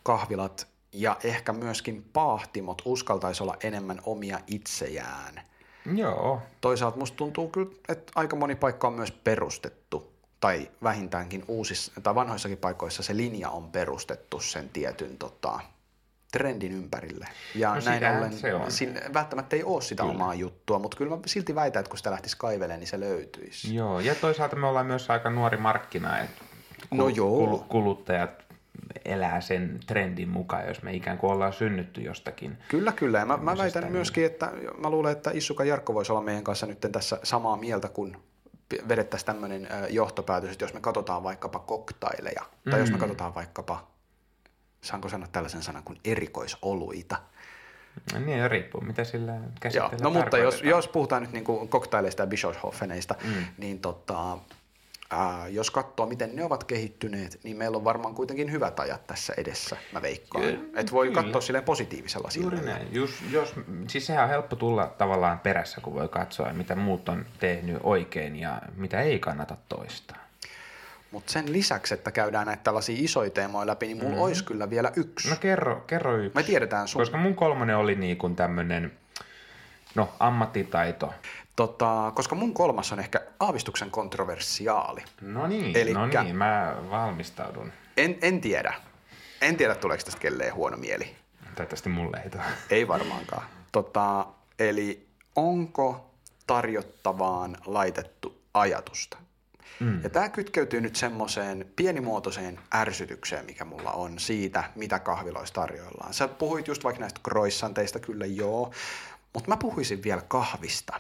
kahvilat 0.03 0.67
ja 0.93 1.17
ehkä 1.23 1.53
myöskin 1.53 2.09
paahtimot 2.13 2.82
uskaltaisi 2.86 3.43
olla 3.43 3.57
enemmän 3.63 4.01
omia 4.05 4.39
itsejään. 4.47 5.41
Joo. 5.95 6.41
Toisaalta 6.61 6.97
musta 6.97 7.17
tuntuu 7.17 7.49
kyllä, 7.49 7.71
että 7.89 8.11
aika 8.15 8.36
moni 8.36 8.55
paikka 8.55 8.88
on 8.88 8.93
myös 8.93 9.11
perustettu, 9.11 10.13
tai 10.39 10.71
vähintäänkin 10.84 11.43
uusissa 11.47 12.01
tai 12.03 12.15
vanhoissakin 12.15 12.57
paikoissa 12.57 13.03
se 13.03 13.17
linja 13.17 13.49
on 13.49 13.71
perustettu 13.71 14.39
sen 14.39 14.69
tietyn 14.69 15.17
tota, 15.17 15.59
trendin 16.32 16.71
ympärille. 16.71 17.25
Ja 17.55 17.75
no 17.75 17.82
näin 17.86 18.17
ollen 18.17 18.38
se 18.38 18.53
on. 18.53 18.71
Sin, 18.71 19.01
välttämättä 19.13 19.55
ei 19.55 19.63
ole 19.63 19.82
sitä 19.82 20.03
kyllä. 20.03 20.15
omaa 20.15 20.34
juttua, 20.34 20.80
mutta 20.80 20.97
kyllä 20.97 21.15
mä 21.15 21.21
silti 21.25 21.55
väitän, 21.55 21.80
että 21.80 21.89
kun 21.89 21.97
sitä 21.97 22.11
lähtisi 22.11 22.38
kaivelemaan, 22.38 22.80
niin 22.80 22.88
se 22.88 22.99
löytyisi. 22.99 23.75
Joo, 23.75 23.99
ja 23.99 24.15
toisaalta 24.15 24.55
me 24.55 24.67
ollaan 24.67 24.86
myös 24.86 25.09
aika 25.09 25.30
nuori 25.30 25.57
markkina, 25.57 26.19
että 26.19 26.43
no 26.92 27.10
joo. 27.10 27.66
kuluttajat 27.70 28.50
elää 29.06 29.42
sen 29.42 29.80
trendin 29.88 30.30
mukaan, 30.30 30.68
jos 30.68 30.84
me 30.84 30.94
ikään 30.94 31.18
kuin 31.18 31.32
ollaan 31.32 31.54
synnytty 31.54 32.02
jostakin. 32.02 32.58
Kyllä, 32.68 32.92
kyllä. 32.92 33.26
Mä, 33.26 33.38
mä 33.38 33.58
väitän 33.58 33.84
niin. 33.84 33.92
myöskin, 33.92 34.26
että 34.26 34.52
mä 34.78 34.90
luulen, 34.90 35.12
että 35.12 35.32
Issuka 35.34 35.64
Jarkko 35.64 35.94
voisi 35.94 36.12
olla 36.12 36.22
meidän 36.22 36.44
kanssa 36.44 36.66
nyt 36.66 36.88
tässä 36.92 37.20
samaa 37.24 37.58
mieltä, 37.58 37.88
kun 37.88 38.18
vedettäisiin 38.88 39.26
tämmöinen 39.26 39.68
johtopäätös, 39.90 40.52
että 40.52 40.66
jos 40.66 40.74
me 40.74 40.80
katsotaan 40.80 41.24
vaikkapa 41.24 41.60
koktaileja, 41.60 42.42
mm. 42.66 42.72
tai 42.72 42.80
jos 42.80 42.90
me 42.90 42.96
mm. 42.96 43.00
katsotaan 43.00 43.36
vaikkapa, 43.36 43.88
saanko 44.82 45.10
sanoa 45.10 45.28
tällaisen 45.32 45.64
sanan 45.64 45.84
kuin 45.84 46.00
erikoisoluita, 46.06 47.18
No 48.14 48.20
niin, 48.20 48.52
riippuu, 48.52 48.82
mitä 48.82 49.04
sillä 49.04 49.34
käsitteellä 49.60 49.98
Joo, 50.02 50.14
no 50.14 50.22
mutta 50.22 50.38
jos, 50.38 50.64
jos 50.64 50.88
puhutaan 50.88 51.22
nyt 51.22 51.32
niin 51.32 51.44
kuin 51.44 51.70
koktaileista 51.70 52.24
ja 52.24 52.28
Bischofshofeneista, 52.28 53.16
mm. 53.24 53.46
niin 53.58 53.80
tota, 53.80 54.38
ää, 55.10 55.47
jos 55.47 55.72
katsoo, 55.72 56.05
miten 56.05 56.36
ne 56.36 56.43
ovat 56.43 56.64
kehittyneet, 56.64 57.39
niin 57.43 57.57
meillä 57.57 57.78
on 57.78 57.84
varmaan 57.84 58.16
kuitenkin 58.16 58.51
hyvät 58.51 58.80
ajat 58.80 59.07
tässä 59.07 59.34
edessä, 59.38 59.78
mä 59.93 60.01
veikkaan. 60.01 60.45
Että 60.76 60.91
voi 60.91 61.07
kyllä. 61.07 61.24
katsoa 61.24 61.41
silleen 61.41 61.64
positiivisella 61.64 62.30
silmällä. 62.30 62.57
Juuri 62.57 62.72
näin. 62.72 62.88
Just, 62.95 63.14
jos, 63.32 63.53
siis 63.88 64.05
sehän 64.05 64.24
on 64.24 64.30
helppo 64.30 64.55
tulla 64.55 64.88
tavallaan 64.97 65.39
perässä, 65.39 65.82
kun 65.82 65.93
voi 65.93 66.10
katsoa, 66.10 66.53
mitä 66.53 66.76
muut 66.76 67.10
on 67.10 67.26
tehnyt 67.39 67.78
oikein 67.84 68.36
ja 68.36 68.62
mitä 68.76 69.01
ei 69.01 69.20
kannata 69.20 69.57
toistaa. 69.70 70.30
Mutta 71.12 71.32
sen 71.32 71.53
lisäksi, 71.53 71.93
että 71.93 72.12
käydään 72.12 72.47
näitä 72.47 72.64
tällaisia 72.64 72.95
isoja 72.99 73.30
teemoja 73.30 73.68
läpi, 73.68 73.88
niin 73.88 73.97
mulla 73.97 74.16
mm. 74.16 74.22
olisi 74.22 74.43
kyllä 74.43 74.70
vielä 74.70 74.91
yksi. 74.95 75.30
No 75.30 75.36
kerro, 75.36 75.84
kerro 75.88 76.18
yksi. 76.18 76.36
Me 76.36 76.43
tiedetään 76.43 76.88
sun. 76.88 77.01
Koska 77.01 77.18
mun 77.18 77.36
kolmonen 77.36 77.78
oli 77.78 77.95
niin 77.95 78.18
kuin 78.18 78.36
tämmöinen, 78.36 78.91
no 79.95 80.10
ammattitaito. 80.20 81.14
Tota, 81.60 82.12
koska 82.16 82.36
mun 82.36 82.53
kolmas 82.53 82.91
on 82.91 82.99
ehkä 82.99 83.22
aavistuksen 83.39 83.91
kontroversiaali. 83.91 85.03
No 85.22 85.47
niin, 85.47 85.78
Elikkä, 85.78 85.99
no 85.99 86.24
niin, 86.24 86.36
mä 86.36 86.76
valmistaudun. 86.89 87.72
En, 87.97 88.18
en 88.22 88.41
tiedä. 88.41 88.74
En 89.41 89.57
tiedä, 89.57 89.76
tuleeko 89.76 90.03
tästä 90.03 90.20
kelleen 90.20 90.53
huono 90.53 90.78
mieli. 90.78 91.16
Toivottavasti 91.55 91.89
mulle 91.89 92.22
ei 92.24 92.30
tule. 92.30 92.43
Ei 92.70 92.88
varmaankaan. 92.88 93.43
Tota, 93.72 94.26
eli 94.60 95.07
onko 95.36 96.12
tarjottavaan 96.47 97.57
laitettu 97.66 98.41
ajatusta? 98.53 99.18
Mm. 99.80 100.03
Ja 100.03 100.10
tämä 100.10 100.30
kytkeytyy 100.30 100.82
nyt 100.82 100.95
semmoiseen 100.95 101.66
pienimuotoiseen 101.76 102.60
ärsytykseen, 102.76 103.45
mikä 103.45 103.66
mulla 103.66 103.91
on 103.91 104.20
siitä, 104.20 104.64
mitä 104.76 104.99
kahviloissa 104.99 105.53
tarjoillaan. 105.53 106.14
Sä 106.14 106.28
puhuit 106.28 106.68
just 106.68 106.84
vaikka 106.84 106.99
näistä 106.99 107.20
croissanteista, 107.24 107.99
kyllä 107.99 108.26
joo, 108.26 108.74
mutta 109.34 109.49
mä 109.49 109.57
puhuisin 109.57 110.03
vielä 110.03 110.22
kahvista. 110.28 110.99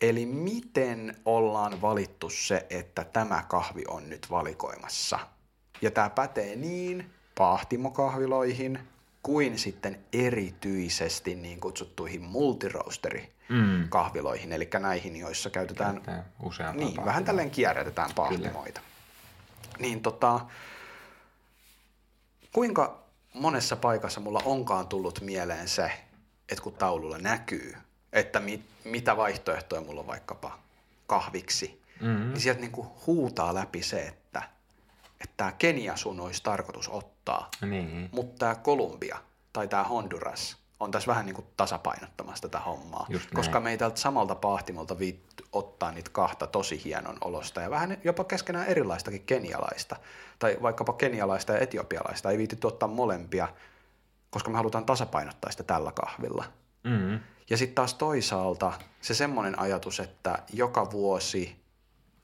Eli 0.00 0.26
miten 0.26 1.16
ollaan 1.24 1.82
valittu 1.82 2.30
se, 2.30 2.66
että 2.70 3.04
tämä 3.04 3.44
kahvi 3.48 3.82
on 3.88 4.08
nyt 4.08 4.26
valikoimassa? 4.30 5.18
Ja 5.82 5.90
tämä 5.90 6.10
pätee 6.10 6.56
niin 6.56 7.10
pahtimokahviloihin 7.38 8.78
kuin 9.22 9.58
sitten 9.58 10.04
erityisesti 10.12 11.34
niin 11.34 11.60
kutsuttuihin 11.60 12.22
multiroasteri 12.22 13.32
mm. 13.48 13.88
kahviloihin, 13.88 14.52
eli 14.52 14.68
näihin, 14.80 15.16
joissa 15.16 15.50
käytetään, 15.50 16.24
useampaa 16.42 16.84
niin, 16.84 17.04
vähän 17.04 17.24
tälleen 17.24 17.50
kierrätetään 17.50 18.10
pahtimoita. 18.14 18.80
Kyllä. 18.80 19.78
Niin 19.78 20.02
tota, 20.02 20.40
kuinka 22.52 23.04
monessa 23.34 23.76
paikassa 23.76 24.20
mulla 24.20 24.42
onkaan 24.44 24.88
tullut 24.88 25.20
mieleen 25.20 25.68
se, 25.68 25.92
että 26.48 26.62
kun 26.62 26.74
taululla 26.74 27.18
näkyy, 27.18 27.76
että 28.12 28.40
mit, 28.40 28.62
mitä 28.84 29.16
vaihtoehtoja 29.16 29.80
mulla 29.80 30.00
on 30.00 30.06
vaikkapa 30.06 30.58
kahviksi, 31.06 31.82
mm-hmm. 32.00 32.28
niin 32.28 32.40
sieltä 32.40 32.60
niin 32.60 32.72
kuin 32.72 32.88
huutaa 33.06 33.54
läpi 33.54 33.82
se, 33.82 34.00
että 34.00 34.42
että 35.20 35.34
tämä 35.36 35.52
Kenia 35.52 35.96
sun 35.96 36.20
olisi 36.20 36.42
tarkoitus 36.42 36.88
ottaa, 36.88 37.48
niin. 37.60 38.08
mutta 38.12 38.38
tämä 38.38 38.54
Kolumbia 38.54 39.18
tai 39.52 39.68
tämä 39.68 39.84
Honduras 39.84 40.56
on 40.80 40.90
tässä 40.90 41.06
vähän 41.06 41.26
niin 41.26 41.34
kuin 41.34 41.46
tasapainottamassa 41.56 42.42
tätä 42.42 42.60
hommaa, 42.60 43.06
Just 43.08 43.30
koska 43.34 43.52
näin. 43.52 43.62
me 43.62 43.70
ei 43.70 43.78
tältä 43.78 44.00
samalta 44.00 44.34
pahtimolta 44.34 44.98
viitty 44.98 45.44
ottaa 45.52 45.92
niitä 45.92 46.10
kahta 46.12 46.46
tosi 46.46 46.84
hienon 46.84 47.16
olosta 47.20 47.60
ja 47.60 47.70
vähän 47.70 47.98
jopa 48.04 48.24
keskenään 48.24 48.66
erilaistakin 48.66 49.22
kenialaista 49.26 49.96
tai 50.38 50.58
vaikkapa 50.62 50.92
kenialaista 50.92 51.52
ja 51.52 51.58
etiopialaista 51.58 52.30
ei 52.30 52.38
viitty 52.38 52.66
ottaa 52.66 52.88
molempia, 52.88 53.48
koska 54.30 54.50
me 54.50 54.56
halutaan 54.56 54.84
tasapainottaa 54.86 55.50
sitä 55.50 55.62
tällä 55.62 55.92
kahvilla. 55.92 56.44
Mm-hmm. 56.84 57.20
Ja 57.50 57.56
sitten 57.56 57.74
taas 57.74 57.94
toisaalta 57.94 58.72
se 59.00 59.14
semmoinen 59.14 59.58
ajatus, 59.58 60.00
että 60.00 60.38
joka 60.52 60.90
vuosi, 60.90 61.56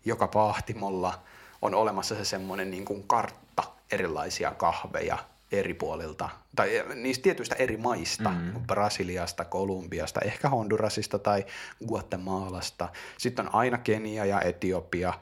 joka 0.04 0.28
pahtimolla 0.28 1.22
on 1.62 1.74
olemassa 1.74 2.14
se 2.14 2.24
semmoinen 2.24 2.70
niin 2.70 2.84
kuin 2.84 3.02
kartta 3.06 3.62
erilaisia 3.90 4.50
kahveja 4.50 5.18
eri 5.52 5.74
puolilta, 5.74 6.28
tai 6.56 6.84
niistä 6.94 7.22
tietyistä 7.22 7.54
eri 7.54 7.76
maista, 7.76 8.30
mm. 8.30 8.66
Brasiliasta, 8.66 9.44
Kolumbiasta, 9.44 10.20
ehkä 10.20 10.48
Hondurasista 10.48 11.18
tai 11.18 11.46
Guatemalasta. 11.86 12.88
Sitten 13.18 13.46
on 13.46 13.54
aina 13.54 13.78
Kenia 13.78 14.24
ja 14.24 14.40
Etiopia, 14.40 15.14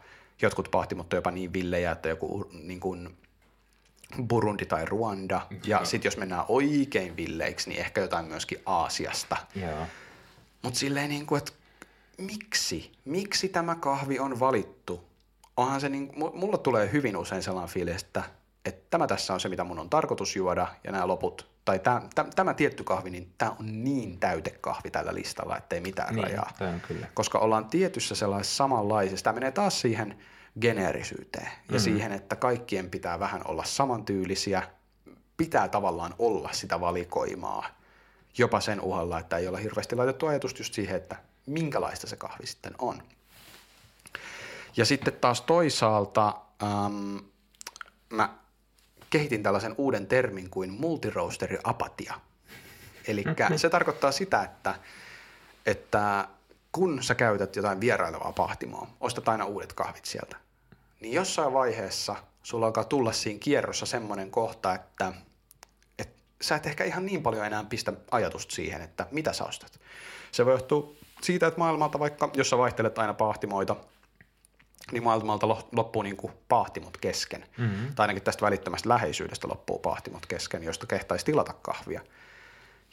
jotkut 0.43 0.69
pahtimot 0.71 1.13
on 1.13 1.17
jopa 1.17 1.31
niin 1.31 1.53
villejä, 1.53 1.93
että 1.93 2.09
joku 2.09 2.51
niin 2.53 2.81
kuin 2.81 3.17
Burundi 4.29 4.67
tai 4.67 4.85
Ruanda. 4.85 5.47
Ja 5.67 5.85
sitten 5.85 6.07
jos 6.07 6.17
mennään 6.17 6.45
oikein 6.49 7.17
villeiksi, 7.17 7.69
niin 7.69 7.81
ehkä 7.81 8.01
jotain 8.01 8.27
myöskin 8.27 8.59
Aasiasta. 8.67 9.37
Mutta 10.63 10.79
silleen 10.79 11.09
niin 11.09 11.27
kuin, 11.27 11.39
että 11.39 11.53
miksi? 12.19 12.93
Miksi 13.05 13.49
tämä 13.49 13.75
kahvi 13.75 14.19
on 14.19 14.41
valittu? 14.41 15.05
Onhan 15.57 15.81
se 15.81 15.89
niin, 15.89 16.13
mulla 16.35 16.59
tulee 16.59 16.93
hyvin 16.93 17.17
usein 17.17 17.43
sellainen 17.43 17.75
fiilis, 17.75 18.03
että, 18.03 18.23
että 18.65 18.87
tämä 18.91 19.07
tässä 19.07 19.35
on 19.35 19.41
se, 19.41 19.49
mitä 19.49 19.65
mun 19.65 19.79
on 19.79 19.91
tarkoitus 19.91 20.37
juoda, 20.37 20.67
ja 20.85 20.93
nämä 20.93 21.09
loput, 21.09 21.51
tai 21.65 21.79
tämä, 21.79 22.03
tämä, 22.15 22.29
tämä 22.37 22.55
tietty 22.55 22.85
kahvi, 22.85 23.11
niin 23.11 23.33
tämä 23.39 23.57
on 23.61 23.85
niin 23.85 24.19
täytekahvi 24.21 24.91
tällä 24.91 25.15
listalla, 25.15 25.57
ettei 25.57 25.81
mitään 25.81 26.15
niin, 26.15 26.25
rajaa. 26.25 26.53
Kyllä. 26.89 27.07
Koska 27.15 27.39
ollaan 27.39 27.65
tietyssä 27.65 28.15
sellaisessa 28.15 28.57
samanlaisessa, 28.57 29.25
tämä 29.25 29.35
menee 29.35 29.51
taas 29.51 29.81
siihen 29.81 30.19
geneerisyyteen 30.61 31.49
ja 31.69 31.79
mm. 31.79 31.81
siihen, 31.81 32.13
että 32.13 32.37
kaikkien 32.37 32.91
pitää 32.91 33.21
vähän 33.21 33.43
olla 33.45 33.65
samantyylisiä, 33.65 34.63
pitää 35.37 35.69
tavallaan 35.69 36.15
olla 36.19 36.49
sitä 36.53 36.81
valikoimaa, 36.81 37.67
jopa 38.39 38.61
sen 38.61 38.81
uhalla, 38.81 39.19
että 39.19 39.37
ei 39.37 39.49
olla 39.49 39.59
hirveästi 39.59 39.97
laitettu 39.97 40.27
ajatusta 40.27 40.61
just 40.61 40.75
siihen, 40.75 40.97
että 40.97 41.17
minkälaista 41.47 42.07
se 42.07 42.17
kahvi 42.17 42.47
sitten 42.47 42.73
on. 42.79 43.03
Ja 44.77 44.85
sitten 44.85 45.13
taas 45.21 45.41
toisaalta 45.41 46.35
ähm, 46.63 47.17
mä 48.11 48.35
kehitin 49.11 49.43
tällaisen 49.43 49.75
uuden 49.79 50.07
termin 50.07 50.51
kuin 50.51 50.73
multiroasteri 50.73 51.59
apatia. 51.65 52.21
Eli 53.07 53.25
se 53.57 53.71
tarkoittaa 53.71 54.13
sitä, 54.13 54.43
että, 54.43 54.75
että 55.67 56.29
kun 56.73 57.03
sä 57.03 57.15
käytät 57.15 57.57
jotain 57.57 57.81
vierailevaa 57.81 58.33
pahtimoa, 58.33 58.89
ostat 59.01 59.29
aina 59.29 59.45
uudet 59.45 59.73
kahvit 59.73 60.05
sieltä 60.05 60.44
niin 61.05 61.15
jossain 61.15 61.53
vaiheessa 61.53 62.17
sulla 62.43 62.67
alkaa 62.67 62.85
tulla 62.85 63.13
siinä 63.13 63.39
kierrossa 63.39 63.87
semmoinen 63.87 64.31
kohta, 64.31 64.75
että, 64.75 65.13
että 65.99 66.17
sä 66.41 66.57
et 66.57 66.67
ehkä 66.67 66.85
ihan 66.85 67.07
niin 67.07 67.23
paljon 67.23 67.47
enää 67.47 67.65
pistä 67.65 67.93
ajatusta 68.11 68.55
siihen, 68.55 68.83
että 68.83 69.07
mitä 69.11 69.33
sä 69.33 69.45
ostat. 69.45 69.81
Se 70.33 70.47
voi 70.47 70.55
johtua 70.55 70.93
siitä, 71.23 71.47
että 71.47 71.59
maailmalta 71.59 71.99
vaikka, 71.99 72.31
jos 72.35 72.51
sä 72.51 72.59
vaihtelet 72.59 72.99
aina 72.99 73.15
pahtimoita, 73.15 73.77
niin 74.93 75.03
maailmalta 75.03 75.49
loppuu 75.49 76.03
niin 76.03 76.17
kuin 76.17 76.33
paahtimot 76.49 76.97
kesken. 76.97 77.47
Mm-hmm. 77.59 77.95
Tai 77.95 78.05
ainakin 78.05 78.23
tästä 78.23 78.47
välittömästä 78.47 78.89
läheisyydestä 78.89 79.49
loppuu 79.49 79.79
paahtimot 79.79 80.27
kesken, 80.27 80.63
josta 80.63 80.87
kehtaisi 80.87 81.25
tilata 81.25 81.53
kahvia. 81.53 82.01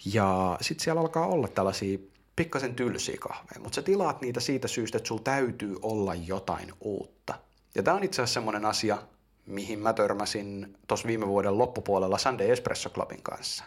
Ja 0.06 0.58
sitten 0.62 0.84
siellä 0.84 1.02
alkaa 1.02 1.28
olla 1.28 1.48
tällaisia 1.48 1.98
pikkasen 2.36 2.76
tylsiä 2.76 3.18
kahveja, 3.20 3.60
mutta 3.60 3.76
sä 3.76 3.82
tilaat 3.82 4.22
niitä 4.22 4.40
siitä 4.40 4.68
syystä, 4.68 4.98
että 4.98 5.08
sulla 5.08 5.22
täytyy 5.24 5.78
olla 5.82 6.16
jotain 6.16 6.74
uutta. 6.82 7.51
Ja 7.76 7.84
tämä 7.84 7.98
on 7.98 8.04
itse 8.04 8.22
asiassa 8.22 8.34
semmoinen 8.34 8.66
asia, 8.66 8.98
mihin 9.46 9.80
mä 9.80 9.94
törmäsin 9.94 10.78
tuossa 10.88 11.08
viime 11.08 11.28
vuoden 11.28 11.58
loppupuolella 11.58 12.18
Sunday 12.18 12.52
Espresso 12.52 12.90
Clubin 12.90 13.24
kanssa. 13.24 13.64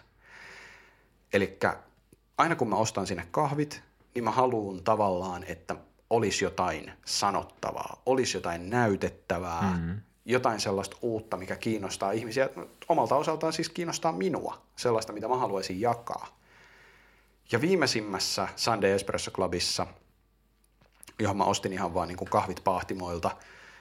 Eli 1.32 1.58
aina 2.38 2.56
kun 2.56 2.68
mä 2.68 2.76
ostan 2.76 3.06
sinne 3.06 3.28
kahvit, 3.30 3.82
niin 4.14 4.24
mä 4.24 4.30
haluan 4.30 4.82
tavallaan, 4.82 5.44
että 5.44 5.76
olisi 6.10 6.44
jotain 6.44 6.92
sanottavaa, 7.04 8.02
olisi 8.06 8.36
jotain 8.36 8.70
näytettävää, 8.70 9.62
mm-hmm. 9.62 10.00
jotain 10.24 10.60
sellaista 10.60 10.96
uutta, 11.02 11.36
mikä 11.36 11.56
kiinnostaa 11.56 12.12
ihmisiä. 12.12 12.48
Omalta 12.88 13.16
osaltaan 13.16 13.52
siis 13.52 13.68
kiinnostaa 13.68 14.12
minua, 14.12 14.62
sellaista, 14.76 15.12
mitä 15.12 15.28
mä 15.28 15.36
haluaisin 15.36 15.80
jakaa. 15.80 16.38
Ja 17.52 17.60
viimeisimmässä 17.60 18.48
Sunday 18.56 18.90
Espresso 18.90 19.30
Clubissa, 19.30 19.86
johon 21.18 21.36
mä 21.36 21.44
ostin 21.44 21.72
ihan 21.72 21.94
vaan 21.94 22.08
niin 22.08 22.18
kuin 22.18 22.30
kahvit 22.30 22.60
pahtimoilta, 22.64 23.30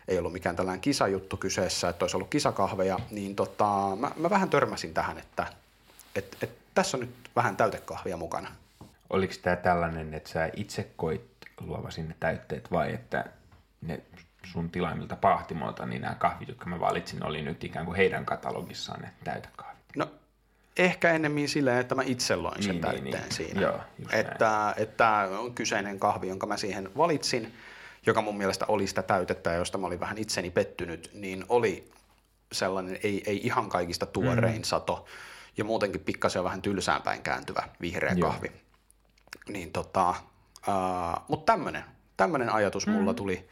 ei 0.08 0.18
ollut 0.18 0.34
mikään 0.34 0.56
tällainen 0.56 0.82
kisajuttu 0.82 1.38
kyseessä, 1.38 1.90
että 1.90 2.06
olisi 2.06 2.18
ollut 2.18 2.30
kisakahveja, 2.30 3.00
niin 3.12 3.36
tota, 3.36 3.66
mä, 4.00 4.12
mä 4.18 4.30
vähän 4.30 4.50
törmäsin 4.50 4.94
tähän, 4.94 5.18
että 5.18 5.48
et, 6.16 6.38
et, 6.42 6.52
tässä 6.74 6.98
on 6.98 7.02
nyt 7.02 7.16
vähän 7.36 7.58
täytekahvia 7.58 8.18
mukana. 8.18 8.52
Oliko 9.10 9.34
tämä 9.42 9.56
tällainen, 9.56 10.14
että 10.14 10.30
sä 10.30 10.50
itse 10.56 10.88
koit 10.96 11.22
luova 11.62 11.92
sinne 11.92 12.16
täytteet 12.20 12.72
vai 12.72 12.94
että 12.94 13.26
ne 13.82 14.02
sun 14.46 14.70
tilaimilta 14.70 15.16
pahtimoilta, 15.16 15.86
niin 15.86 16.02
nämä 16.02 16.16
kahvit, 16.16 16.48
jotka 16.48 16.66
mä 16.66 16.80
valitsin, 16.80 17.26
oli 17.26 17.42
nyt 17.42 17.64
ikään 17.64 17.86
kuin 17.86 17.96
heidän 17.96 18.26
katalogissaan 18.26 19.02
ne 19.02 19.10
täytekahvit? 19.24 19.84
No 19.96 20.08
ehkä 20.78 21.12
ennemmin 21.12 21.50
silleen, 21.50 21.78
että 21.78 21.96
mä 21.96 22.04
itse 22.06 22.36
loin 22.36 22.64
sen 22.64 22.72
niin, 22.72 22.82
täytteen 22.82 23.04
niin, 23.04 23.22
niin. 23.22 23.32
siinä. 23.32 23.62
Joo, 23.62 23.80
että, 24.12 24.74
että 24.78 25.30
on 25.40 25.54
kyseinen 25.54 26.00
kahvi, 26.00 26.28
jonka 26.28 26.48
mä 26.48 26.58
siihen 26.58 26.90
valitsin, 26.98 27.54
joka 28.06 28.22
mun 28.22 28.38
mielestä 28.38 28.66
oli 28.68 28.88
sitä 28.88 29.04
täytettä, 29.04 29.54
josta 29.54 29.78
mä 29.78 29.88
olin 29.88 30.00
vähän 30.00 30.18
itseni 30.18 30.50
pettynyt, 30.50 31.10
niin 31.14 31.46
oli 31.50 31.92
sellainen 32.52 33.00
ei, 33.04 33.24
ei 33.26 33.42
ihan 33.44 33.70
kaikista 33.70 34.06
tuorein 34.06 34.58
mm. 34.58 34.64
sato 34.64 35.06
ja 35.58 35.64
muutenkin 35.64 36.02
pikkasen 36.02 36.44
vähän 36.44 36.62
tylsään 36.62 37.02
kääntyvä 37.24 37.70
vihreä 37.82 38.14
Joo. 38.14 38.30
kahvi. 38.30 38.52
Niin 39.48 39.72
tota, 39.72 40.16
Uh, 40.68 41.24
Mutta 41.28 41.54
tämmöinen 41.54 41.84
tämmönen 42.18 42.50
ajatus 42.50 42.88
mulla 42.88 43.12
mm. 43.12 43.16
tuli 43.16 43.50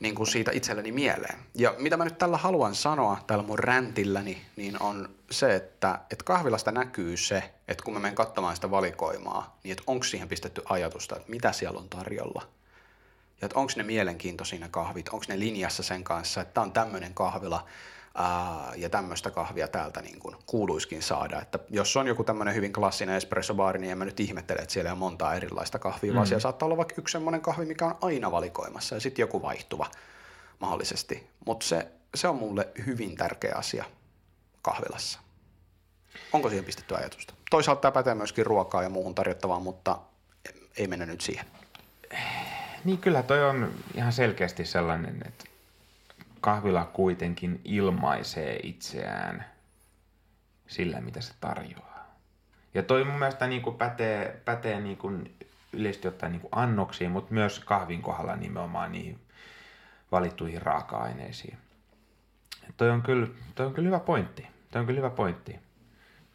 niin 0.00 0.14
kuin 0.14 0.26
siitä 0.26 0.50
itselleni 0.54 0.92
mieleen. 0.92 1.38
Ja 1.54 1.74
mitä 1.78 1.96
mä 1.96 2.04
nyt 2.04 2.18
tällä 2.18 2.36
haluan 2.36 2.74
sanoa, 2.74 3.24
tällä 3.26 3.44
mun 3.44 3.58
räntilläni, 3.58 4.46
niin 4.56 4.82
on 4.82 5.08
se, 5.30 5.54
että, 5.54 5.98
että 6.10 6.24
kahvilasta 6.24 6.72
näkyy 6.72 7.16
se, 7.16 7.54
että 7.68 7.84
kun 7.84 7.94
mä 7.94 8.00
menen 8.00 8.14
katsomaan 8.14 8.54
sitä 8.54 8.70
valikoimaa, 8.70 9.58
niin 9.62 9.72
että 9.72 9.84
onko 9.86 10.04
siihen 10.04 10.28
pistetty 10.28 10.62
ajatusta, 10.68 11.16
että 11.16 11.30
mitä 11.30 11.52
siellä 11.52 11.80
on 11.80 11.88
tarjolla. 11.88 12.48
Ja 13.40 13.46
että 13.46 13.58
onko 13.58 13.72
ne 13.76 13.82
mielenkiintoisia 13.82 14.58
ne 14.58 14.68
kahvit, 14.68 15.08
onko 15.08 15.24
ne 15.28 15.38
linjassa 15.38 15.82
sen 15.82 16.04
kanssa, 16.04 16.40
että 16.40 16.54
tämä 16.54 16.64
on 16.64 16.72
tämmöinen 16.72 17.14
kahvila, 17.14 17.66
ää, 18.14 18.72
ja 18.76 18.90
tämmöistä 18.90 19.30
kahvia 19.30 19.68
täältä 19.68 20.02
niin 20.02 20.18
kuin 20.18 20.36
kuuluiskin 20.46 21.02
saada. 21.02 21.40
Että 21.40 21.58
jos 21.70 21.96
on 21.96 22.06
joku 22.06 22.24
tämmöinen 22.24 22.54
hyvin 22.54 22.72
klassinen 22.72 23.16
espressobaari, 23.16 23.78
niin 23.78 23.92
en 23.92 23.98
mä 23.98 24.04
nyt 24.04 24.20
ihmettele, 24.20 24.58
että 24.58 24.72
siellä 24.72 24.92
on 24.92 24.98
montaa 24.98 25.34
erilaista 25.34 25.78
kahvia, 25.78 26.12
mm. 26.12 26.14
vaan 26.14 26.26
siellä 26.26 26.40
saattaa 26.40 26.66
olla 26.66 26.76
vaikka 26.76 26.94
yksi 26.98 27.12
semmoinen 27.12 27.40
kahvi, 27.40 27.64
mikä 27.64 27.86
on 27.86 27.98
aina 28.00 28.30
valikoimassa 28.30 28.94
ja 28.94 29.00
sitten 29.00 29.22
joku 29.22 29.42
vaihtuva 29.42 29.86
mahdollisesti. 30.58 31.26
Mutta 31.46 31.66
se, 31.66 31.86
se 32.14 32.28
on 32.28 32.36
mulle 32.36 32.68
hyvin 32.86 33.16
tärkeä 33.16 33.54
asia 33.56 33.84
kahvilassa. 34.62 35.18
Onko 36.32 36.48
siihen 36.48 36.64
pistetty 36.64 36.96
ajatusta? 36.96 37.34
Toisaalta 37.50 37.80
tämä 37.80 37.92
pätee 37.92 38.14
myöskin 38.14 38.46
ruokaa 38.46 38.82
ja 38.82 38.88
muuhun 38.88 39.14
tarjottavaan, 39.14 39.62
mutta 39.62 39.98
ei 40.76 40.86
mennä 40.86 41.06
nyt 41.06 41.20
siihen. 41.20 41.46
Niin 42.84 42.98
kyllä 42.98 43.22
toi 43.22 43.44
on 43.44 43.72
ihan 43.94 44.12
selkeästi 44.12 44.64
sellainen, 44.64 45.20
että 45.26 45.44
kahvila 46.40 46.84
kuitenkin 46.84 47.60
ilmaisee 47.64 48.60
itseään 48.62 49.44
sillä, 50.66 51.00
mitä 51.00 51.20
se 51.20 51.34
tarjoaa. 51.40 52.14
Ja 52.74 52.82
toi 52.82 53.04
mun 53.04 53.18
mielestä 53.18 53.46
niin 53.46 53.62
kuin 53.62 53.76
pätee, 53.76 54.40
pätee 54.44 54.80
niin 54.80 54.96
kuin 54.96 55.36
yleisesti 55.72 56.08
ottaen 56.08 56.32
niin 56.32 56.40
kuin 56.40 56.50
annoksiin, 56.52 57.10
mutta 57.10 57.34
myös 57.34 57.58
kahvin 57.58 58.02
kohdalla 58.02 58.36
nimenomaan 58.36 58.92
niihin 58.92 59.20
valittuihin 60.12 60.62
raaka-aineisiin. 60.62 61.58
Toi 62.76 62.90
on, 62.90 63.02
kyllä, 63.02 63.26
toi 63.54 63.66
on 63.66 63.74
kyllä 63.74 63.86
hyvä 63.86 64.00
pointti. 64.00 64.46
Toi 64.70 64.80
on 64.80 64.86
kyllä 64.86 64.98
hyvä 64.98 65.10
pointti. 65.10 65.52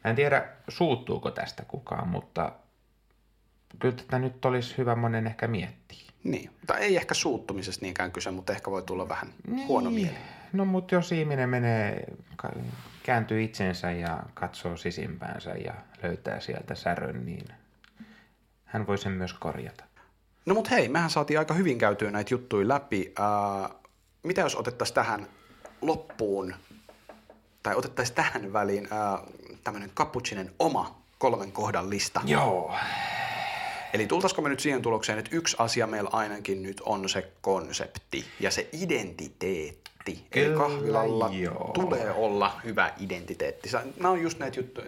Mä 0.04 0.10
en 0.10 0.16
tiedä, 0.16 0.48
suuttuuko 0.68 1.30
tästä 1.30 1.64
kukaan, 1.64 2.08
mutta 2.08 2.52
kyllä 3.78 3.96
tätä 3.96 4.18
nyt 4.18 4.44
olisi 4.44 4.78
hyvä 4.78 4.96
monen 4.96 5.26
ehkä 5.26 5.48
miettiä. 5.48 6.09
Niin, 6.24 6.50
mutta 6.60 6.78
ei 6.78 6.96
ehkä 6.96 7.14
suuttumisesta 7.14 7.84
niinkään 7.84 8.12
kyse, 8.12 8.30
mutta 8.30 8.52
ehkä 8.52 8.70
voi 8.70 8.82
tulla 8.82 9.08
vähän 9.08 9.32
niin. 9.46 9.68
huono 9.68 9.90
mieli. 9.90 10.16
No 10.52 10.64
mutta 10.64 10.94
jos 10.94 11.12
ihminen 11.12 11.48
menee, 11.48 12.04
kääntyy 13.02 13.42
itsensä 13.42 13.90
ja 13.90 14.22
katsoo 14.34 14.76
sisimpäänsä 14.76 15.50
ja 15.50 15.74
löytää 16.02 16.40
sieltä 16.40 16.74
särön, 16.74 17.26
niin 17.26 17.44
hän 18.64 18.86
voi 18.86 18.98
sen 18.98 19.12
myös 19.12 19.32
korjata. 19.32 19.84
No 20.46 20.54
mutta 20.54 20.70
hei, 20.70 20.88
mehän 20.88 21.10
saatiin 21.10 21.38
aika 21.38 21.54
hyvin 21.54 21.78
käytyä 21.78 22.10
näitä 22.10 22.34
juttuja 22.34 22.68
läpi. 22.68 23.14
Äh, 23.20 23.70
mitä 24.22 24.40
jos 24.40 24.56
otettaisiin 24.56 24.94
tähän 24.94 25.26
loppuun, 25.82 26.54
tai 27.62 27.74
otettaisiin 27.74 28.16
tähän 28.16 28.52
väliin 28.52 28.88
äh, 28.92 29.20
tämmöinen 29.64 29.90
kapputsinen 29.94 30.52
oma 30.58 31.00
kolmen 31.18 31.52
kohdan 31.52 31.90
lista? 31.90 32.20
Joo. 32.24 32.74
Eli 33.92 34.06
tultaisiko 34.06 34.42
me 34.42 34.48
nyt 34.48 34.60
siihen 34.60 34.82
tulokseen, 34.82 35.18
että 35.18 35.36
yksi 35.36 35.56
asia 35.58 35.86
meillä 35.86 36.10
ainakin 36.12 36.62
nyt 36.62 36.80
on 36.84 37.08
se 37.08 37.32
konsepti 37.40 38.24
ja 38.40 38.50
se 38.50 38.68
identiteetti. 38.72 40.26
Kyllä, 40.30 40.46
Eli 40.46 40.56
kahvilalla 40.56 41.30
joo. 41.32 41.70
tulee 41.74 42.10
olla 42.10 42.60
hyvä 42.64 42.92
identiteetti. 42.98 43.70
Nämä 43.96 44.10
on 44.10 44.22
just 44.22 44.38
näitä, 44.38 44.60
juttuja, 44.60 44.86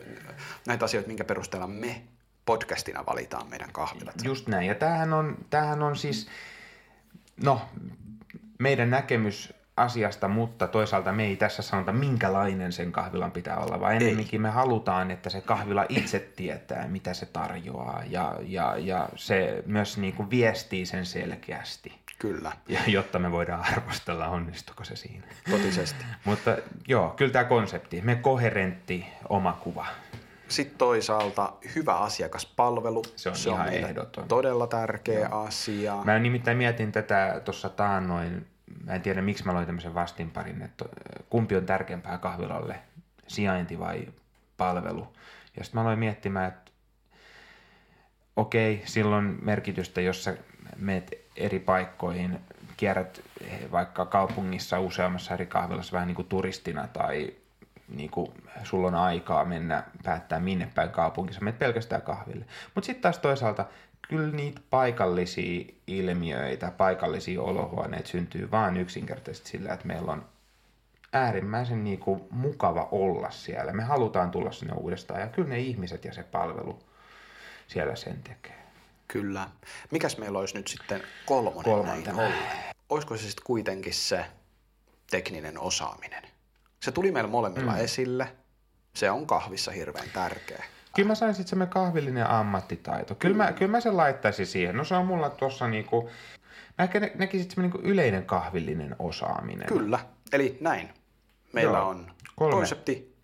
näitä 0.66 0.84
asioita, 0.84 1.08
minkä 1.08 1.24
perusteella 1.24 1.66
me 1.66 2.02
podcastina 2.46 3.06
valitaan 3.06 3.46
meidän 3.50 3.72
kahvilat. 3.72 4.14
Just 4.24 4.46
näin. 4.46 4.66
Ja 4.66 4.74
tämähän 4.74 5.12
on, 5.12 5.36
tämähän 5.50 5.82
on 5.82 5.96
siis, 5.96 6.28
no, 7.44 7.60
meidän 8.58 8.90
näkemys 8.90 9.52
asiasta, 9.76 10.28
mutta 10.28 10.68
toisaalta 10.68 11.12
me 11.12 11.24
ei 11.24 11.36
tässä 11.36 11.62
sanota, 11.62 11.92
minkälainen 11.92 12.72
sen 12.72 12.92
kahvilan 12.92 13.32
pitää 13.32 13.58
olla, 13.58 13.80
vaan 13.80 13.94
enemmänkin 13.94 14.40
me 14.40 14.50
halutaan, 14.50 15.10
että 15.10 15.30
se 15.30 15.40
kahvila 15.40 15.86
itse 15.88 16.18
tietää, 16.36 16.88
mitä 16.88 17.14
se 17.14 17.26
tarjoaa 17.26 18.02
ja, 18.08 18.34
ja, 18.42 18.76
ja 18.78 19.08
se 19.16 19.62
myös 19.66 19.98
niin 19.98 20.14
kuin 20.14 20.30
viestii 20.30 20.86
sen 20.86 21.06
selkeästi. 21.06 22.02
Kyllä. 22.18 22.52
Ja, 22.68 22.80
jotta 22.86 23.18
me 23.18 23.32
voidaan 23.32 23.64
arvostella, 23.72 24.28
onnistuko 24.28 24.84
se 24.84 24.96
siinä. 24.96 25.26
Totisesti. 25.50 26.04
mutta 26.24 26.56
joo, 26.88 27.10
kyllä 27.16 27.32
tämä 27.32 27.44
konsepti, 27.44 28.00
me 28.00 28.14
koherentti 28.14 29.06
oma 29.28 29.52
kuva. 29.52 29.86
Sitten 30.48 30.78
toisaalta 30.78 31.52
hyvä 31.74 31.94
asiakaspalvelu. 31.94 33.02
Se 33.16 33.28
on 33.28 33.36
se 33.36 33.50
ihan 33.50 33.66
on 33.66 33.72
ehdoton. 33.72 34.28
Todella 34.28 34.66
tärkeä 34.66 35.28
Joo. 35.28 35.44
asia. 35.44 35.96
Mä 36.04 36.18
nimittäin 36.18 36.56
mietin 36.56 36.92
tätä 36.92 37.40
tuossa 37.44 37.68
taannoin 37.68 38.46
mä 38.84 38.92
en 38.94 39.02
tiedä 39.02 39.22
miksi 39.22 39.44
mä 39.46 39.54
loin 39.54 39.66
tämmöisen 39.66 39.94
vastinparin, 39.94 40.62
että 40.62 40.84
kumpi 41.30 41.56
on 41.56 41.66
tärkeämpää 41.66 42.18
kahvilalle, 42.18 42.78
sijainti 43.26 43.78
vai 43.78 44.08
palvelu. 44.56 45.12
Ja 45.56 45.64
sitten 45.64 45.78
mä 45.78 45.82
aloin 45.82 45.98
miettimään, 45.98 46.48
että 46.48 46.70
okei, 48.36 48.82
silloin 48.84 49.38
merkitystä, 49.42 50.00
jos 50.00 50.24
sä 50.24 50.36
meet 50.76 51.22
eri 51.36 51.58
paikkoihin, 51.58 52.40
kierrät 52.76 53.20
vaikka 53.72 54.06
kaupungissa 54.06 54.80
useammassa 54.80 55.34
eri 55.34 55.46
kahvilassa 55.46 55.92
vähän 55.92 56.08
niin 56.08 56.16
kuin 56.16 56.28
turistina 56.28 56.88
tai 56.88 57.34
niin 57.88 58.10
kuin 58.10 58.32
sulla 58.62 58.88
on 58.88 58.94
aikaa 58.94 59.44
mennä 59.44 59.84
päättää 60.04 60.40
minne 60.40 60.68
päin 60.74 60.90
kaupungissa, 60.90 61.40
menet 61.40 61.58
pelkästään 61.58 62.02
kahville. 62.02 62.44
Mutta 62.74 62.86
sitten 62.86 63.02
taas 63.02 63.18
toisaalta 63.18 63.66
kyllä 64.12 64.36
niitä 64.36 64.60
paikallisia 64.70 65.64
ilmiöitä, 65.86 66.70
paikallisia 66.70 67.42
olohuoneita 67.42 68.08
syntyy 68.08 68.50
vaan 68.50 68.76
yksinkertaisesti 68.76 69.50
sillä, 69.50 69.72
että 69.72 69.86
meillä 69.86 70.12
on 70.12 70.24
äärimmäisen 71.12 71.84
niin 71.84 71.98
kuin 71.98 72.22
mukava 72.30 72.88
olla 72.90 73.30
siellä. 73.30 73.72
Me 73.72 73.82
halutaan 73.82 74.30
tulla 74.30 74.52
sinne 74.52 74.74
uudestaan 74.74 75.20
ja 75.20 75.26
kyllä 75.26 75.48
ne 75.48 75.58
ihmiset 75.58 76.04
ja 76.04 76.12
se 76.12 76.22
palvelu 76.22 76.78
siellä 77.66 77.96
sen 77.96 78.22
tekee. 78.22 78.62
Kyllä. 79.08 79.48
Mikäs 79.90 80.18
meillä 80.18 80.38
olisi 80.38 80.56
nyt 80.56 80.68
sitten 80.68 81.02
kolmonen 81.26 81.64
Kolmantena. 81.64 82.16
näin 82.16 82.34
Olisiko 82.88 83.16
se 83.16 83.22
sitten 83.22 83.46
kuitenkin 83.46 83.94
se 83.94 84.24
tekninen 85.10 85.58
osaaminen? 85.58 86.22
Se 86.80 86.92
tuli 86.92 87.12
meillä 87.12 87.30
molemmilla 87.30 87.72
mm. 87.72 87.78
esille. 87.78 88.28
Se 88.94 89.10
on 89.10 89.26
kahvissa 89.26 89.70
hirveän 89.70 90.10
tärkeä. 90.14 90.64
Kyllä 90.96 91.08
mä 91.08 91.14
saisin 91.14 91.46
semmoinen 91.48 91.72
kahvillinen 91.72 92.26
ammattitaito. 92.30 93.14
Kyllä, 93.14 93.36
mä, 93.36 93.52
kyllä 93.52 93.70
mä 93.70 93.80
sen 93.80 93.96
laittaisin 93.96 94.46
siihen. 94.46 94.76
No 94.76 94.84
se 94.84 94.94
on 94.94 95.06
mulla 95.06 95.30
tuossa 95.30 95.68
niinku... 95.68 96.10
Mä 96.78 96.82
ehkä 96.84 97.00
nä- 97.00 97.10
näkisin 97.14 97.50
semmoinen 97.50 97.72
niinku 97.76 97.88
yleinen 97.92 98.24
kahvillinen 98.26 98.96
osaaminen. 98.98 99.66
Kyllä. 99.66 99.98
Eli 100.32 100.58
näin. 100.60 100.90
Meillä 101.52 101.78
Joo. 101.78 101.88
on 101.88 102.06
Kolme. 102.36 102.52
konsepti, 102.56 103.16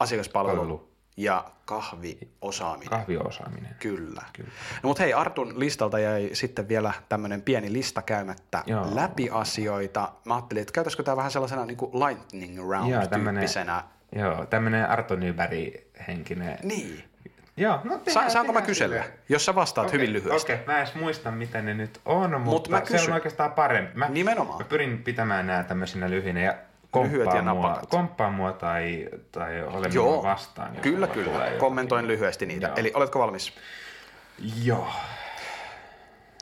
asiakaspalvelu 0.00 0.56
Palvelu. 0.56 0.88
ja 1.16 1.44
kahviosaaminen. 1.64 2.90
Kahviosaaminen. 2.90 3.76
Kyllä. 3.80 4.22
Kyllä. 4.32 4.50
No 4.82 4.88
mutta 4.88 5.02
hei, 5.02 5.14
Artun 5.14 5.60
listalta 5.60 5.98
jäi 5.98 6.30
sitten 6.32 6.68
vielä 6.68 6.92
tämmöinen 7.08 7.42
pieni 7.42 7.72
lista 7.72 8.02
käymättä 8.02 8.62
Joo. 8.66 8.88
läpi 8.94 9.30
asioita. 9.30 10.12
Mä 10.24 10.34
ajattelin, 10.34 10.60
että 10.62 10.72
käytäisikö 10.72 11.02
tämä 11.02 11.16
vähän 11.16 11.30
sellaisena 11.30 11.66
niin 11.66 11.76
kuin 11.76 11.90
lightning 12.06 12.58
round 12.70 12.90
Joo, 12.92 13.06
tämmönen- 13.06 13.34
tyyppisenä. 13.34 13.84
Joo, 14.16 14.46
tämmöinen 14.46 14.90
Arto 14.90 15.16
Nyberg-henkinen. 15.16 16.58
Niin. 16.62 17.04
Joo, 17.56 17.80
no 17.84 17.92
Sa- 17.92 17.98
tehdään- 18.04 18.30
saanko 18.30 18.52
mä 18.52 18.58
tehdään 18.60 18.66
kysellä, 18.66 18.96
silleen. 19.02 19.18
jos 19.28 19.44
sä 19.44 19.54
vastaat 19.54 19.86
Okei, 19.86 19.98
hyvin 20.00 20.12
lyhyesti? 20.12 20.52
Okei, 20.52 20.66
mä 20.66 20.80
en 20.80 20.86
muista, 20.94 21.30
mitä 21.30 21.62
ne 21.62 21.74
nyt 21.74 22.00
on, 22.04 22.40
mutta 22.40 22.70
mä 22.70 22.78
se 22.78 22.84
kysyn. 22.92 23.08
on 23.10 23.14
oikeastaan 23.14 23.52
parempi. 23.52 23.92
Mä, 23.98 24.08
Nimenomaan. 24.08 24.58
Mä 24.58 24.64
pyrin 24.68 25.02
pitämään 25.02 25.46
nämä 25.46 25.62
tämmöisinä 25.64 26.10
lyhyinä 26.10 26.40
ja 26.40 26.54
komppaa, 26.90 27.36
ja 27.36 27.42
mua, 27.54 27.80
komppaa 27.88 28.30
mua 28.30 28.52
tai, 28.52 29.08
tai 29.32 29.62
ole 29.62 29.88
Joo, 29.92 30.06
minua 30.10 30.22
vastaan. 30.22 30.76
kyllä, 30.82 31.06
kyllä. 31.06 31.24
tulee 31.24 31.38
jotakin. 31.40 31.58
Kommentoin 31.60 32.06
lyhyesti 32.06 32.46
niitä. 32.46 32.66
Joo. 32.66 32.76
Eli 32.76 32.90
oletko 32.94 33.18
valmis? 33.18 33.52
Joo. 34.62 34.88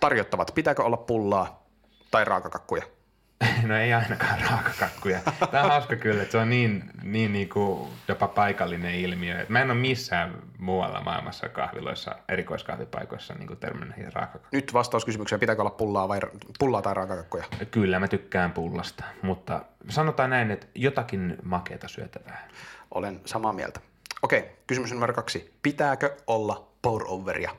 Tarjottavat, 0.01 0.51
pitääkö 0.55 0.83
olla 0.83 0.97
pullaa 0.97 1.63
tai 2.11 2.25
raakakakkuja? 2.25 2.83
No 3.73 3.79
ei 3.79 3.93
ainakaan 3.93 4.41
raakakakkuja. 4.51 5.21
Tämä 5.51 5.65
on 5.65 5.71
hauska 5.71 5.97
kyllä, 5.97 6.23
että 6.23 6.33
se 6.33 6.39
on 6.39 6.51
niin, 6.51 6.91
niin, 7.03 7.33
niin 7.33 7.49
kuin 7.49 7.91
jopa 8.09 8.29
paikallinen 8.29 8.95
ilmiö. 8.95 9.47
Mä 9.49 9.61
en 9.63 9.71
ole 9.71 9.81
missään 9.81 10.43
muualla 10.59 11.01
maailmassa 11.01 11.49
kahviloissa, 11.49 12.17
erikoiskahvipaikoissa 12.29 13.35
niin 13.35 13.57
törmännyt 13.61 13.97
raakakakkuja. 14.15 14.49
Nyt 14.53 14.73
vastaus 14.75 15.05
kysymykseen, 15.05 15.41
pitääkö 15.41 15.63
olla 15.63 15.71
pullaa, 15.71 16.09
vai, 16.09 16.21
pullaa 16.59 16.83
tai 16.83 16.95
raakakakkuja? 16.95 17.45
Kyllä 17.71 17.99
mä 17.99 18.09
tykkään 18.09 18.53
pullasta, 18.53 19.05
mutta 19.23 19.65
sanotaan 19.89 20.31
näin, 20.31 20.51
että 20.51 20.67
jotakin 20.75 21.37
makeata 21.43 21.89
syötävää. 21.89 22.49
Olen 22.91 23.21
samaa 23.25 23.53
mieltä. 23.53 23.81
Okei, 24.23 24.57
kysymys 24.67 24.93
numero 24.93 25.15
kaksi. 25.15 25.55
Pitääkö 25.63 26.17
olla 26.27 26.69
pour 26.83 27.05
overia? 27.07 27.51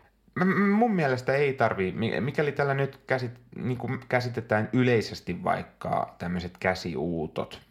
Mun 0.77 0.95
mielestä 0.95 1.33
ei 1.33 1.53
tarvii, 1.53 1.91
mi- 1.91 2.21
mikäli 2.21 2.51
tällä 2.51 2.73
nyt 2.73 2.99
käsit, 3.07 3.31
niin 3.55 3.77
kuin 3.77 3.99
käsitetään 4.09 4.69
yleisesti 4.73 5.43
vaikka 5.43 6.15
tämmöiset 6.19 6.57
käsiuutot, 6.59 7.61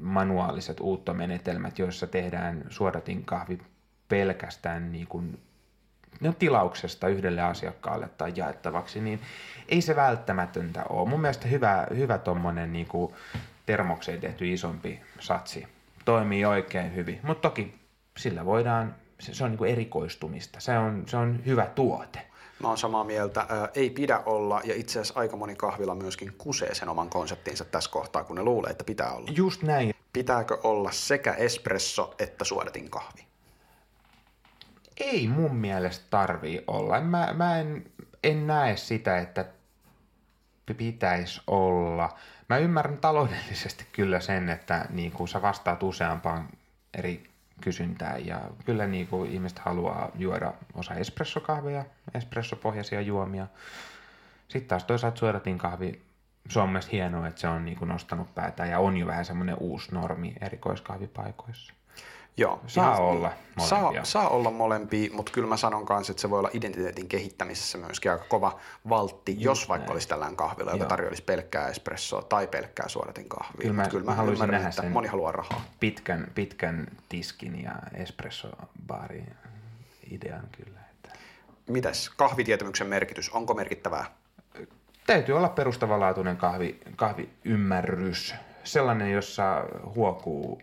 manuaaliset 0.00 0.80
uuttomenetelmät, 0.80 1.78
joissa 1.78 2.06
tehdään 2.06 2.64
suodatinkahvi 2.68 3.58
pelkästään 4.08 4.92
niin 4.92 5.06
kuin, 5.06 5.38
ne 6.20 6.28
on 6.28 6.34
tilauksesta 6.34 7.08
yhdelle 7.08 7.42
asiakkaalle 7.42 8.08
tai 8.18 8.32
jaettavaksi, 8.36 9.00
niin 9.00 9.20
ei 9.68 9.80
se 9.80 9.96
välttämätöntä 9.96 10.84
ole. 10.84 11.08
Mun 11.08 11.20
mielestä 11.20 11.48
hyvä, 11.48 11.86
hyvä 11.96 12.18
tommonen 12.18 12.72
niin 12.72 12.88
termokseen 13.66 14.20
tehty 14.20 14.52
isompi 14.52 15.00
satsi 15.18 15.68
toimii 16.04 16.44
oikein 16.44 16.94
hyvin, 16.94 17.20
mutta 17.22 17.48
toki 17.48 17.74
sillä 18.16 18.44
voidaan, 18.44 18.94
se, 19.20 19.34
se 19.34 19.44
on 19.44 19.50
niin 19.50 19.72
erikoistumista, 19.72 20.60
se 20.60 20.78
on, 20.78 21.04
se 21.06 21.16
on 21.16 21.42
hyvä 21.46 21.66
tuote. 21.66 22.30
Mä 22.62 22.68
oon 22.68 22.78
samaa 22.78 23.04
mieltä. 23.04 23.46
Ää, 23.48 23.68
ei 23.74 23.90
pidä 23.90 24.22
olla, 24.26 24.60
ja 24.64 24.74
itse 24.74 25.00
asiassa 25.00 25.20
aika 25.20 25.36
moni 25.36 25.56
kahvila 25.56 25.94
myöskin 25.94 26.32
kusee 26.38 26.74
sen 26.74 26.88
oman 26.88 27.10
konseptinsa 27.10 27.64
tässä 27.64 27.90
kohtaa, 27.90 28.24
kun 28.24 28.36
ne 28.36 28.42
luulee, 28.42 28.70
että 28.70 28.84
pitää 28.84 29.12
olla. 29.12 29.28
Just 29.36 29.62
näin. 29.62 29.94
Pitääkö 30.12 30.58
olla 30.62 30.92
sekä 30.92 31.32
espresso 31.32 32.14
että 32.18 32.44
suodatin 32.44 32.90
kahvi? 32.90 33.26
Ei 34.96 35.28
mun 35.28 35.56
mielestä 35.56 36.04
tarvii 36.10 36.64
olla. 36.66 37.00
Mä, 37.00 37.34
mä 37.36 37.58
en, 37.60 37.84
en 38.24 38.46
näe 38.46 38.76
sitä, 38.76 39.18
että 39.18 39.44
pitäisi 40.76 41.40
olla. 41.46 42.18
Mä 42.48 42.58
ymmärrän 42.58 42.98
taloudellisesti 42.98 43.86
kyllä 43.92 44.20
sen, 44.20 44.48
että 44.48 44.86
niin 44.90 45.12
sä 45.28 45.42
vastaat 45.42 45.82
useampaan 45.82 46.48
eri 46.94 47.29
kysyntään 47.60 48.26
ja 48.26 48.40
kyllä 48.64 48.86
niin 48.86 49.06
kuin 49.06 49.30
ihmiset 49.30 49.58
haluaa 49.58 50.10
juoda 50.14 50.54
osa 50.74 50.94
espressokahveja, 50.94 51.84
espressopohjaisia 52.14 53.00
juomia. 53.00 53.46
Sitten 54.48 54.68
taas 54.68 54.84
toisaalta 54.84 55.18
suodatin 55.18 55.58
kahvi, 55.58 56.02
se 56.48 56.60
on 56.60 56.68
mielestäni 56.68 56.92
hienoa, 56.96 57.28
että 57.28 57.40
se 57.40 57.48
on 57.48 57.64
niin 57.64 57.78
kuin 57.78 57.88
nostanut 57.88 58.34
päätään 58.34 58.70
ja 58.70 58.78
on 58.78 58.96
jo 58.96 59.06
vähän 59.06 59.24
semmoinen 59.24 59.56
uusi 59.60 59.94
normi 59.94 60.34
erikoiskahvipaikoissa. 60.40 61.72
Joo. 62.36 62.60
Saa 62.66 62.84
ihan- 62.94 63.02
olla 63.04 63.32
saa, 63.58 63.80
molempia. 63.80 64.04
saa 64.04 64.28
olla 64.28 64.50
molempia, 64.50 65.10
mutta 65.12 65.32
kyllä 65.32 65.48
mä 65.48 65.56
sanon 65.56 65.86
kanssa, 65.86 66.10
että 66.12 66.20
se 66.20 66.30
voi 66.30 66.38
olla 66.38 66.50
identiteetin 66.52 67.08
kehittämisessä 67.08 67.78
myöskin 67.78 68.12
aika 68.12 68.24
kova 68.28 68.58
valtti, 68.88 69.36
jos 69.38 69.68
vaikka 69.68 69.92
olisi 69.92 70.08
tällainen 70.08 70.36
kahvila, 70.36 70.70
joka 70.70 70.82
Joo. 70.82 70.88
tarjoilisi 70.88 71.22
pelkkää 71.22 71.68
espressoa 71.68 72.22
tai 72.22 72.46
pelkkää 72.46 72.88
suodatin 72.88 73.28
kahvia. 73.28 73.60
Kyllä 73.62 73.72
mä- 73.74 73.82
Mut 73.82 73.90
kyllä 73.90 74.04
mä 74.04 74.10
mä, 74.10 74.16
haluaisin 74.16 74.42
ymmärrän, 74.42 74.58
nähdä 74.58 74.68
että 74.68 74.82
sen. 74.82 74.92
moni 74.92 75.08
haluaa 75.08 75.32
rahaa. 75.32 75.64
pitkän, 75.80 76.26
pitkän 76.34 76.86
tiskin 77.08 77.62
ja 77.62 77.72
espressobaarin 77.94 79.34
idean 80.10 80.48
kyllä. 80.52 80.80
Että 80.90 81.18
Mitäs? 81.68 82.10
Kahvitietämyksen 82.16 82.86
merkitys, 82.86 83.30
onko 83.30 83.54
merkittävää? 83.54 84.04
täytyy 85.06 85.36
olla 85.36 85.48
perustavanlaatuinen 85.48 86.36
kahvi, 86.36 86.80
kahviymmärrys, 86.96 88.34
sellainen, 88.64 89.12
jossa 89.12 89.64
huokuu 89.94 90.62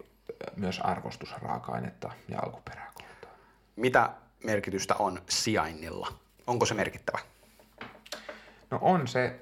myös 0.56 0.80
arvostus 0.80 1.36
raaka-ainetta 1.42 2.12
ja 2.30 2.40
alkuperää 2.40 2.92
kohtaan. 2.94 3.36
Mitä 3.76 4.10
merkitystä 4.44 4.96
on 4.96 5.22
sijainnilla? 5.30 6.14
Onko 6.48 6.66
se 6.66 6.74
merkittävä? 6.74 7.20
No 8.72 8.80
on 8.82 9.08
se 9.08 9.40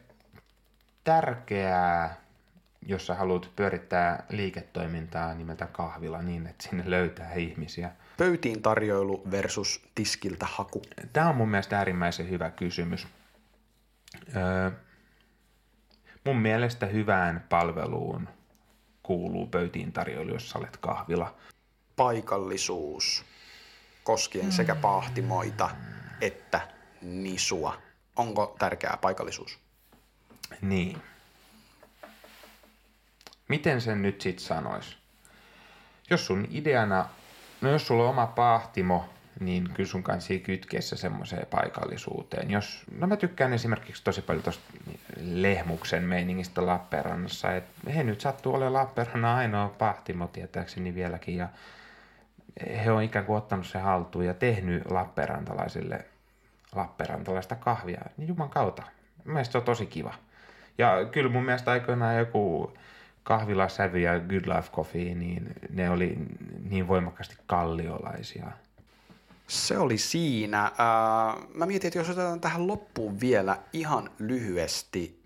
tärkeää, 1.04 2.16
jos 2.86 3.08
sä 3.08 3.16
haluat 3.16 3.52
pyörittää 3.56 4.26
liiketoimintaa 4.30 5.34
nimeltä 5.34 5.68
kahvila 5.68 6.22
niin, 6.22 6.48
että 6.48 6.64
sinne 6.70 6.84
löytää 6.88 7.34
ihmisiä. 7.34 7.92
Pöytiin 8.18 8.62
tarjoilu 8.62 9.24
versus 9.32 9.88
tiskiltä 9.96 10.46
haku. 10.50 10.82
Tämä 11.14 11.30
on 11.30 11.36
mun 11.36 11.50
mielestä 11.50 11.78
äärimmäisen 11.78 12.30
hyvä 12.30 12.52
kysymys. 12.52 13.08
Öö, 14.36 14.72
mun 16.24 16.38
mielestä 16.38 16.86
hyvään 16.86 17.46
palveluun 17.50 18.30
kuuluu 19.06 19.48
pöytiin 19.48 19.92
tarjoilu, 19.92 20.34
jos 20.34 20.50
sä 20.50 20.60
olet 20.60 20.78
kahvila. 20.78 21.36
Paikallisuus 21.96 23.26
koskien 24.04 24.52
sekä 24.52 24.76
paahtimoita 24.76 25.70
että 26.22 26.68
nisua. 27.02 27.82
Onko 28.16 28.56
tärkeää 28.60 28.98
paikallisuus? 29.02 29.60
Niin. 30.62 31.02
Miten 33.48 33.82
sen 33.82 34.02
nyt 34.02 34.22
sit 34.22 34.40
sanois? 34.40 34.98
Jos 36.10 36.26
sun 36.26 36.48
ideana, 36.52 37.10
no 37.62 37.70
jos 37.70 37.88
sulla 37.88 38.04
on 38.04 38.10
oma 38.10 38.28
paahtimo, 38.28 39.10
niin 39.40 39.70
kyllä 39.74 39.90
sun 39.90 40.04
kanssa 40.04 40.34
kytkee 40.44 40.82
se 40.82 40.98
semmoiseen 40.98 41.48
paikallisuuteen. 41.48 42.52
Jos, 42.52 42.84
no 42.98 43.08
mä 43.08 43.18
tykkään 43.18 43.54
esimerkiksi 43.54 44.04
tosi 44.04 44.22
paljon 44.22 44.44
tosta 44.44 44.64
lehmuksen 45.22 46.04
meiningistä 46.04 46.66
Lappeenrannassa, 46.66 47.56
että 47.56 47.92
he 47.92 48.04
nyt 48.04 48.22
sattuu 48.22 48.54
olemaan 48.54 48.74
Lappeenrannan 48.74 49.38
ainoa 49.38 49.70
pahtimo 49.70 50.28
tietääkseni 50.28 50.96
vieläkin 50.96 51.38
ja 51.38 51.50
he 52.84 52.92
on 52.92 53.04
ikään 53.04 53.26
kuin 53.26 53.38
ottanut 53.38 53.68
se 53.68 53.80
haltuun 53.80 54.26
ja 54.26 54.34
tehnyt 54.34 54.92
Lappeenrantalaisille 54.92 56.06
Lappeenrantalaista 56.76 57.56
kahvia, 57.56 58.02
niin 58.18 58.28
juman 58.28 58.50
kautta. 58.50 58.84
Mielestäni 59.26 59.52
se 59.52 59.58
on 59.58 59.64
tosi 59.64 59.86
kiva. 59.86 60.14
Ja 60.78 61.06
kyllä 61.12 61.30
mun 61.30 61.46
mielestä 61.46 61.72
aikoinaan 61.72 62.18
joku 62.18 62.74
kahvila 63.24 63.70
Sävy 63.70 64.00
ja 64.00 64.20
Good 64.20 64.56
Life 64.56 64.72
Coffee, 64.72 65.16
niin 65.16 65.54
ne 65.70 65.90
oli 65.90 66.18
niin 66.70 66.88
voimakkaasti 66.88 67.38
kalliolaisia. 67.48 68.52
Se 69.48 69.78
oli 69.78 69.98
siinä. 69.98 70.62
Ää, 70.78 71.36
mä 71.54 71.66
mietin, 71.66 71.88
että 71.88 72.00
jos 72.00 72.10
otetaan 72.10 72.42
tähän 72.42 72.68
loppuun 72.68 73.20
vielä 73.20 73.58
ihan 73.74 74.10
lyhyesti 74.20 75.24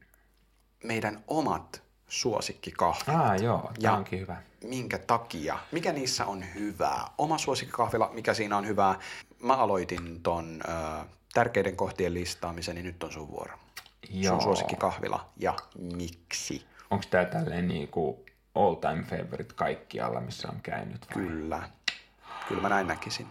meidän 0.83 1.23
omat 1.27 1.83
suosikkikahvit. 2.07 3.09
Ah 3.09 3.41
joo, 3.41 3.61
Ja- 3.63 3.81
tämä 3.81 3.97
onkin 3.97 4.19
hyvä. 4.19 4.37
Minkä 4.63 4.97
takia? 4.97 5.59
Mikä 5.71 5.93
niissä 5.93 6.25
on 6.25 6.43
hyvää? 6.55 7.05
Oma 7.17 7.37
suosikkikahvila, 7.37 8.09
mikä 8.13 8.33
siinä 8.33 8.57
on 8.57 8.67
hyvää? 8.67 8.99
Mä 9.39 9.55
aloitin 9.55 10.21
ton 10.23 10.61
ää, 10.67 11.05
tärkeiden 11.33 11.75
kohtien 11.75 12.13
listaamisen, 12.13 12.75
niin 12.75 12.85
nyt 12.85 13.03
on 13.03 13.11
sun 13.11 13.27
vuoro. 13.27 13.53
Joo. 14.09 14.33
Sun 14.33 14.41
suosikkikahvila 14.41 15.29
ja 15.37 15.53
miksi? 15.95 16.65
Onko 16.91 17.05
tämä 17.09 17.25
tälleen 17.25 17.67
niinku 17.67 18.25
all 18.55 18.75
time 18.75 19.03
favorite 19.03 19.53
kaikkialla, 19.55 20.21
missä 20.21 20.47
on 20.49 20.59
käynyt? 20.63 21.05
Vai? 21.15 21.23
Kyllä. 21.23 21.69
Kyllä 22.47 22.61
mä 22.61 22.69
näin 22.69 22.87
näkisin. 22.87 23.27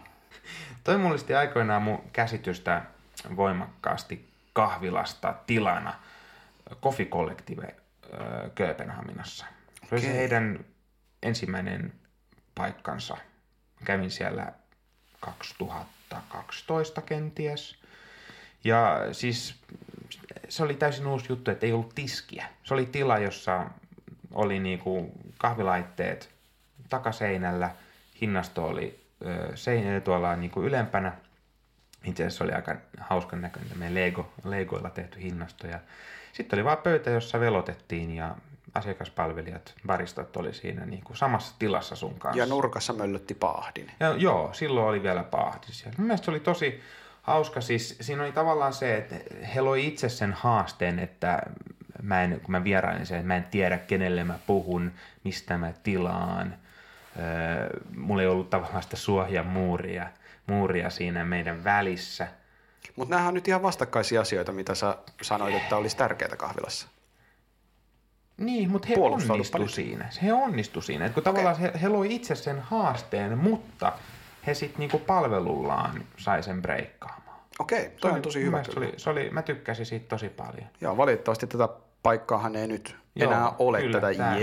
Toi 0.89 0.97
mullisti 0.97 1.35
aikoinaan 1.35 1.81
mun 1.81 2.03
käsitystä 2.13 2.81
voimakkaasti 3.35 4.29
kahvilasta 4.53 5.35
tilana 5.47 5.93
Coffee 6.83 7.05
Collective 7.05 7.75
Kööpenhaminassa. 8.55 9.45
Se 9.89 9.95
oli 9.95 10.01
se 10.01 10.07
Okei. 10.07 10.19
heidän 10.19 10.65
ensimmäinen 11.23 11.93
paikkansa. 12.55 13.17
Kävin 13.85 14.11
siellä 14.11 14.53
2012 15.19 17.01
kenties. 17.01 17.75
Ja 18.63 18.99
siis 19.11 19.55
se 20.49 20.63
oli 20.63 20.73
täysin 20.73 21.07
uusi 21.07 21.25
juttu, 21.29 21.51
että 21.51 21.65
ei 21.65 21.73
ollut 21.73 21.95
tiskiä. 21.95 22.45
Se 22.63 22.73
oli 22.73 22.85
tila, 22.85 23.17
jossa 23.17 23.65
oli 24.31 24.59
niinku 24.59 25.11
kahvilaitteet 25.37 26.29
takaseinällä, 26.89 27.75
hinnasto 28.21 28.65
oli 28.65 28.98
seinällä 29.55 29.99
tuolla 29.99 30.35
niinku 30.35 30.61
ylempänä. 30.63 31.11
Itse 32.03 32.23
asiassa 32.23 32.43
oli 32.43 32.53
aika 32.53 32.75
hauskan 32.99 33.41
näköinen 33.41 33.77
meidän 33.77 33.95
Lego, 33.95 34.33
Legoilla 34.43 34.89
tehty 34.89 35.21
hinnasto. 35.21 35.67
Ja 35.67 35.79
sitten 36.33 36.57
oli 36.59 36.65
vaan 36.65 36.77
pöytä, 36.77 37.09
jossa 37.09 37.39
velotettiin 37.39 38.15
ja 38.15 38.35
asiakaspalvelijat, 38.73 39.73
baristat 39.87 40.37
oli 40.37 40.53
siinä 40.53 40.85
niin 40.85 41.03
kuin 41.03 41.17
samassa 41.17 41.55
tilassa 41.59 41.95
sun 41.95 42.19
kanssa. 42.19 42.39
Ja 42.39 42.45
nurkassa 42.45 42.93
möllötti 42.93 43.33
paahdin. 43.33 43.91
Ja, 43.99 44.13
joo, 44.17 44.53
silloin 44.53 44.87
oli 44.87 45.03
vielä 45.03 45.23
paahdin 45.23 45.73
siellä. 45.73 45.95
Mielestäni 45.97 46.25
se 46.25 46.31
oli 46.31 46.39
tosi 46.39 46.81
hauska. 47.21 47.61
Siis 47.61 47.97
siinä 48.01 48.23
oli 48.23 48.31
tavallaan 48.31 48.73
se, 48.73 48.97
että 48.97 49.15
he 49.55 49.61
loi 49.61 49.87
itse 49.87 50.09
sen 50.09 50.33
haasteen, 50.33 50.99
että 50.99 51.41
mä 52.01 52.23
en, 52.23 52.39
kun 52.43 52.51
mä 52.51 52.63
vierailin 52.63 53.05
sen, 53.05 53.17
että 53.17 53.27
mä 53.27 53.35
en 53.35 53.47
tiedä 53.51 53.77
kenelle 53.77 54.23
mä 54.23 54.39
puhun, 54.47 54.91
mistä 55.23 55.57
mä 55.57 55.73
tilaan. 55.83 56.55
Öö, 57.19 57.79
mulla 57.95 58.21
ei 58.21 58.27
ollut 58.27 58.49
tavallaan 58.49 58.83
sitä 58.83 58.95
suohia 58.95 59.43
muuria, 59.43 60.07
muuria 60.47 60.89
siinä 60.89 61.25
meidän 61.25 61.63
välissä. 61.63 62.27
Mutta 62.95 63.09
nämähän 63.09 63.27
on 63.27 63.33
nyt 63.33 63.47
ihan 63.47 63.61
vastakkaisia 63.61 64.21
asioita, 64.21 64.51
mitä 64.51 64.75
sä 64.75 64.97
sanoit, 65.21 65.55
että 65.55 65.77
olisi 65.77 65.97
tärkeää 65.97 66.35
kahvilassa. 66.35 66.87
Niin, 68.37 68.71
mutta 68.71 68.87
he 68.87 68.95
onnistu 68.99 69.67
siinä. 69.67 70.09
He 70.23 70.33
onnistu 70.33 70.81
siinä. 70.81 71.05
Että 71.05 71.13
kun 71.13 71.21
okay. 71.21 71.33
tavallaan 71.33 71.57
he, 71.57 71.71
he 71.81 71.89
loi 71.89 72.15
itse 72.15 72.35
sen 72.35 72.59
haasteen, 72.59 73.37
mutta 73.37 73.93
he 74.47 74.53
sitten 74.53 74.79
niinku 74.79 74.99
palvelullaan 74.99 76.03
sai 76.17 76.43
sen 76.43 76.61
breikkaamaan. 76.61 77.39
Okei, 77.59 77.85
okay, 77.85 77.97
toi 78.01 78.11
on 78.11 78.21
tosi 78.21 78.43
hyvä. 78.43 78.63
Se 78.63 78.71
oli, 78.77 78.93
se 78.97 79.09
oli, 79.09 79.29
mä 79.29 79.41
tykkäsin 79.41 79.85
siitä 79.85 80.05
tosi 80.07 80.29
paljon. 80.29 80.67
Joo, 80.81 80.97
valitettavasti 80.97 81.47
tätä 81.47 81.69
paikkaahan 82.03 82.55
ei 82.55 82.67
nyt 82.67 82.95
Joo, 83.15 83.31
enää 83.31 83.51
ole, 83.59 83.81
kyllä, 83.81 84.01
tätä 84.01 84.17
tämä... 84.17 84.35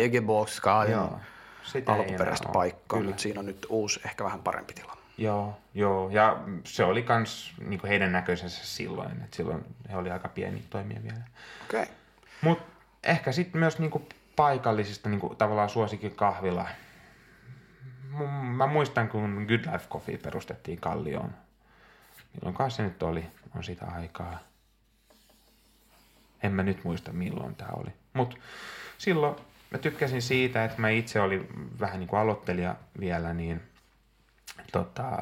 Jägerboxkaden 1.75 2.01
alkuperäistä 2.01 2.49
paikkaa, 2.53 3.03
mutta 3.03 3.23
siinä 3.23 3.41
on 3.41 3.47
nyt 3.47 3.67
uusi, 3.69 4.01
ehkä 4.05 4.25
vähän 4.25 4.43
parempi 4.43 4.75
tila. 4.75 4.97
Joo, 5.19 5.59
joo, 5.75 6.11
ja 6.11 6.43
se 6.65 6.85
oli 6.85 7.03
kans 7.03 7.53
niin 7.67 7.81
heidän 7.89 8.13
näköisensä 8.13 8.67
silloin, 8.67 9.23
että 9.23 9.37
silloin 9.37 9.65
he 9.91 9.97
oli 9.97 10.11
aika 10.11 10.29
pieni 10.29 10.63
toimia 10.71 11.03
vielä. 11.03 11.21
Okei. 11.65 11.83
Okay. 11.83 11.95
Mutta 12.43 12.65
ehkä 13.03 13.33
sitten 13.33 13.59
myös 13.59 13.79
niinku 13.79 14.09
paikallisista 14.37 15.09
niinku 15.09 15.35
tavallaan 15.35 15.71
suosikin 15.71 16.15
kahvila. 16.15 16.69
Mä 18.43 18.67
muistan, 18.67 19.09
kun 19.09 19.47
Good 19.49 19.73
Life 19.73 19.89
Coffee 19.91 20.19
perustettiin 20.19 20.81
Kallioon. 20.81 21.35
Milloin 22.33 22.71
se 22.71 22.83
nyt 22.83 23.03
oli? 23.03 23.27
On 23.57 23.65
sitä 23.65 23.87
aikaa. 23.87 24.39
En 26.43 26.53
mä 26.53 26.63
nyt 26.63 26.85
muista, 26.85 27.13
milloin 27.13 27.55
tämä 27.55 27.71
oli. 27.77 27.91
Mutta 28.13 28.37
silloin 28.99 29.37
mä 29.71 29.79
tykkäsin 29.79 30.23
siitä, 30.23 30.65
että 30.65 30.81
mä 30.81 30.89
itse 30.89 31.21
olin 31.21 31.49
vähän 31.81 32.01
niin 32.01 32.09
kuin 32.09 32.21
aloittelija 32.21 32.77
vielä, 33.01 33.35
niin 33.35 33.61
tota, 34.73 35.19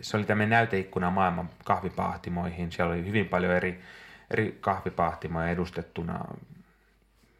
se 0.00 0.16
oli 0.16 0.24
tämmöinen 0.24 0.50
näyteikkuna 0.50 1.10
maailman 1.10 1.50
kahvipahtimoihin. 1.64 2.72
Siellä 2.72 2.94
oli 2.94 3.06
hyvin 3.06 3.28
paljon 3.28 3.52
eri 3.52 3.82
eri 4.30 4.58
kahvipahtimoja 4.60 5.48
edustettuna 5.48 6.24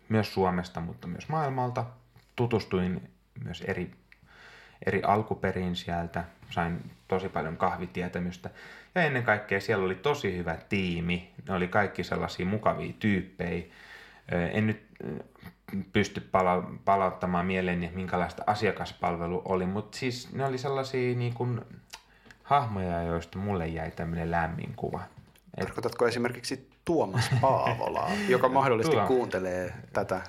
myös 0.09 0.35
Suomesta, 0.35 0.81
mutta 0.81 1.07
myös 1.07 1.29
maailmalta. 1.29 1.85
Tutustuin 2.37 3.11
myös 3.45 3.61
eri, 3.61 3.91
eri 4.87 5.03
alkuperiin 5.03 5.77
sieltä, 5.77 6.25
sain 6.51 6.91
tosi 7.09 7.29
paljon 7.29 7.57
kahvitietämystä. 7.57 8.51
Ja 8.95 9.03
ennen 9.03 9.23
kaikkea 9.23 9.61
siellä 9.61 9.85
oli 9.85 9.95
tosi 9.95 10.37
hyvä 10.37 10.57
tiimi, 10.69 11.31
ne 11.49 11.55
oli 11.55 11.69
kaikki 11.69 12.05
sellaisia 12.05 12.47
mukavia 12.47 12.93
tyyppejä. 12.99 13.64
En 14.53 14.66
nyt 14.66 14.87
pysty 15.93 16.21
pala- 16.21 16.71
palauttamaan 16.85 17.47
mieleeni, 17.47 17.91
minkälaista 17.95 18.43
asiakaspalvelu 18.47 19.43
oli, 19.45 19.66
mutta 19.66 19.99
siis 19.99 20.33
ne 20.33 20.45
oli 20.45 20.59
sellaisia 20.59 21.14
niin 21.16 21.35
kuin, 21.35 21.61
hahmoja, 22.43 23.03
joista 23.03 23.39
mulle 23.39 23.66
jäi 23.66 23.91
tämmöinen 23.91 24.31
lämmin 24.31 24.73
kuva. 24.77 25.01
Tarkoitatko 25.61 26.07
esimerkiksi 26.07 26.71
Tuomas 26.85 27.31
Paavolaa, 27.41 28.11
joka 28.29 28.49
mahdollisesti 28.59 28.97
Tuo. 28.97 29.07
kuuntelee 29.07 29.75
tätä 29.93 30.21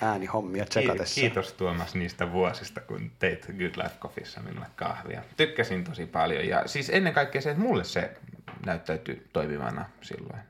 äänihommia 0.00 0.64
tsekatessa. 0.64 1.20
Kiitos 1.20 1.52
Tuomas 1.52 1.94
niistä 1.94 2.32
vuosista, 2.32 2.80
kun 2.80 3.10
teit 3.18 3.46
Good 3.46 3.82
Life 3.82 3.96
Coffeessa 4.00 4.40
minulle 4.40 4.66
kahvia. 4.76 5.22
Tykkäsin 5.36 5.84
tosi 5.84 6.06
paljon 6.06 6.48
ja 6.48 6.62
siis 6.66 6.90
ennen 6.90 7.12
kaikkea 7.12 7.40
se, 7.40 7.50
että 7.50 7.62
mulle 7.62 7.84
se 7.84 8.16
näyttäytyi 8.66 9.26
toimivana 9.32 9.84
silloin. 10.00 10.40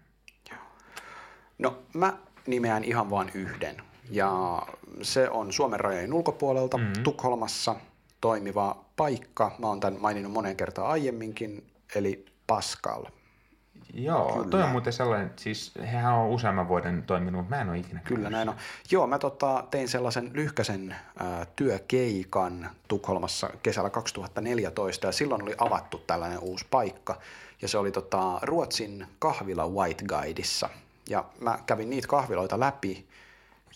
No 1.59 1.83
mä 1.95 2.13
nimeän 2.47 2.85
ihan 2.85 3.11
vain 3.11 3.31
yhden 3.35 3.77
ja 4.11 4.63
se 5.03 5.31
on 5.31 5.53
Suomen 5.53 5.81
rajojen 5.81 6.13
ulkopuolelta 6.13 6.79
mm-hmm. 6.79 7.03
Tukholmassa 7.03 7.77
toimiva 8.21 8.85
paikka. 8.97 9.55
Mä 9.59 9.67
oon 9.67 9.81
tämän 9.81 10.01
maininnut 10.01 10.33
monen 10.33 10.57
kertaan 10.57 10.91
aiemminkin, 10.91 11.67
eli 11.95 12.27
Pascal– 12.47 13.05
Joo, 13.95 14.33
Kyllä. 14.33 14.49
toi 14.49 14.63
on 14.63 14.69
muuten 14.69 14.93
sellainen, 14.93 15.31
siis 15.37 15.73
hehän 15.81 16.15
on 16.15 16.29
useamman 16.29 16.69
vuoden 16.69 17.03
toiminut, 17.03 17.41
mutta 17.41 17.57
mä 17.57 17.63
en 17.63 17.69
ole 17.69 17.79
ikinä 17.79 18.01
Kyllä 18.05 18.31
näin 18.31 18.49
on. 18.49 18.55
Joo, 18.91 19.07
mä 19.07 19.19
tota, 19.19 19.65
tein 19.71 19.89
sellaisen 19.89 20.31
lyhkäisen 20.35 20.97
äh, 21.21 21.47
työkeikan 21.57 22.71
Tukholmassa 22.89 23.51
kesällä 23.63 23.91
2014 23.91 25.07
ja 25.07 25.13
silloin 25.13 25.43
oli 25.43 25.55
avattu 25.59 25.99
tällainen 25.99 26.39
uusi 26.39 26.67
paikka 26.71 27.21
ja 27.63 27.69
se 27.69 27.79
oli 27.79 27.93
tota, 27.93 28.39
Ruotsin 28.43 29.07
kahvila 29.19 29.69
White 29.69 30.05
Guideissa 30.05 30.69
ja 31.09 31.25
mä 31.41 31.59
kävin 31.67 31.91
niitä 31.91 32.09
kahviloita 32.09 32.61
läpi 32.61 33.07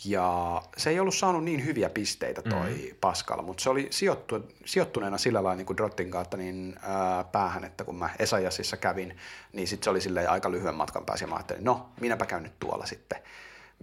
ja 0.04 0.62
se 0.76 0.90
ei 0.90 1.00
ollut 1.00 1.14
saanut 1.14 1.44
niin 1.44 1.64
hyviä 1.64 1.90
pisteitä 1.90 2.42
toi 2.42 2.70
mm. 2.70 2.96
Pascal, 3.00 3.42
mutta 3.42 3.62
se 3.62 3.70
oli 3.70 3.86
sijoittu, 3.90 4.48
sijoittuneena 4.64 5.18
sillä 5.18 5.44
lailla 5.44 5.56
niin 5.56 5.66
kuin 5.66 5.76
Drottin 5.76 6.10
kautta 6.10 6.36
niin, 6.36 6.76
ää, 6.82 7.24
päähän, 7.24 7.64
että 7.64 7.84
kun 7.84 7.96
mä 7.96 8.10
Esajasissa 8.18 8.76
kävin, 8.76 9.16
niin 9.52 9.68
sitten 9.68 9.84
se 9.84 9.90
oli 9.90 10.00
silleen 10.00 10.30
aika 10.30 10.50
lyhyen 10.50 10.74
matkan 10.74 11.04
päässä 11.04 11.24
ja 11.24 11.28
mä 11.28 11.36
ajattelin, 11.36 11.64
no 11.64 11.88
minäpä 12.00 12.26
käyn 12.26 12.42
nyt 12.42 12.58
tuolla 12.58 12.86
sitten 12.86 13.18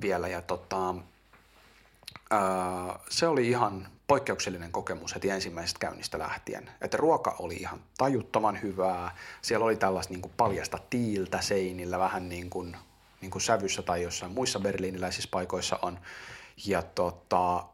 vielä. 0.02 0.28
Ja 0.28 0.42
tota, 0.42 0.96
ää, 2.32 3.00
se 3.10 3.28
oli 3.28 3.50
ihan 3.50 3.88
poikkeuksellinen 4.08 4.72
kokemus 4.72 5.16
heti 5.16 5.30
ensimmäisestä 5.30 5.80
käynnistä 5.80 6.20
lähtien. 6.20 6.70
Että 6.82 6.98
ruoka 6.98 7.36
oli 7.40 7.56
ihan 7.56 7.82
tajuttoman 7.98 8.62
hyvää. 8.62 9.16
Siellä 9.42 9.66
oli 9.66 9.76
tällaista 9.76 10.14
niin 10.14 10.22
kuin 10.22 10.34
paljasta 10.38 10.80
tiiltä 10.90 11.42
seinillä, 11.42 12.00
vähän 12.00 12.30
niin 12.30 12.50
kuin 12.50 12.78
niin 13.24 13.32
kuin 13.32 13.42
sävyssä 13.42 13.82
tai 13.82 14.04
jossain 14.04 14.32
muissa 14.32 14.60
berliiniläisissä 14.60 15.30
paikoissa 15.32 15.80
on. 15.82 16.00
Ja 16.66 16.82
tota, 16.82 17.66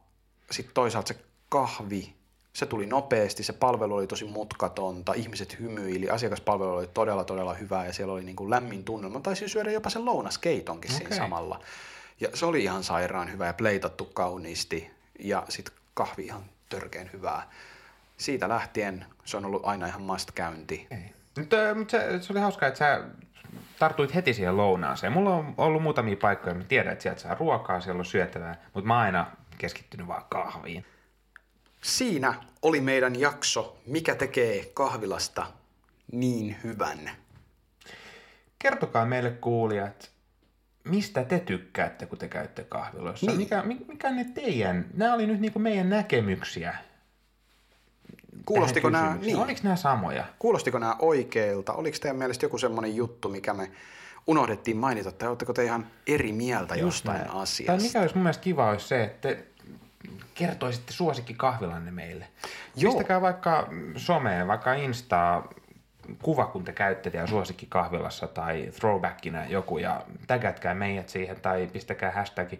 sitten 0.52 0.74
toisaalta 0.74 1.08
se 1.08 1.20
kahvi, 1.50 2.14
se 2.54 2.66
tuli 2.66 2.86
nopeasti, 2.86 3.44
se 3.44 3.54
palvelu 3.54 3.96
oli 3.96 4.08
tosi 4.08 4.26
mutkatonta, 4.26 5.14
ihmiset 5.14 5.60
hymyili, 5.60 6.10
asiakaspalvelu 6.10 6.72
oli 6.72 6.88
todella 6.88 7.24
todella 7.24 7.54
hyvää 7.54 7.86
ja 7.86 7.94
siellä 7.94 8.14
oli 8.14 8.24
niin 8.24 8.36
kuin 8.36 8.50
lämmin 8.50 8.84
tunnelma. 8.84 9.20
Taisin 9.20 9.50
syödä 9.50 9.72
jopa 9.72 9.90
sen 9.90 10.06
lounaskeitonkin 10.06 10.92
okay. 10.92 10.98
siinä 10.98 11.16
samalla. 11.16 11.60
Ja 12.20 12.30
se 12.34 12.46
oli 12.46 12.64
ihan 12.64 12.84
sairaan 12.84 13.32
hyvä 13.32 13.46
ja 13.46 13.54
pleitattu 13.54 14.06
kauniisti 14.06 14.92
ja 15.20 15.46
sitten 15.50 15.74
kahvi 15.94 16.26
ihan 16.26 16.46
törkeen 16.70 17.10
hyvää. 17.14 17.50
Siitä 18.18 18.50
lähtien 18.50 19.06
se 19.26 19.38
on 19.38 19.46
ollut 19.46 19.66
aina 19.66 19.88
ihan 19.88 20.02
must 20.02 20.32
käynti. 20.32 20.88
Okay. 20.92 21.04
Mutta, 21.38 21.58
mutta 21.76 21.92
se, 21.92 22.22
se 22.22 22.34
oli 22.34 22.40
hauskaa, 22.40 22.68
että 22.68 22.78
sä 22.78 23.04
tartuit 23.80 24.16
heti 24.16 24.34
siihen 24.34 24.58
lounaaseen. 24.58 25.14
Mulla 25.14 25.36
on 25.36 25.54
ollut 25.58 25.84
muutamia 25.84 26.18
paikkoja, 26.18 26.56
mä 26.56 26.64
tiedän, 26.64 26.94
että 26.94 27.04
sieltä 27.04 27.22
saa 27.22 27.36
ruokaa, 27.36 27.82
siellä 27.82 28.00
on 28.00 28.06
syötävää, 28.06 28.56
mutta 28.74 28.88
mä 28.88 28.94
oon 28.94 29.04
aina 29.04 29.28
keskittynyt 29.58 30.08
vaan 30.08 30.24
kahviin. 30.30 30.86
Siinä 31.82 32.34
oli 32.62 32.82
meidän 32.82 33.20
jakso, 33.20 33.78
mikä 33.86 34.16
tekee 34.16 34.66
kahvilasta 34.74 35.46
niin 36.12 36.56
hyvän. 36.64 37.12
Kertokaa 38.60 39.06
meille 39.06 39.32
kuulijat, 39.32 40.12
mistä 40.84 41.24
te 41.24 41.40
tykkäätte, 41.40 42.06
kun 42.06 42.18
te 42.18 42.28
käytte 42.28 42.64
kahviloissa? 42.64 43.26
Niin. 43.26 43.38
Mikä, 43.38 43.64
mikä 43.88 44.12
ne 44.12 44.24
teidän, 44.24 44.86
nämä 44.94 45.14
oli 45.14 45.28
nyt 45.28 45.40
niinku 45.40 45.60
meidän 45.60 45.90
näkemyksiä 45.90 46.76
Kuulostiko 48.46 48.90
nämä, 48.90 49.18
niin. 49.22 49.38
Oliko 49.38 49.60
nämä 49.64 49.76
samoja? 49.76 50.24
Kuulostiko 50.40 50.80
nämä 50.80 50.96
oikeilta? 51.00 51.74
Oliko 51.74 51.98
teidän 52.02 52.18
mielestä 52.18 52.46
joku 52.46 52.58
semmoinen 52.58 52.96
juttu, 52.96 53.30
mikä 53.30 53.54
me 53.54 53.72
unohdettiin 54.28 54.78
mainita, 54.78 55.12
tai 55.12 55.28
oletteko 55.28 55.54
te 55.54 55.64
ihan 55.64 55.88
eri 56.08 56.32
mieltä 56.32 56.76
Just 56.76 56.86
jostain 56.86 57.18
näin. 57.18 57.32
asiasta? 57.32 57.74
Tai 57.74 57.82
mikä 57.82 58.02
olisi 58.02 58.16
mun 58.16 58.24
mielestä 58.24 58.44
kiva 58.44 58.70
olisi 58.70 58.88
se, 58.88 59.04
että 59.04 59.36
kertoisitte 60.34 60.94
suosikki 60.94 61.34
kahvilanne 61.34 61.92
meille. 61.92 62.28
Joo. 62.76 62.92
Pistäkää 62.92 63.22
vaikka 63.22 63.68
someen, 63.96 64.48
vaikka 64.48 64.74
Instaa 64.74 65.50
kuva, 66.22 66.46
kun 66.46 66.64
te 66.64 66.72
käytte 66.74 67.12
ja 67.14 67.28
suosikki 67.28 67.66
kahvilassa 67.70 68.28
tai 68.28 68.70
throwbackina 68.76 69.46
joku 69.46 69.78
ja 69.78 70.02
tägätkää 70.28 70.74
meidät 70.74 71.10
siihen 71.10 71.42
tai 71.42 71.70
pistäkää 71.74 72.12
hashtagi 72.12 72.60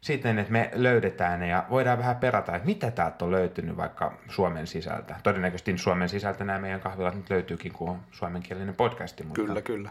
siten, 0.00 0.38
että 0.38 0.52
me 0.52 0.70
löydetään 0.74 1.40
ne 1.40 1.48
ja 1.48 1.66
voidaan 1.70 1.98
vähän 1.98 2.16
perata, 2.16 2.56
että 2.56 2.66
mitä 2.66 2.90
täältä 2.90 3.24
on 3.24 3.30
löytynyt 3.30 3.76
vaikka 3.76 4.18
Suomen 4.28 4.66
sisältä. 4.66 5.16
Todennäköisesti 5.22 5.78
Suomen 5.78 6.08
sisältä 6.08 6.44
nämä 6.44 6.58
meidän 6.58 6.80
kahvilat 6.80 7.14
nyt 7.14 7.30
löytyykin, 7.30 7.72
kun 7.72 7.90
on 7.90 8.00
suomenkielinen 8.10 8.74
podcasti. 8.74 9.24
Mutta, 9.24 9.40
Kyllä, 9.42 9.62
kyllä. 9.62 9.90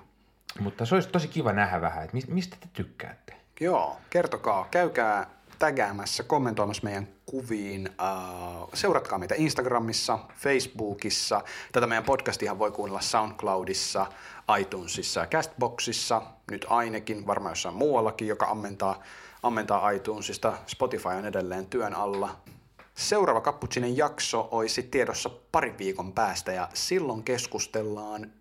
Mutta 0.59 0.85
se 0.85 0.95
olisi 0.95 1.09
tosi 1.09 1.27
kiva 1.27 1.53
nähdä 1.53 1.81
vähän, 1.81 2.03
että 2.03 2.17
mistä 2.27 2.57
te 2.59 2.67
tykkäätte. 2.73 3.33
Joo, 3.59 3.97
kertokaa. 4.09 4.67
Käykää 4.71 5.27
tägäämässä, 5.59 6.23
kommentoimassa 6.23 6.83
meidän 6.83 7.07
kuviin. 7.25 7.89
Uh, 7.89 8.69
seuratkaa 8.73 9.19
meitä 9.19 9.35
Instagramissa, 9.37 10.19
Facebookissa. 10.35 11.41
Tätä 11.71 11.87
meidän 11.87 12.03
podcastihan 12.03 12.59
voi 12.59 12.71
kuunnella 12.71 13.01
SoundCloudissa, 13.01 14.05
iTunesissa 14.59 15.19
ja 15.19 15.27
Castboxissa. 15.27 16.21
Nyt 16.51 16.65
ainakin, 16.69 17.27
varmaan 17.27 17.51
jossain 17.51 17.75
muuallakin, 17.75 18.27
joka 18.27 18.45
ammentaa, 18.45 19.03
ammentaa 19.43 19.89
iTunesista. 19.89 20.53
Spotify 20.67 21.09
on 21.09 21.25
edelleen 21.25 21.65
työn 21.65 21.93
alla. 21.93 22.35
Seuraava 22.95 23.41
Kapputsinen 23.41 23.97
jakso 23.97 24.47
olisi 24.51 24.83
tiedossa 24.83 25.29
pari 25.51 25.75
viikon 25.77 26.13
päästä 26.13 26.51
ja 26.51 26.69
silloin 26.73 27.23
keskustellaan 27.23 28.31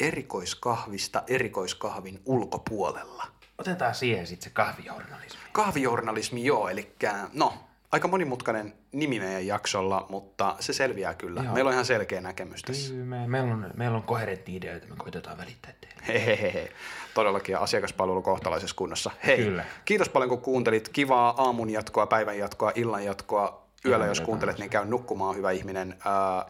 erikoiskahvista 0.00 1.22
erikoiskahvin 1.26 2.20
ulkopuolella. 2.24 3.26
Otetaan 3.58 3.94
siihen 3.94 4.26
sitten 4.26 4.44
se 4.44 4.50
kahvijournalismi. 4.50 5.40
Kahvijournalismi, 5.52 6.44
joo, 6.44 6.68
eli 6.68 6.94
no, 7.32 7.54
aika 7.92 8.08
monimutkainen 8.08 8.74
nimi 8.92 9.20
meidän 9.20 9.46
jaksolla, 9.46 10.06
mutta 10.08 10.56
se 10.60 10.72
selviää 10.72 11.14
kyllä. 11.14 11.42
Joo. 11.42 11.54
Meillä 11.54 11.68
on 11.68 11.72
ihan 11.72 11.84
selkeä 11.84 12.20
näkemys 12.20 12.62
tässä. 12.62 12.92
Kyllä, 12.92 13.04
me, 13.04 13.26
meillä, 13.28 13.54
on, 13.54 13.70
meillä 13.76 13.96
on 13.96 14.02
koherentti 14.02 14.56
ideoita, 14.56 14.86
me 14.86 14.96
koitetaan 14.98 15.38
välittää 15.38 15.72
teille. 15.80 16.02
Hehehe. 16.08 16.72
Todellakin 17.14 17.58
asiakaspalvelu 17.58 18.22
kohtalaisessa 18.22 18.76
kunnossa. 18.76 19.10
Hei, 19.26 19.36
kyllä. 19.36 19.64
kiitos 19.84 20.08
paljon 20.08 20.28
kun 20.28 20.40
kuuntelit. 20.40 20.88
Kivaa 20.88 21.34
aamun 21.38 21.70
jatkoa, 21.70 22.06
päivän 22.06 22.38
jatkoa, 22.38 22.72
illan 22.74 23.04
jatkoa. 23.04 23.66
Yöllä 23.86 24.06
jos 24.06 24.20
kuuntelet, 24.20 24.58
niin 24.58 24.70
käy 24.70 24.84
nukkumaan, 24.84 25.36
hyvä 25.36 25.50
ihminen. 25.50 25.98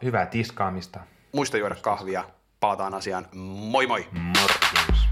Hyvää 0.03 0.25
tiskaamista. 0.25 0.99
Muista 1.31 1.57
juoda 1.57 1.75
kahvia. 1.75 2.23
Palataan 2.59 2.93
asiaan. 2.93 3.27
Moi 3.33 3.87
moi! 3.87 4.07
Morjens! 4.11 5.10